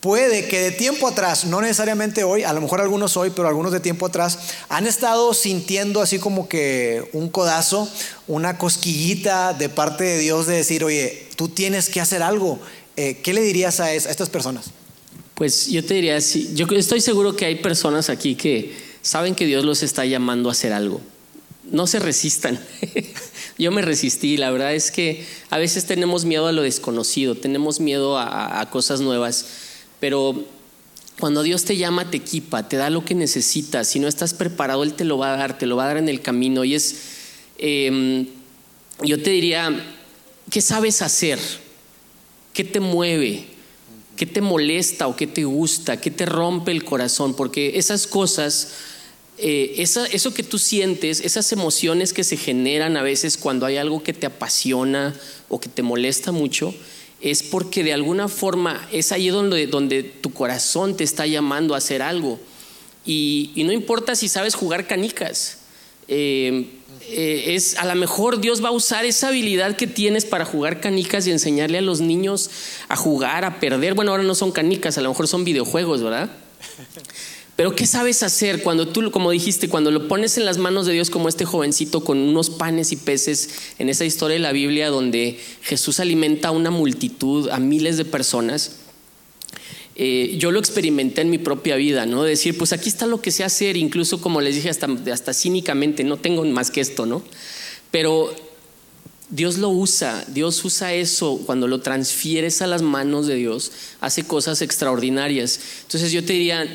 puede 0.01 0.47
que 0.47 0.59
de 0.59 0.71
tiempo 0.71 1.07
atrás, 1.07 1.45
no 1.45 1.61
necesariamente 1.61 2.23
hoy, 2.23 2.43
a 2.43 2.51
lo 2.53 2.59
mejor 2.59 2.81
algunos 2.81 3.15
hoy, 3.17 3.31
pero 3.33 3.47
algunos 3.47 3.71
de 3.71 3.79
tiempo 3.79 4.07
atrás, 4.07 4.39
han 4.67 4.87
estado 4.87 5.33
sintiendo 5.33 6.01
así 6.01 6.19
como 6.19 6.49
que 6.49 7.07
un 7.13 7.29
codazo, 7.29 7.89
una 8.27 8.57
cosquillita 8.57 9.53
de 9.53 9.69
parte 9.69 10.03
de 10.03 10.17
Dios 10.17 10.47
de 10.47 10.55
decir, 10.55 10.83
oye, 10.83 11.27
tú 11.35 11.49
tienes 11.49 11.89
que 11.89 12.01
hacer 12.01 12.23
algo. 12.23 12.59
Eh, 12.97 13.19
¿Qué 13.23 13.33
le 13.33 13.41
dirías 13.41 13.79
a, 13.79 13.85
a, 13.85 13.93
estas 13.93 14.29
personas? 14.29 14.71
Pues 15.35 15.67
yo 15.67 15.85
te 15.85 15.93
diría, 15.93 16.19
sí, 16.19 16.51
yo 16.55 16.65
estoy 16.75 16.99
seguro 16.99 17.35
que 17.35 17.45
hay 17.45 17.55
personas 17.55 18.09
aquí 18.09 18.35
que 18.35 18.75
saben 19.01 19.35
que 19.35 19.45
Dios 19.45 19.63
los 19.63 19.83
está 19.83 20.05
llamando 20.05 20.49
a 20.49 20.53
hacer 20.53 20.73
algo 20.73 20.99
no 21.71 21.87
se 21.87 21.99
resistan. 21.99 22.59
Yo 23.57 23.71
me 23.71 23.81
resistí, 23.81 24.37
la 24.37 24.51
verdad 24.51 24.73
es 24.73 24.91
que 24.91 25.25
a 25.49 25.57
veces 25.57 25.85
tenemos 25.85 26.25
miedo 26.25 26.47
a 26.47 26.51
lo 26.51 26.61
desconocido, 26.61 27.35
tenemos 27.35 27.79
miedo 27.79 28.17
a, 28.17 28.67
cosas 28.69 29.01
nuevas, 29.01 29.45
pero 29.99 30.45
cuando 31.19 31.43
Dios 31.43 31.63
te 31.63 31.77
llama, 31.77 32.09
te 32.09 32.17
equipa, 32.17 32.67
te 32.67 32.77
da 32.77 32.89
lo 32.89 33.05
que 33.05 33.13
necesitas. 33.13 33.87
Si 33.87 33.99
no 33.99 34.07
estás 34.07 34.33
preparado, 34.33 34.83
Él 34.83 34.93
te 34.93 35.05
lo 35.05 35.17
va 35.17 35.33
a 35.33 35.37
dar, 35.37 35.57
te 35.57 35.65
lo 35.65 35.75
va 35.75 35.83
a 35.83 35.87
dar 35.87 35.97
en 35.97 36.09
el 36.09 36.21
camino. 36.21 36.63
Y 36.63 36.73
es, 36.73 36.95
em, 37.57 38.27
yo 39.03 39.21
te 39.21 39.29
diría, 39.29 39.69
¿qué 40.49 40.61
sabes 40.61 41.01
hacer? 41.01 41.39
¿Qué 42.53 42.63
te 42.63 42.79
mueve? 42.79 43.45
¿Qué 44.15 44.25
te 44.25 44.41
molesta 44.41 45.07
o 45.07 45.15
qué 45.15 45.27
te 45.27 45.43
gusta? 45.43 46.01
¿Qué 46.01 46.09
te 46.09 46.25
rompe 46.25 46.71
el 46.71 46.83
corazón? 46.83 47.35
Porque 47.35 47.77
esas 47.77 48.07
cosas 48.07 48.73
eh, 49.43 49.73
eso 49.77 50.33
que 50.33 50.43
tú 50.43 50.59
sientes, 50.59 51.19
esas 51.19 51.51
emociones 51.51 52.13
que 52.13 52.23
se 52.23 52.37
generan 52.37 52.95
a 52.95 53.01
veces 53.01 53.37
cuando 53.37 53.65
hay 53.65 53.77
algo 53.77 54.03
que 54.03 54.13
te 54.13 54.27
apasiona 54.27 55.15
o 55.49 55.59
que 55.59 55.67
te 55.67 55.81
molesta 55.81 56.31
mucho, 56.31 56.75
es 57.21 57.41
porque 57.41 57.83
de 57.83 57.93
alguna 57.93 58.27
forma 58.27 58.87
es 58.91 59.11
ahí 59.11 59.29
donde, 59.29 59.67
donde 59.67 60.03
tu 60.03 60.31
corazón 60.31 60.95
te 60.95 61.03
está 61.03 61.25
llamando 61.25 61.73
a 61.73 61.77
hacer 61.77 62.01
algo. 62.01 62.39
Y, 63.05 63.51
no 63.65 63.71
importa 63.71 64.15
si 64.15 64.27
sabes 64.27 64.53
jugar 64.53 64.85
canicas. 64.85 65.57
Eh, 66.07 66.67
eh, 67.09 67.55
es 67.55 67.77
a 67.77 67.85
lo 67.85 67.95
mejor 67.95 68.41
Dios 68.41 68.63
va 68.63 68.69
a 68.69 68.73
usar 68.73 69.05
esa 69.05 69.29
habilidad 69.29 69.75
que 69.75 69.87
tienes 69.87 70.25
para 70.25 70.45
jugar 70.45 70.81
canicas 70.81 71.25
y 71.25 71.31
enseñarle 71.31 71.79
a 71.79 71.81
los 71.81 71.99
niños 71.99 72.49
a 72.89 72.95
jugar, 72.95 73.43
a 73.43 73.59
perder. 73.59 73.95
Bueno, 73.95 74.11
ahora 74.11 74.23
no 74.23 74.35
son 74.35 74.51
canicas, 74.51 74.97
a 74.97 75.01
lo 75.01 75.09
mejor 75.09 75.27
son 75.27 75.43
videojuegos, 75.43 76.03
¿verdad? 76.03 76.29
Pero 77.55 77.75
¿qué 77.75 77.85
sabes 77.85 78.23
hacer 78.23 78.63
cuando 78.63 78.87
tú, 78.87 79.11
como 79.11 79.29
dijiste, 79.31 79.69
cuando 79.69 79.91
lo 79.91 80.07
pones 80.07 80.37
en 80.37 80.45
las 80.45 80.57
manos 80.57 80.85
de 80.85 80.93
Dios 80.93 81.09
como 81.09 81.29
este 81.29 81.45
jovencito 81.45 82.03
con 82.03 82.17
unos 82.17 82.49
panes 82.49 82.91
y 82.91 82.95
peces 82.95 83.49
en 83.77 83.89
esa 83.89 84.05
historia 84.05 84.35
de 84.35 84.39
la 84.39 84.51
Biblia 84.51 84.89
donde 84.89 85.39
Jesús 85.61 85.99
alimenta 85.99 86.47
a 86.47 86.51
una 86.51 86.71
multitud, 86.71 87.49
a 87.49 87.59
miles 87.59 87.97
de 87.97 88.05
personas? 88.05 88.77
Eh, 89.95 90.37
yo 90.39 90.51
lo 90.51 90.59
experimenté 90.59 91.21
en 91.21 91.29
mi 91.29 91.37
propia 91.37 91.75
vida, 91.75 92.05
¿no? 92.05 92.23
Decir, 92.23 92.57
pues 92.57 92.73
aquí 92.73 92.89
está 92.89 93.05
lo 93.05 93.21
que 93.21 93.29
sé 93.29 93.43
hacer, 93.43 93.75
incluso 93.77 94.21
como 94.21 94.41
les 94.41 94.55
dije, 94.55 94.69
hasta, 94.69 94.87
hasta 95.11 95.33
cínicamente, 95.33 96.03
no 96.03 96.17
tengo 96.17 96.43
más 96.45 96.71
que 96.71 96.81
esto, 96.81 97.05
¿no? 97.05 97.21
Pero 97.91 98.33
Dios 99.29 99.57
lo 99.57 99.69
usa, 99.69 100.25
Dios 100.27 100.63
usa 100.65 100.93
eso 100.93 101.41
cuando 101.45 101.67
lo 101.67 101.81
transfieres 101.81 102.61
a 102.61 102.67
las 102.67 102.81
manos 102.81 103.27
de 103.27 103.35
Dios, 103.35 103.71
hace 103.99 104.23
cosas 104.23 104.61
extraordinarias. 104.61 105.59
Entonces 105.83 106.11
yo 106.11 106.23
te 106.23 106.33
diría, 106.33 106.65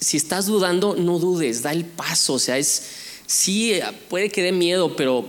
si 0.00 0.16
estás 0.16 0.46
dudando, 0.46 0.96
no 0.96 1.18
dudes, 1.18 1.62
da 1.62 1.72
el 1.72 1.84
paso. 1.84 2.34
O 2.34 2.38
sea, 2.38 2.58
es, 2.58 2.82
sí, 3.26 3.78
puede 4.08 4.30
que 4.30 4.42
dé 4.42 4.52
miedo, 4.52 4.96
pero 4.96 5.26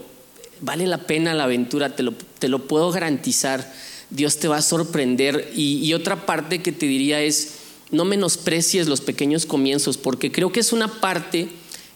vale 0.61 0.87
la 0.87 1.05
pena 1.05 1.33
la 1.33 1.43
aventura, 1.43 1.95
te 1.95 2.03
lo, 2.03 2.13
te 2.39 2.47
lo 2.47 2.67
puedo 2.67 2.91
garantizar. 2.91 3.71
Dios 4.09 4.37
te 4.37 4.47
va 4.47 4.57
a 4.57 4.61
sorprender. 4.61 5.51
Y, 5.55 5.93
otra 5.93 6.25
parte 6.25 6.61
que 6.61 6.71
te 6.71 6.85
diría 6.85 7.21
es, 7.21 7.55
no 7.91 8.05
menosprecies 8.05 8.87
los 8.87 9.01
pequeños 9.01 9.45
comienzos, 9.45 9.97
porque 9.97 10.31
creo 10.31 10.51
que 10.51 10.61
es 10.61 10.73
una 10.73 10.87
parte 10.99 11.49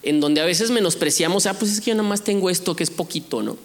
en 0.03 0.19
donde 0.19 0.41
a 0.41 0.45
veces 0.45 0.69
menospreciamos, 0.69 1.45
ah, 1.45 1.57
pues 1.57 1.71
es 1.71 1.82
que 1.82 1.91
yo 1.91 1.95
nada 1.95 2.07
más 2.07 2.23
tengo 2.23 2.49
esto 2.49 2.76
que 2.76 2.84
es 2.84 2.91
poquito, 2.91 3.41
¿no? 3.41 3.57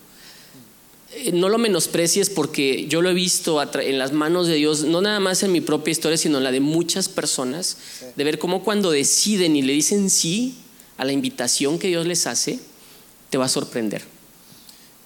Eh, 1.12 1.32
no 1.32 1.48
lo 1.48 1.58
menosprecies 1.58 2.30
porque 2.30 2.86
yo 2.86 3.02
lo 3.02 3.10
he 3.10 3.14
visto 3.14 3.60
en 3.62 3.98
las 3.98 4.12
manos 4.12 4.46
de 4.46 4.54
Dios, 4.54 4.84
no 4.84 5.00
nada 5.00 5.18
más 5.18 5.42
en 5.42 5.50
mi 5.50 5.60
propia 5.60 5.90
historia, 5.90 6.16
sino 6.16 6.38
en 6.38 6.44
la 6.44 6.52
de 6.52 6.60
muchas 6.60 7.08
personas, 7.08 7.76
de 8.14 8.24
ver 8.24 8.38
cómo 8.38 8.62
cuando 8.62 8.90
deciden 8.90 9.56
y 9.56 9.62
le 9.62 9.72
dicen 9.72 10.08
sí 10.08 10.56
a 10.98 11.04
la 11.04 11.12
invitación 11.12 11.78
que 11.78 11.88
Dios 11.88 12.06
les 12.06 12.26
hace, 12.26 12.60
te 13.28 13.38
va 13.38 13.46
a 13.46 13.48
sorprender. 13.48 14.04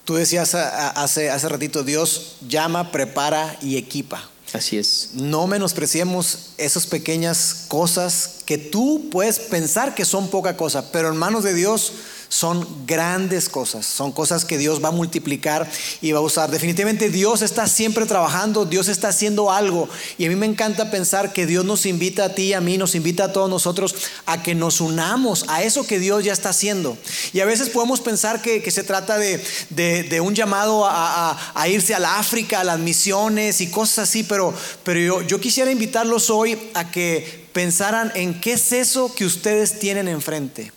Tú 0.05 0.15
decías 0.15 0.55
hace, 0.55 1.31
hace 1.31 1.49
ratito, 1.49 1.83
Dios 1.83 2.37
llama, 2.47 2.93
prepara 2.93 3.59
y 3.63 3.79
equipa. 3.79 4.29
Así 4.53 4.77
es. 4.77 5.11
No 5.15 5.47
menospreciemos 5.47 6.51
esas 6.59 6.87
pequeñas 6.87 7.65
cosas 7.69 8.43
que 8.45 8.59
tú 8.59 9.09
puedes 9.11 9.39
pensar 9.39 9.95
que 9.95 10.05
son 10.05 10.29
poca 10.29 10.57
cosa, 10.57 10.93
pero 10.93 11.09
en 11.09 11.17
manos 11.17 11.43
de 11.43 11.55
Dios 11.55 11.93
son 12.35 12.67
grandes 12.85 13.49
cosas, 13.49 13.87
son 13.87 14.11
cosas 14.11 14.45
que 14.45 14.59
Dios 14.59 14.83
va 14.83 14.89
a 14.89 14.91
multiplicar 14.91 15.71
y 16.03 16.11
va 16.11 16.19
a 16.19 16.23
usar. 16.23 16.51
Definitivamente 16.51 17.09
Dios 17.09 17.43
está 17.43 17.69
siempre 17.69 18.07
trabajando, 18.07 18.65
Dios 18.65 18.89
está 18.89 19.11
haciendo 19.11 19.53
algo 19.53 19.89
y 20.19 20.27
a 20.27 20.29
mí 20.29 20.35
me 20.35 20.47
encanta 20.47 20.91
pensar 20.91 21.33
que 21.33 21.47
Dios 21.47 21.65
nos 21.65 21.87
invita 21.87 22.25
a 22.25 22.29
ti 22.31 22.53
a 22.53 22.61
mí, 22.61 22.77
nos 22.77 22.97
invita 22.97 23.27
a 23.27 23.33
todos 23.33 23.49
nosotros 23.49 23.95
a 24.27 24.43
que 24.43 24.57
nos 24.57 24.81
unamos 24.81 25.45
a 25.47 25.63
eso 25.63 25.87
que 25.87 26.01
Dios 26.01 26.25
ya 26.25 26.33
está 26.33 26.49
haciendo. 26.49 26.99
Y 27.33 27.39
a 27.39 27.45
veces 27.45 27.69
podemos 27.69 28.01
pensar 28.01 28.43
que, 28.43 28.69
se 28.69 28.83
trata 28.83 29.17
de, 29.17 30.21
un 30.21 30.35
llamado 30.35 30.87
a, 30.89 31.69
irse 31.69 31.95
a 31.95 32.01
la 32.01 32.19
África, 32.19 32.61
a 32.61 32.65
las 32.65 32.81
misiones 32.81 33.61
y 33.61 33.71
cosas 33.71 34.09
así, 34.09 34.25
pero, 34.25 34.53
pero 34.83 34.99
yo, 34.99 35.23
yo 35.23 35.41
quisiera 35.41 35.71
invitarlos 35.71 36.31
hoy 36.31 36.59
a 36.75 36.91
que 36.91 37.45
pensaran 37.53 38.11
en 38.17 38.41
qué 38.41 38.55
es 38.55 38.73
eso 38.73 39.15
que 39.15 39.25
ustedes 39.25 39.79
tienen 39.79 40.09
enfrente. 40.09 40.73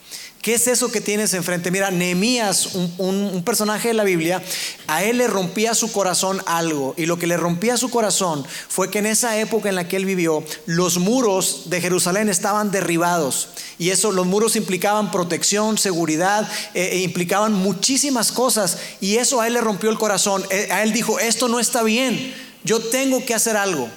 ¿Qué 0.47 0.53
es 0.53 0.65
eso 0.67 0.89
que 0.89 1.01
tienes 1.01 1.33
enfrente? 1.33 1.71
Mira, 1.71 1.91
Nehemías, 1.91 2.69
un, 2.97 3.43
personaje 3.43 3.89
de 3.89 3.93
la 3.93 4.05
Biblia, 4.05 4.41
a 4.87 5.03
él 5.03 5.17
le 5.17 5.27
rompía 5.27 5.75
su 5.75 5.91
corazón 5.91 6.41
algo. 6.45 6.93
Y 6.95 7.05
lo 7.05 7.19
que 7.19 7.27
le 7.27 7.35
rompía 7.35 7.75
su 7.75 7.89
corazón 7.89 8.45
fue 8.69 8.89
que 8.89 8.99
en 8.99 9.07
esa 9.07 9.37
época 9.39 9.67
en 9.67 9.75
la 9.75 9.89
que 9.89 9.97
él 9.97 10.05
vivió, 10.05 10.45
los 10.65 10.99
muros 10.99 11.63
de 11.65 11.81
Jerusalén 11.81 12.29
estaban 12.29 12.71
derribados. 12.71 13.49
Y 13.77 13.89
eso, 13.89 14.13
los 14.13 14.25
muros 14.25 14.55
implicaban 14.55 15.11
protección, 15.11 15.77
seguridad, 15.77 16.49
eh, 16.73 16.91
e 16.93 16.99
implicaban 16.99 17.51
muchísimas 17.51 18.31
cosas. 18.31 18.77
Y 19.01 19.17
eso 19.17 19.41
a 19.41 19.47
él 19.47 19.53
le 19.53 19.59
rompió 19.59 19.89
el 19.89 19.97
corazón. 19.97 20.45
Eh, 20.49 20.69
a 20.71 20.81
él 20.81 20.93
dijo, 20.93 21.19
esto 21.19 21.49
no 21.49 21.59
está 21.59 21.83
bien, 21.83 22.33
yo 22.63 22.79
tengo 22.79 23.25
que 23.25 23.33
hacer 23.33 23.57
algo. 23.57 23.89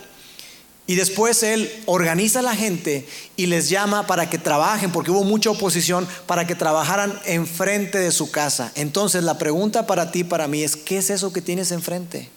Y 0.91 0.97
después 0.97 1.45
él 1.45 1.71
organiza 1.87 2.41
a 2.41 2.43
la 2.43 2.57
gente 2.57 3.07
y 3.37 3.47
les 3.47 3.69
llama 3.69 4.09
para 4.09 4.29
que 4.29 4.39
trabajen, 4.39 4.91
porque 4.91 5.13
hubo 5.13 5.23
mucha 5.23 5.49
oposición, 5.49 6.05
para 6.27 6.49
que 6.49 6.57
trabajaran 6.57 7.17
enfrente 7.27 8.01
de 8.01 8.11
su 8.11 8.33
casa. 8.33 8.73
Entonces 8.75 9.23
la 9.23 9.39
pregunta 9.39 9.87
para 9.87 10.11
ti, 10.11 10.25
para 10.25 10.49
mí 10.49 10.65
es, 10.65 10.75
¿qué 10.75 10.99
es 10.99 11.11
eso 11.11 11.33
que 11.33 11.43
tienes 11.43 11.71
enfrente? 11.71 12.29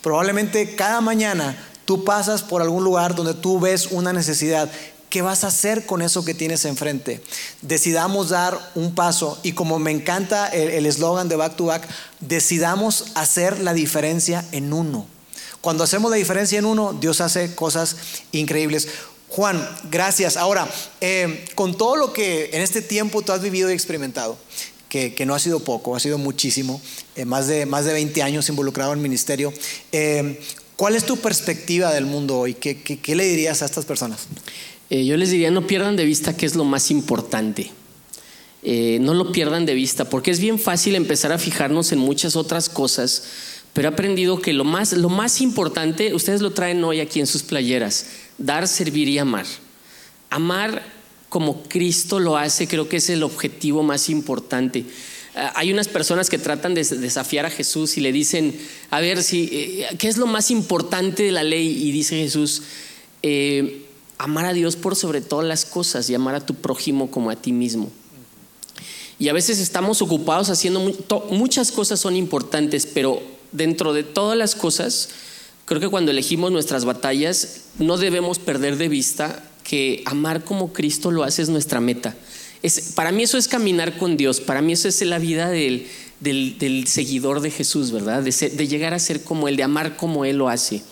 Probablemente 0.00 0.76
cada 0.76 1.00
mañana 1.00 1.58
tú 1.86 2.04
pasas 2.04 2.44
por 2.44 2.62
algún 2.62 2.84
lugar 2.84 3.16
donde 3.16 3.34
tú 3.34 3.58
ves 3.58 3.88
una 3.90 4.12
necesidad. 4.12 4.70
¿Qué 5.10 5.20
vas 5.20 5.42
a 5.42 5.48
hacer 5.48 5.84
con 5.84 6.00
eso 6.00 6.24
que 6.24 6.34
tienes 6.34 6.66
enfrente? 6.66 7.20
Decidamos 7.62 8.28
dar 8.28 8.56
un 8.76 8.94
paso 8.94 9.40
y 9.42 9.54
como 9.54 9.80
me 9.80 9.90
encanta 9.90 10.46
el 10.46 10.86
eslogan 10.86 11.28
de 11.28 11.34
Back 11.34 11.56
to 11.56 11.64
Back, 11.64 11.88
decidamos 12.20 13.06
hacer 13.16 13.58
la 13.58 13.74
diferencia 13.74 14.44
en 14.52 14.72
uno. 14.72 15.17
Cuando 15.68 15.84
hacemos 15.84 16.10
la 16.10 16.16
diferencia 16.16 16.58
en 16.58 16.64
uno, 16.64 16.96
Dios 16.98 17.20
hace 17.20 17.54
cosas 17.54 17.94
increíbles. 18.32 18.88
Juan, 19.28 19.62
gracias. 19.90 20.38
Ahora, 20.38 20.66
eh, 21.02 21.44
con 21.54 21.76
todo 21.76 21.96
lo 21.96 22.14
que 22.14 22.48
en 22.54 22.62
este 22.62 22.80
tiempo 22.80 23.20
tú 23.20 23.32
has 23.32 23.42
vivido 23.42 23.70
y 23.70 23.74
experimentado, 23.74 24.38
que, 24.88 25.12
no 25.26 25.34
ha 25.34 25.38
sido 25.38 25.60
poco, 25.60 25.94
ha 25.94 26.00
sido 26.00 26.16
muchísimo, 26.16 26.80
eh, 27.16 27.26
más, 27.26 27.48
de, 27.48 27.66
más 27.66 27.84
de 27.84 27.92
20 27.92 28.22
años 28.22 28.48
involucrado 28.48 28.94
en 28.94 29.02
ministerio, 29.02 29.52
eh, 29.92 30.40
¿cuál 30.74 30.94
es 30.96 31.04
tu 31.04 31.18
perspectiva 31.18 31.92
del 31.92 32.06
mundo 32.06 32.38
hoy? 32.38 32.54
¿Qué, 32.54 32.80
qué 32.80 33.14
le 33.14 33.24
dirías 33.24 33.60
a 33.60 33.66
estas 33.66 33.84
personas? 33.84 34.20
Yo 34.88 35.18
les 35.18 35.30
diría, 35.30 35.50
no 35.50 35.66
pierdan 35.66 35.96
de 35.96 36.06
vista 36.06 36.34
qué 36.34 36.46
es 36.46 36.54
lo 36.54 36.64
más 36.64 36.90
importante. 36.90 37.70
No 38.62 39.12
lo 39.12 39.32
pierdan 39.32 39.66
de 39.66 39.74
vista, 39.74 40.08
porque 40.08 40.30
es 40.30 40.40
bien 40.40 40.58
fácil 40.58 40.94
empezar 40.94 41.30
a 41.30 41.38
fijarnos 41.38 41.92
en 41.92 41.98
muchas 41.98 42.36
otras 42.36 42.70
cosas, 42.70 43.24
pero 43.72 43.88
he 43.88 43.92
aprendido 43.92 44.40
que 44.40 44.52
lo 44.52 44.64
más, 44.64 44.92
lo 44.92 45.08
más 45.08 45.40
importante, 45.40 46.14
ustedes 46.14 46.40
lo 46.40 46.52
traen 46.52 46.82
hoy 46.84 47.00
aquí 47.00 47.20
en 47.20 47.26
sus 47.26 47.42
playeras, 47.42 48.06
dar, 48.38 48.66
servir 48.66 49.08
y 49.08 49.18
amar. 49.18 49.46
Amar 50.30 50.82
como 51.28 51.62
Cristo 51.64 52.18
lo 52.18 52.36
hace, 52.36 52.66
creo 52.66 52.88
que 52.88 52.96
es 52.96 53.10
el 53.10 53.22
objetivo 53.22 53.82
más 53.82 54.08
importante. 54.08 54.80
Eh, 54.80 54.84
hay 55.54 55.72
unas 55.72 55.88
personas 55.88 56.30
que 56.30 56.38
tratan 56.38 56.74
de 56.74 56.84
desafiar 56.84 57.46
a 57.46 57.50
Jesús 57.50 57.96
y 57.96 58.00
le 58.00 58.12
dicen, 58.12 58.58
a 58.90 59.00
ver, 59.00 59.22
si, 59.22 59.84
¿qué 59.98 60.08
es 60.08 60.16
lo 60.16 60.26
más 60.26 60.50
importante 60.50 61.22
de 61.22 61.32
la 61.32 61.44
ley? 61.44 61.68
Y 61.68 61.92
dice 61.92 62.16
Jesús, 62.16 62.62
amar 64.18 64.46
a 64.46 64.52
Dios 64.52 64.76
por 64.76 64.96
sobre 64.96 65.20
todas 65.20 65.46
las 65.46 65.64
cosas 65.64 66.10
y 66.10 66.14
amar 66.14 66.34
a 66.34 66.44
tu 66.44 66.54
prójimo 66.54 67.10
como 67.10 67.30
a 67.30 67.36
ti 67.36 67.52
mismo. 67.52 67.90
Y 69.18 69.28
a 69.28 69.32
veces 69.32 69.58
estamos 69.58 70.02
ocupados 70.02 70.50
haciendo 70.50 70.80
muchas 71.30 71.72
cosas 71.72 71.98
son 71.98 72.14
importantes, 72.14 72.86
pero 72.86 73.20
dentro 73.52 73.92
de 73.92 74.04
todas 74.04 74.36
las 74.36 74.54
cosas, 74.54 75.10
creo 75.64 75.80
que 75.80 75.88
cuando 75.88 76.10
elegimos 76.10 76.52
nuestras 76.52 76.84
batallas, 76.84 77.62
no 77.78 77.96
debemos 77.96 78.38
perder 78.38 78.76
de 78.76 78.88
vista 78.88 79.44
que 79.64 80.02
amar 80.06 80.44
como 80.44 80.72
Cristo 80.72 81.10
lo 81.10 81.24
hace 81.24 81.42
es 81.42 81.48
nuestra 81.48 81.80
meta. 81.80 82.16
Es, 82.62 82.92
para 82.94 83.12
mí 83.12 83.22
eso 83.22 83.38
es 83.38 83.48
caminar 83.48 83.98
con 83.98 84.16
Dios, 84.16 84.40
para 84.40 84.62
mí 84.62 84.72
eso 84.72 84.88
es 84.88 85.00
la 85.02 85.18
vida 85.18 85.48
del, 85.50 85.86
del, 86.20 86.86
seguidor 86.86 87.40
de 87.40 87.50
Jesús, 87.50 87.92
¿verdad? 87.92 88.22
De, 88.22 88.68
llegar 88.68 88.94
a 88.94 88.98
ser 88.98 89.22
como 89.22 89.46
Él, 89.48 89.56
de 89.56 89.62
amar 89.62 89.96
como 89.96 90.24
Él 90.24 90.38
lo 90.38 90.48
hace. 90.48 90.82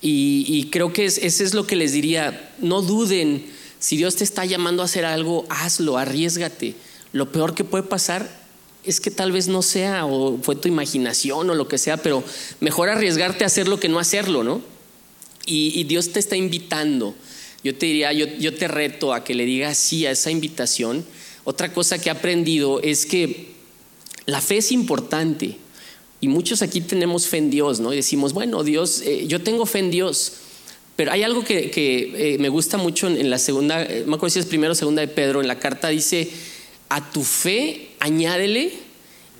Y, 0.00 0.68
creo 0.70 0.92
que 0.92 1.06
es, 1.06 1.18
ese 1.18 1.44
es 1.44 1.54
lo 1.54 1.66
que 1.66 1.76
les 1.76 1.92
diría, 1.92 2.52
no 2.58 2.82
duden, 2.82 3.46
si 3.78 3.96
Dios 3.96 4.16
te 4.16 4.24
está 4.24 4.44
llamando 4.44 4.82
a 4.82 4.84
hacer 4.84 5.04
algo, 5.04 5.46
hazlo, 5.48 5.96
arriesgate. 5.96 6.74
Lo 7.12 7.32
peor 7.32 7.54
que 7.54 7.64
puede 7.64 7.84
pasar 7.84 8.43
es 8.86 9.00
que 9.00 9.10
tal 9.10 9.32
vez 9.32 9.48
no 9.48 9.62
sea 9.62 10.06
o 10.06 10.38
fue 10.42 10.56
tu 10.56 10.68
imaginación 10.68 11.48
o 11.48 11.54
lo 11.54 11.68
que 11.68 11.78
sea, 11.78 11.96
pero 11.96 12.22
mejor 12.60 12.88
arriesgarte 12.88 13.44
a 13.44 13.46
hacerlo 13.46 13.80
que 13.80 13.88
no 13.88 13.98
hacerlo, 13.98 14.44
¿no? 14.44 14.62
Y, 15.46 15.84
Dios 15.84 16.10
te 16.10 16.20
está 16.20 16.36
invitando. 16.36 17.14
Yo 17.62 17.74
te 17.74 17.86
diría, 17.86 18.12
yo, 18.12 18.26
yo 18.26 18.54
te 18.54 18.66
reto 18.66 19.12
a 19.12 19.24
que 19.24 19.34
le 19.34 19.44
digas 19.44 19.76
sí 19.76 20.06
a 20.06 20.10
esa 20.10 20.30
invitación. 20.30 21.04
Otra 21.44 21.72
cosa 21.72 21.98
que 21.98 22.08
he 22.08 22.12
aprendido 22.12 22.80
es 22.80 23.04
que 23.04 23.52
la 24.24 24.40
fe 24.40 24.58
es 24.58 24.72
importante. 24.72 25.58
Y 26.20 26.28
muchos 26.28 26.62
aquí 26.62 26.80
tenemos 26.80 27.26
fe 27.26 27.38
en 27.38 27.50
Dios, 27.50 27.80
¿no? 27.80 27.92
Y 27.92 27.96
decimos, 27.96 28.32
bueno, 28.32 28.64
Dios, 28.64 29.02
eh, 29.02 29.26
yo 29.26 29.42
tengo 29.42 29.66
fe 29.66 29.80
en 29.80 29.90
Dios. 29.90 30.32
Pero 30.96 31.12
hay 31.12 31.22
algo 31.22 31.44
que, 31.44 31.70
eh, 31.76 32.38
me 32.38 32.48
gusta 32.48 32.78
mucho 32.78 33.08
en, 33.08 33.28
la 33.28 33.38
segunda, 33.38 33.82
eh, 33.82 34.04
me 34.06 34.14
acuerdo 34.14 34.32
si 34.32 34.38
es 34.38 34.46
primero 34.46 34.72
o 34.72 34.76
segunda 34.76 35.02
de 35.02 35.08
Pedro, 35.08 35.40
en 35.40 35.48
la 35.48 35.58
carta 35.58 35.88
dice, 35.88 36.30
a 36.88 37.10
tu 37.10 37.24
fe 37.24 37.90
añádele, 38.04 38.72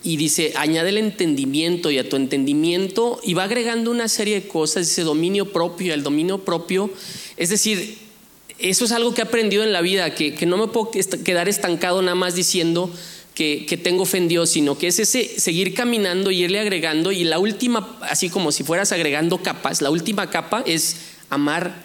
y 0.03 0.17
dice, 0.17 0.53
añádele 0.55 0.99
entendimiento, 0.99 1.91
y 1.91 1.97
a 1.99 2.09
tu 2.09 2.15
entendimiento, 2.15 3.19
y 3.23 3.33
va 3.33 3.43
agregando 3.43 3.91
una 3.91 4.07
serie 4.07 4.41
de 4.41 4.47
cosas, 4.47 4.87
dice 4.87 5.03
dominio 5.03 5.51
propio, 5.51 5.93
el 5.93 6.03
dominio 6.03 6.39
propio, 6.39 6.89
es 7.37 7.49
decir, 7.49 7.97
eso 8.57 8.85
es 8.85 8.91
algo 8.91 9.13
que 9.13 9.21
he 9.21 9.25
aprendido 9.25 9.63
en 9.63 9.71
la 9.71 9.81
vida, 9.81 10.15
que, 10.15 10.33
que 10.33 10.45
no 10.45 10.57
me 10.57 10.67
puedo 10.67 10.91
quedar 10.91 11.47
estancado 11.47 12.01
nada 12.01 12.15
más 12.15 12.35
diciendo, 12.35 12.91
que, 13.35 13.79
tengo 13.83 14.05
fe 14.05 14.27
sino 14.47 14.77
que 14.77 14.87
es 14.87 14.97
ese 14.97 15.39
seguir 15.39 15.73
caminando 15.73 16.31
y 16.31 16.43
irle 16.43 16.59
agregando. 16.59 17.11
Y 17.11 17.25
la 17.25 17.37
última, 17.37 17.97
así 18.01 18.29
como 18.29 18.51
si 18.51 18.63
fueras 18.63 18.91
agregando 18.93 19.43
capas, 19.43 19.81
la 19.81 19.89
última 19.89 20.29
capa 20.29 20.63
es 20.65 20.95
amar, 21.29 21.83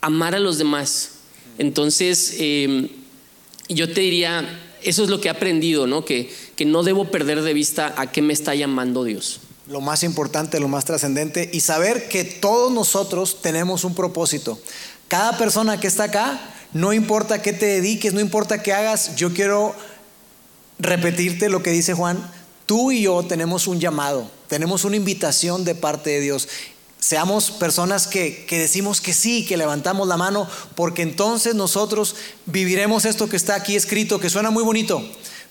amar 0.00 0.34
a 0.34 0.40
los 0.40 0.58
demás. 0.58 1.20
Entonces, 1.56 2.34
em, 2.38 2.88
yo 3.68 3.90
te 3.92 4.00
diría, 4.00 4.44
eso 4.82 5.04
es 5.04 5.10
lo 5.10 5.20
que 5.20 5.28
he 5.28 5.30
aprendido, 5.30 5.86
¿no? 5.86 6.04
Que, 6.04 6.30
que 6.56 6.64
no 6.64 6.82
debo 6.82 7.10
perder 7.10 7.42
de 7.42 7.54
vista 7.54 7.94
a 7.96 8.10
qué 8.10 8.22
me 8.22 8.32
está 8.32 8.54
llamando 8.54 9.04
Dios. 9.04 9.40
Lo 9.66 9.80
más 9.80 10.02
importante, 10.02 10.60
lo 10.60 10.68
más 10.68 10.84
trascendente, 10.84 11.50
y 11.52 11.60
saber 11.60 12.08
que 12.08 12.24
todos 12.24 12.72
nosotros 12.72 13.42
tenemos 13.42 13.84
un 13.84 13.94
propósito. 13.94 14.58
Cada 15.08 15.36
persona 15.36 15.78
que 15.80 15.86
está 15.86 16.04
acá, 16.04 16.40
no 16.72 16.92
importa 16.92 17.42
qué 17.42 17.52
te 17.52 17.66
dediques, 17.66 18.12
no 18.12 18.20
importa 18.20 18.62
qué 18.62 18.72
hagas, 18.72 19.16
yo 19.16 19.32
quiero 19.32 19.74
repetirte 20.78 21.48
lo 21.48 21.62
que 21.62 21.70
dice 21.70 21.94
Juan, 21.94 22.18
tú 22.66 22.92
y 22.92 23.02
yo 23.02 23.22
tenemos 23.24 23.66
un 23.66 23.80
llamado, 23.80 24.30
tenemos 24.48 24.84
una 24.84 24.96
invitación 24.96 25.64
de 25.64 25.74
parte 25.74 26.10
de 26.10 26.20
Dios. 26.20 26.48
Seamos 27.00 27.52
personas 27.52 28.08
que, 28.08 28.44
decimos 28.50 29.00
que 29.00 29.12
sí, 29.12 29.46
que 29.46 29.56
levantamos 29.56 30.08
la 30.08 30.16
mano, 30.16 30.48
porque 30.74 31.02
entonces 31.02 31.54
nosotros 31.54 32.16
viviremos 32.46 33.04
esto 33.04 33.28
que 33.28 33.36
está 33.36 33.54
aquí 33.54 33.76
escrito, 33.76 34.18
que 34.18 34.28
suena 34.28 34.50
muy 34.50 34.64
bonito, 34.64 35.02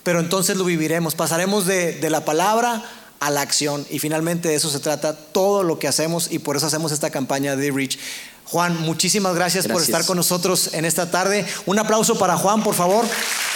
pero 0.02 0.20
entonces 0.20 0.56
lo 0.56 0.64
viviremos, 0.64 1.14
pasaremos 1.14 1.64
de, 1.64 2.06
la 2.10 2.24
palabra 2.24 2.84
a 3.20 3.30
la 3.30 3.40
acción 3.40 3.86
y 3.90 3.98
finalmente 3.98 4.48
de 4.48 4.56
eso 4.56 4.68
se 4.68 4.78
trata 4.78 5.16
todo 5.16 5.62
lo 5.62 5.78
que 5.78 5.88
hacemos 5.88 6.28
y 6.30 6.38
por 6.38 6.56
eso 6.56 6.66
hacemos 6.66 6.92
esta 6.92 7.10
campaña 7.10 7.56
de 7.56 7.70
Rich. 7.70 7.98
Juan, 8.44 8.78
muchísimas 8.80 9.34
gracias, 9.34 9.64
gracias, 9.64 9.72
por 9.72 9.82
estar 9.82 10.06
con 10.06 10.16
nosotros 10.16 10.70
en 10.74 10.84
esta 10.84 11.10
tarde. 11.10 11.46
Un 11.66 11.78
aplauso 11.78 12.18
para 12.18 12.36
Juan, 12.36 12.62
por 12.62 12.74
favor. 12.74 13.04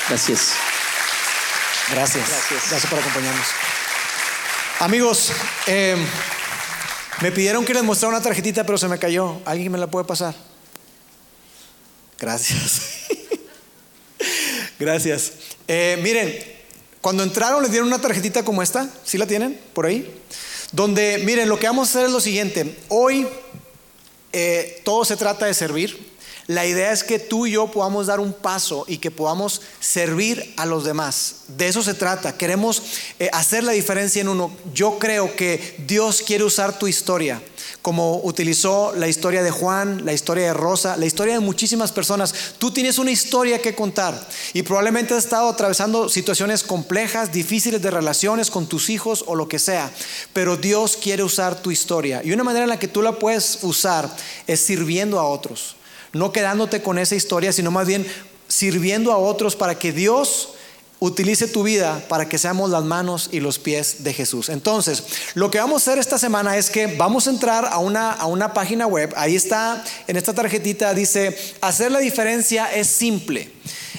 Gracias. 0.08 0.52
Gracias. 1.90 2.24
Gracias. 2.70 2.86
por 2.86 2.98
acompañarnos. 2.98 3.46
Amigos, 4.80 5.32
eh, 5.66 5.96
me 7.22 7.30
pidieron 7.30 7.64
que 7.64 7.72
les 7.72 7.84
mostrara 7.84 8.16
una 8.16 8.22
tarjetita, 8.22 8.64
pero 8.64 8.76
se 8.76 8.88
me 8.88 8.98
cayó. 8.98 9.40
¿Alguien 9.44 9.70
me 9.70 9.78
la 9.78 9.86
puede 9.86 10.04
pasar? 10.04 10.34
Gracias. 12.18 12.82
Gracias. 14.78 15.32
Eh, 15.68 16.00
miren, 16.02 16.36
cuando 17.00 17.22
entraron 17.22 17.62
les 17.62 17.70
dieron 17.70 17.86
una 17.86 18.00
tarjetita 18.00 18.44
como 18.44 18.60
esta. 18.60 18.90
¿Sí 19.04 19.18
la 19.18 19.26
tienen 19.28 19.58
por 19.72 19.86
ahí? 19.86 20.12
Donde, 20.72 21.18
miren, 21.24 21.48
lo 21.48 21.60
que 21.60 21.68
vamos 21.68 21.88
a 21.88 21.90
hacer 21.90 22.06
es 22.06 22.12
lo 22.12 22.20
siguiente. 22.20 22.76
Hoy 22.88 23.28
eh, 24.32 24.80
todo 24.84 25.04
se 25.04 25.16
trata 25.16 25.46
de 25.46 25.54
servir. 25.54 26.11
La 26.48 26.66
idea 26.66 26.90
es 26.90 27.04
que 27.04 27.20
tú 27.20 27.46
y 27.46 27.52
yo 27.52 27.68
podamos 27.68 28.08
dar 28.08 28.18
un 28.18 28.32
paso 28.32 28.84
y 28.88 28.98
que 28.98 29.12
podamos 29.12 29.60
servir 29.78 30.52
a 30.56 30.66
los 30.66 30.82
demás. 30.84 31.36
De 31.46 31.68
eso 31.68 31.82
se 31.84 31.94
trata. 31.94 32.36
Queremos 32.36 32.82
eh, 33.20 33.30
hacer 33.32 33.62
la 33.62 33.72
diferencia 33.72 34.20
en 34.20 34.28
uno. 34.28 34.50
Yo 34.74 34.98
creo 34.98 35.36
que 35.36 35.76
Dios 35.86 36.20
quiere 36.20 36.42
usar 36.42 36.80
tu 36.80 36.88
historia, 36.88 37.40
como 37.80 38.20
utilizó 38.24 38.92
la 38.96 39.06
historia 39.06 39.44
de 39.44 39.52
Juan, 39.52 40.04
la 40.04 40.12
historia 40.12 40.46
de 40.46 40.54
Rosa, 40.54 40.96
la 40.96 41.06
historia 41.06 41.34
de 41.34 41.40
muchísimas 41.40 41.92
personas. 41.92 42.34
Tú 42.58 42.72
tienes 42.72 42.98
una 42.98 43.12
historia 43.12 43.62
que 43.62 43.76
contar 43.76 44.28
y 44.52 44.62
probablemente 44.62 45.14
has 45.14 45.24
estado 45.24 45.48
atravesando 45.48 46.08
situaciones 46.08 46.64
complejas, 46.64 47.30
difíciles 47.30 47.80
de 47.80 47.90
relaciones 47.92 48.50
con 48.50 48.66
tus 48.66 48.90
hijos 48.90 49.22
o 49.28 49.36
lo 49.36 49.46
que 49.48 49.60
sea. 49.60 49.92
Pero 50.32 50.56
Dios 50.56 50.96
quiere 50.96 51.22
usar 51.22 51.62
tu 51.62 51.70
historia. 51.70 52.20
Y 52.24 52.32
una 52.32 52.42
manera 52.42 52.64
en 52.64 52.70
la 52.70 52.80
que 52.80 52.88
tú 52.88 53.00
la 53.00 53.12
puedes 53.12 53.60
usar 53.62 54.10
es 54.48 54.58
sirviendo 54.58 55.20
a 55.20 55.28
otros 55.28 55.76
no 56.12 56.32
quedándote 56.32 56.82
con 56.82 56.98
esa 56.98 57.14
historia, 57.14 57.52
sino 57.52 57.70
más 57.70 57.86
bien 57.86 58.06
sirviendo 58.48 59.12
a 59.12 59.18
otros 59.18 59.56
para 59.56 59.78
que 59.78 59.92
Dios 59.92 60.50
utilice 61.02 61.48
tu 61.48 61.64
vida 61.64 62.00
para 62.08 62.28
que 62.28 62.38
seamos 62.38 62.70
las 62.70 62.84
manos 62.84 63.28
y 63.32 63.40
los 63.40 63.58
pies 63.58 64.04
de 64.04 64.12
Jesús. 64.12 64.48
Entonces, 64.48 65.02
lo 65.34 65.50
que 65.50 65.58
vamos 65.58 65.82
a 65.82 65.90
hacer 65.90 65.98
esta 65.98 66.16
semana 66.16 66.56
es 66.56 66.70
que 66.70 66.86
vamos 66.86 67.26
a 67.26 67.30
entrar 67.30 67.64
a 67.64 67.78
una, 67.78 68.12
a 68.12 68.26
una 68.26 68.54
página 68.54 68.86
web, 68.86 69.12
ahí 69.16 69.34
está, 69.34 69.84
en 70.06 70.16
esta 70.16 70.32
tarjetita 70.32 70.94
dice, 70.94 71.36
hacer 71.60 71.90
la 71.90 71.98
diferencia 71.98 72.72
es 72.72 72.86
simple. 72.86 73.50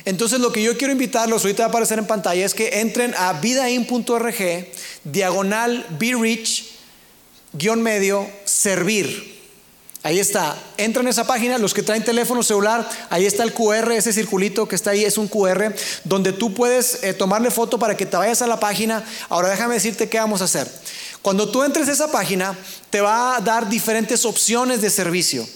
Entonces, 0.06 0.40
lo 0.40 0.54
que 0.54 0.64
yo 0.64 0.78
quiero 0.78 0.94
invitarlos, 0.94 1.44
ahorita 1.44 1.64
va 1.64 1.68
a 1.68 1.70
aparecer 1.70 2.00
en 2.00 2.08
pantalla, 2.08 2.46
es 2.46 2.54
que 2.54 2.80
entren 2.80 3.14
a 3.18 3.34
vidain.org, 3.34 4.68
diagonal 5.04 5.86
be 6.00 6.14
rich, 6.18 6.70
guion 7.52 7.82
medio, 7.82 8.30
servir. 8.46 9.33
Ahí 10.06 10.20
está. 10.20 10.62
Entra 10.76 11.02
en 11.02 11.08
esa 11.08 11.26
página, 11.26 11.58
los 11.58 11.74
que 11.74 11.82
traen 11.82 12.04
teléfono 12.04 12.44
celular, 12.44 12.88
ahí 13.10 13.26
está 13.26 13.44
el 13.44 13.54
QR, 13.54 13.94
ese 13.94 14.12
circulito 14.12 14.68
que 14.68 14.76
está 14.76 14.92
ahí 14.92 15.06
es 15.06 15.18
un 15.18 15.30
QR, 15.30 15.74
donde 16.04 16.34
tú 16.34 16.54
puedes 16.54 17.02
eh, 17.04 17.14
tomarle 17.14 17.50
foto 17.50 17.80
para 17.80 17.96
que 17.96 18.06
te 18.06 18.18
vayas 18.18 18.42
a 18.42 18.48
la 18.48 18.60
página. 18.60 19.02
Ahora 19.30 19.48
déjame 19.48 19.76
decirte 19.76 20.10
qué 20.10 20.20
vamos 20.20 20.42
a 20.42 20.46
hacer. 20.46 20.70
Cuando 21.22 21.50
tú 21.50 21.64
entres 21.64 21.88
a 21.88 21.94
esa 21.94 22.12
página, 22.12 22.54
te 22.90 23.00
va 23.00 23.38
a 23.38 23.40
dar 23.40 23.70
diferentes 23.70 24.26
opciones 24.26 24.82
de 24.82 24.90
servicio. 24.90 25.48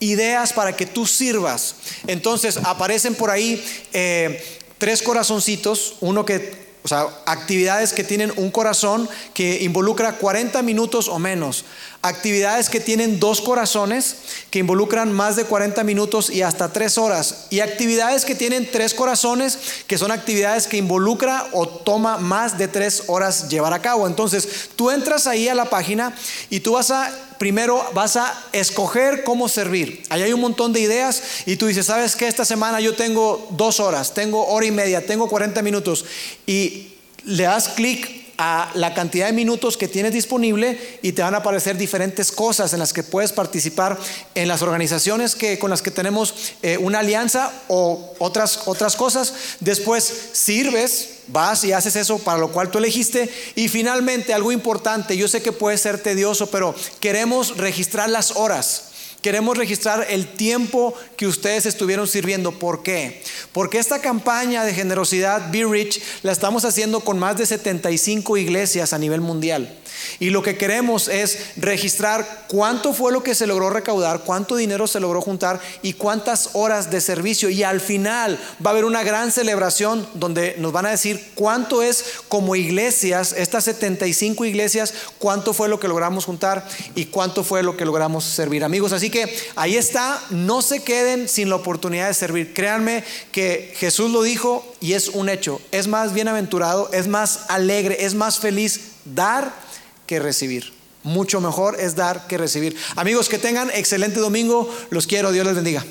ideas 0.00 0.52
para 0.52 0.76
que 0.76 0.86
tú 0.86 1.06
sirvas. 1.06 1.76
Entonces 2.08 2.58
aparecen 2.58 3.14
por 3.14 3.30
ahí 3.30 3.64
eh, 3.92 4.44
tres 4.76 5.02
corazoncitos, 5.02 5.94
uno 6.00 6.24
que 6.24 6.63
o 6.84 6.88
sea, 6.88 7.08
actividades 7.24 7.94
que 7.94 8.04
tienen 8.04 8.30
un 8.36 8.50
corazón 8.50 9.08
que 9.32 9.62
involucra 9.62 10.18
40 10.18 10.60
minutos 10.60 11.08
o 11.08 11.18
menos. 11.18 11.64
Actividades 12.02 12.68
que 12.68 12.78
tienen 12.78 13.18
dos 13.18 13.40
corazones 13.40 14.16
que 14.50 14.58
involucran 14.58 15.10
más 15.10 15.34
de 15.34 15.46
40 15.46 15.82
minutos 15.82 16.28
y 16.28 16.42
hasta 16.42 16.74
tres 16.74 16.98
horas. 16.98 17.46
Y 17.48 17.60
actividades 17.60 18.26
que 18.26 18.34
tienen 18.34 18.70
tres 18.70 18.92
corazones 18.92 19.58
que 19.86 19.96
son 19.96 20.10
actividades 20.10 20.66
que 20.66 20.76
involucra 20.76 21.48
o 21.52 21.66
toma 21.66 22.18
más 22.18 22.58
de 22.58 22.68
tres 22.68 23.04
horas 23.06 23.48
llevar 23.48 23.72
a 23.72 23.80
cabo. 23.80 24.06
Entonces, 24.06 24.68
tú 24.76 24.90
entras 24.90 25.26
ahí 25.26 25.48
a 25.48 25.54
la 25.54 25.70
página 25.70 26.14
y 26.50 26.60
tú 26.60 26.72
vas 26.72 26.90
a 26.90 27.10
primero 27.44 27.84
vas 27.92 28.16
a 28.16 28.42
escoger 28.52 29.22
cómo 29.22 29.50
servir. 29.50 30.02
Ahí 30.08 30.22
hay 30.22 30.32
un 30.32 30.40
montón 30.40 30.72
de 30.72 30.80
ideas 30.80 31.22
y 31.44 31.56
tú 31.56 31.66
dices, 31.66 31.84
¿sabes 31.84 32.16
qué? 32.16 32.26
Esta 32.26 32.46
semana 32.46 32.80
yo 32.80 32.94
tengo 32.94 33.48
dos 33.50 33.80
horas, 33.80 34.14
tengo 34.14 34.46
hora 34.46 34.64
y 34.64 34.70
media, 34.70 35.04
tengo 35.04 35.28
40 35.28 35.60
minutos 35.60 36.06
y 36.46 36.94
le 37.26 37.42
das 37.42 37.68
clic 37.68 38.23
a 38.38 38.70
la 38.74 38.94
cantidad 38.94 39.26
de 39.26 39.32
minutos 39.32 39.76
que 39.76 39.88
tienes 39.88 40.12
disponible 40.12 40.98
y 41.02 41.12
te 41.12 41.22
van 41.22 41.34
a 41.34 41.38
aparecer 41.38 41.76
diferentes 41.76 42.32
cosas 42.32 42.72
en 42.72 42.78
las 42.80 42.92
que 42.92 43.02
puedes 43.02 43.32
participar 43.32 43.98
en 44.34 44.48
las 44.48 44.62
organizaciones 44.62 45.34
que, 45.34 45.58
con 45.58 45.70
las 45.70 45.82
que 45.82 45.90
tenemos 45.90 46.54
eh, 46.62 46.78
una 46.78 47.00
alianza 47.00 47.52
o 47.68 48.14
otras, 48.18 48.62
otras 48.66 48.96
cosas. 48.96 49.34
Después 49.60 50.12
sirves, 50.32 51.10
vas 51.28 51.64
y 51.64 51.72
haces 51.72 51.96
eso 51.96 52.18
para 52.18 52.38
lo 52.38 52.50
cual 52.50 52.70
tú 52.70 52.78
elegiste. 52.78 53.30
Y 53.54 53.68
finalmente, 53.68 54.34
algo 54.34 54.52
importante, 54.52 55.16
yo 55.16 55.28
sé 55.28 55.42
que 55.42 55.52
puede 55.52 55.78
ser 55.78 56.02
tedioso, 56.02 56.50
pero 56.50 56.74
queremos 57.00 57.56
registrar 57.56 58.10
las 58.10 58.32
horas. 58.32 58.93
Queremos 59.24 59.56
registrar 59.56 60.06
el 60.10 60.26
tiempo 60.26 60.92
que 61.16 61.26
ustedes 61.26 61.64
estuvieron 61.64 62.06
sirviendo. 62.06 62.52
¿Por 62.58 62.82
qué? 62.82 63.22
Porque 63.52 63.78
esta 63.78 64.02
campaña 64.02 64.66
de 64.66 64.74
generosidad 64.74 65.50
Be 65.50 65.64
Rich 65.64 66.02
la 66.22 66.30
estamos 66.30 66.66
haciendo 66.66 67.00
con 67.00 67.18
más 67.18 67.38
de 67.38 67.46
75 67.46 68.36
iglesias 68.36 68.92
a 68.92 68.98
nivel 68.98 69.22
mundial. 69.22 69.78
Y 70.18 70.30
lo 70.30 70.42
que 70.42 70.56
queremos 70.56 71.08
es 71.08 71.38
registrar 71.56 72.46
cuánto 72.48 72.92
fue 72.92 73.12
lo 73.12 73.22
que 73.22 73.34
se 73.34 73.46
logró 73.46 73.70
recaudar, 73.70 74.20
cuánto 74.20 74.56
dinero 74.56 74.86
se 74.86 75.00
logró 75.00 75.20
juntar 75.20 75.60
y 75.82 75.94
cuántas 75.94 76.50
horas 76.52 76.90
de 76.90 77.00
servicio. 77.00 77.48
Y 77.50 77.62
al 77.62 77.80
final 77.80 78.38
va 78.64 78.70
a 78.70 78.72
haber 78.72 78.84
una 78.84 79.02
gran 79.02 79.32
celebración 79.32 80.06
donde 80.14 80.56
nos 80.58 80.72
van 80.72 80.86
a 80.86 80.90
decir 80.90 81.32
cuánto 81.34 81.82
es 81.82 82.04
como 82.28 82.56
iglesias, 82.56 83.34
estas 83.36 83.64
75 83.64 84.44
iglesias, 84.44 84.94
cuánto 85.18 85.52
fue 85.52 85.68
lo 85.68 85.80
que 85.80 85.88
logramos 85.88 86.24
juntar 86.24 86.66
y 86.94 87.06
cuánto 87.06 87.44
fue 87.44 87.62
lo 87.62 87.76
que 87.76 87.84
logramos 87.84 88.24
servir. 88.24 88.64
Amigos, 88.64 88.92
así 88.92 89.10
que 89.10 89.34
ahí 89.56 89.76
está, 89.76 90.22
no 90.30 90.62
se 90.62 90.82
queden 90.82 91.28
sin 91.28 91.48
la 91.48 91.56
oportunidad 91.56 92.08
de 92.08 92.14
servir. 92.14 92.54
Créanme 92.54 93.04
que 93.32 93.74
Jesús 93.76 94.10
lo 94.10 94.22
dijo 94.22 94.74
y 94.80 94.92
es 94.92 95.08
un 95.08 95.28
hecho. 95.28 95.60
Es 95.70 95.86
más 95.86 96.12
bienaventurado, 96.12 96.90
es 96.92 97.06
más 97.06 97.46
alegre, 97.48 98.04
es 98.04 98.14
más 98.14 98.38
feliz 98.38 98.92
dar 99.04 99.63
que 100.06 100.20
recibir. 100.20 100.72
Mucho 101.02 101.40
mejor 101.40 101.78
es 101.78 101.96
dar 101.96 102.26
que 102.26 102.38
recibir. 102.38 102.76
Amigos, 102.96 103.28
que 103.28 103.38
tengan 103.38 103.70
excelente 103.70 104.20
domingo. 104.20 104.68
Los 104.90 105.06
quiero. 105.06 105.32
Dios 105.32 105.46
les 105.46 105.54
bendiga. 105.54 105.84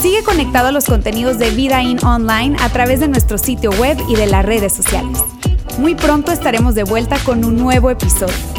Sigue 0.00 0.22
conectado 0.22 0.68
a 0.68 0.72
los 0.72 0.84
contenidos 0.84 1.38
de 1.38 1.50
Vida 1.50 1.82
In 1.82 2.04
Online 2.04 2.56
a 2.60 2.68
través 2.72 3.00
de 3.00 3.08
nuestro 3.08 3.38
sitio 3.38 3.70
web 3.72 3.98
y 4.08 4.14
de 4.14 4.26
las 4.26 4.44
redes 4.44 4.72
sociales. 4.72 5.18
Muy 5.78 5.96
pronto 5.96 6.30
estaremos 6.30 6.74
de 6.74 6.84
vuelta 6.84 7.18
con 7.24 7.44
un 7.44 7.56
nuevo 7.56 7.90
episodio. 7.90 8.55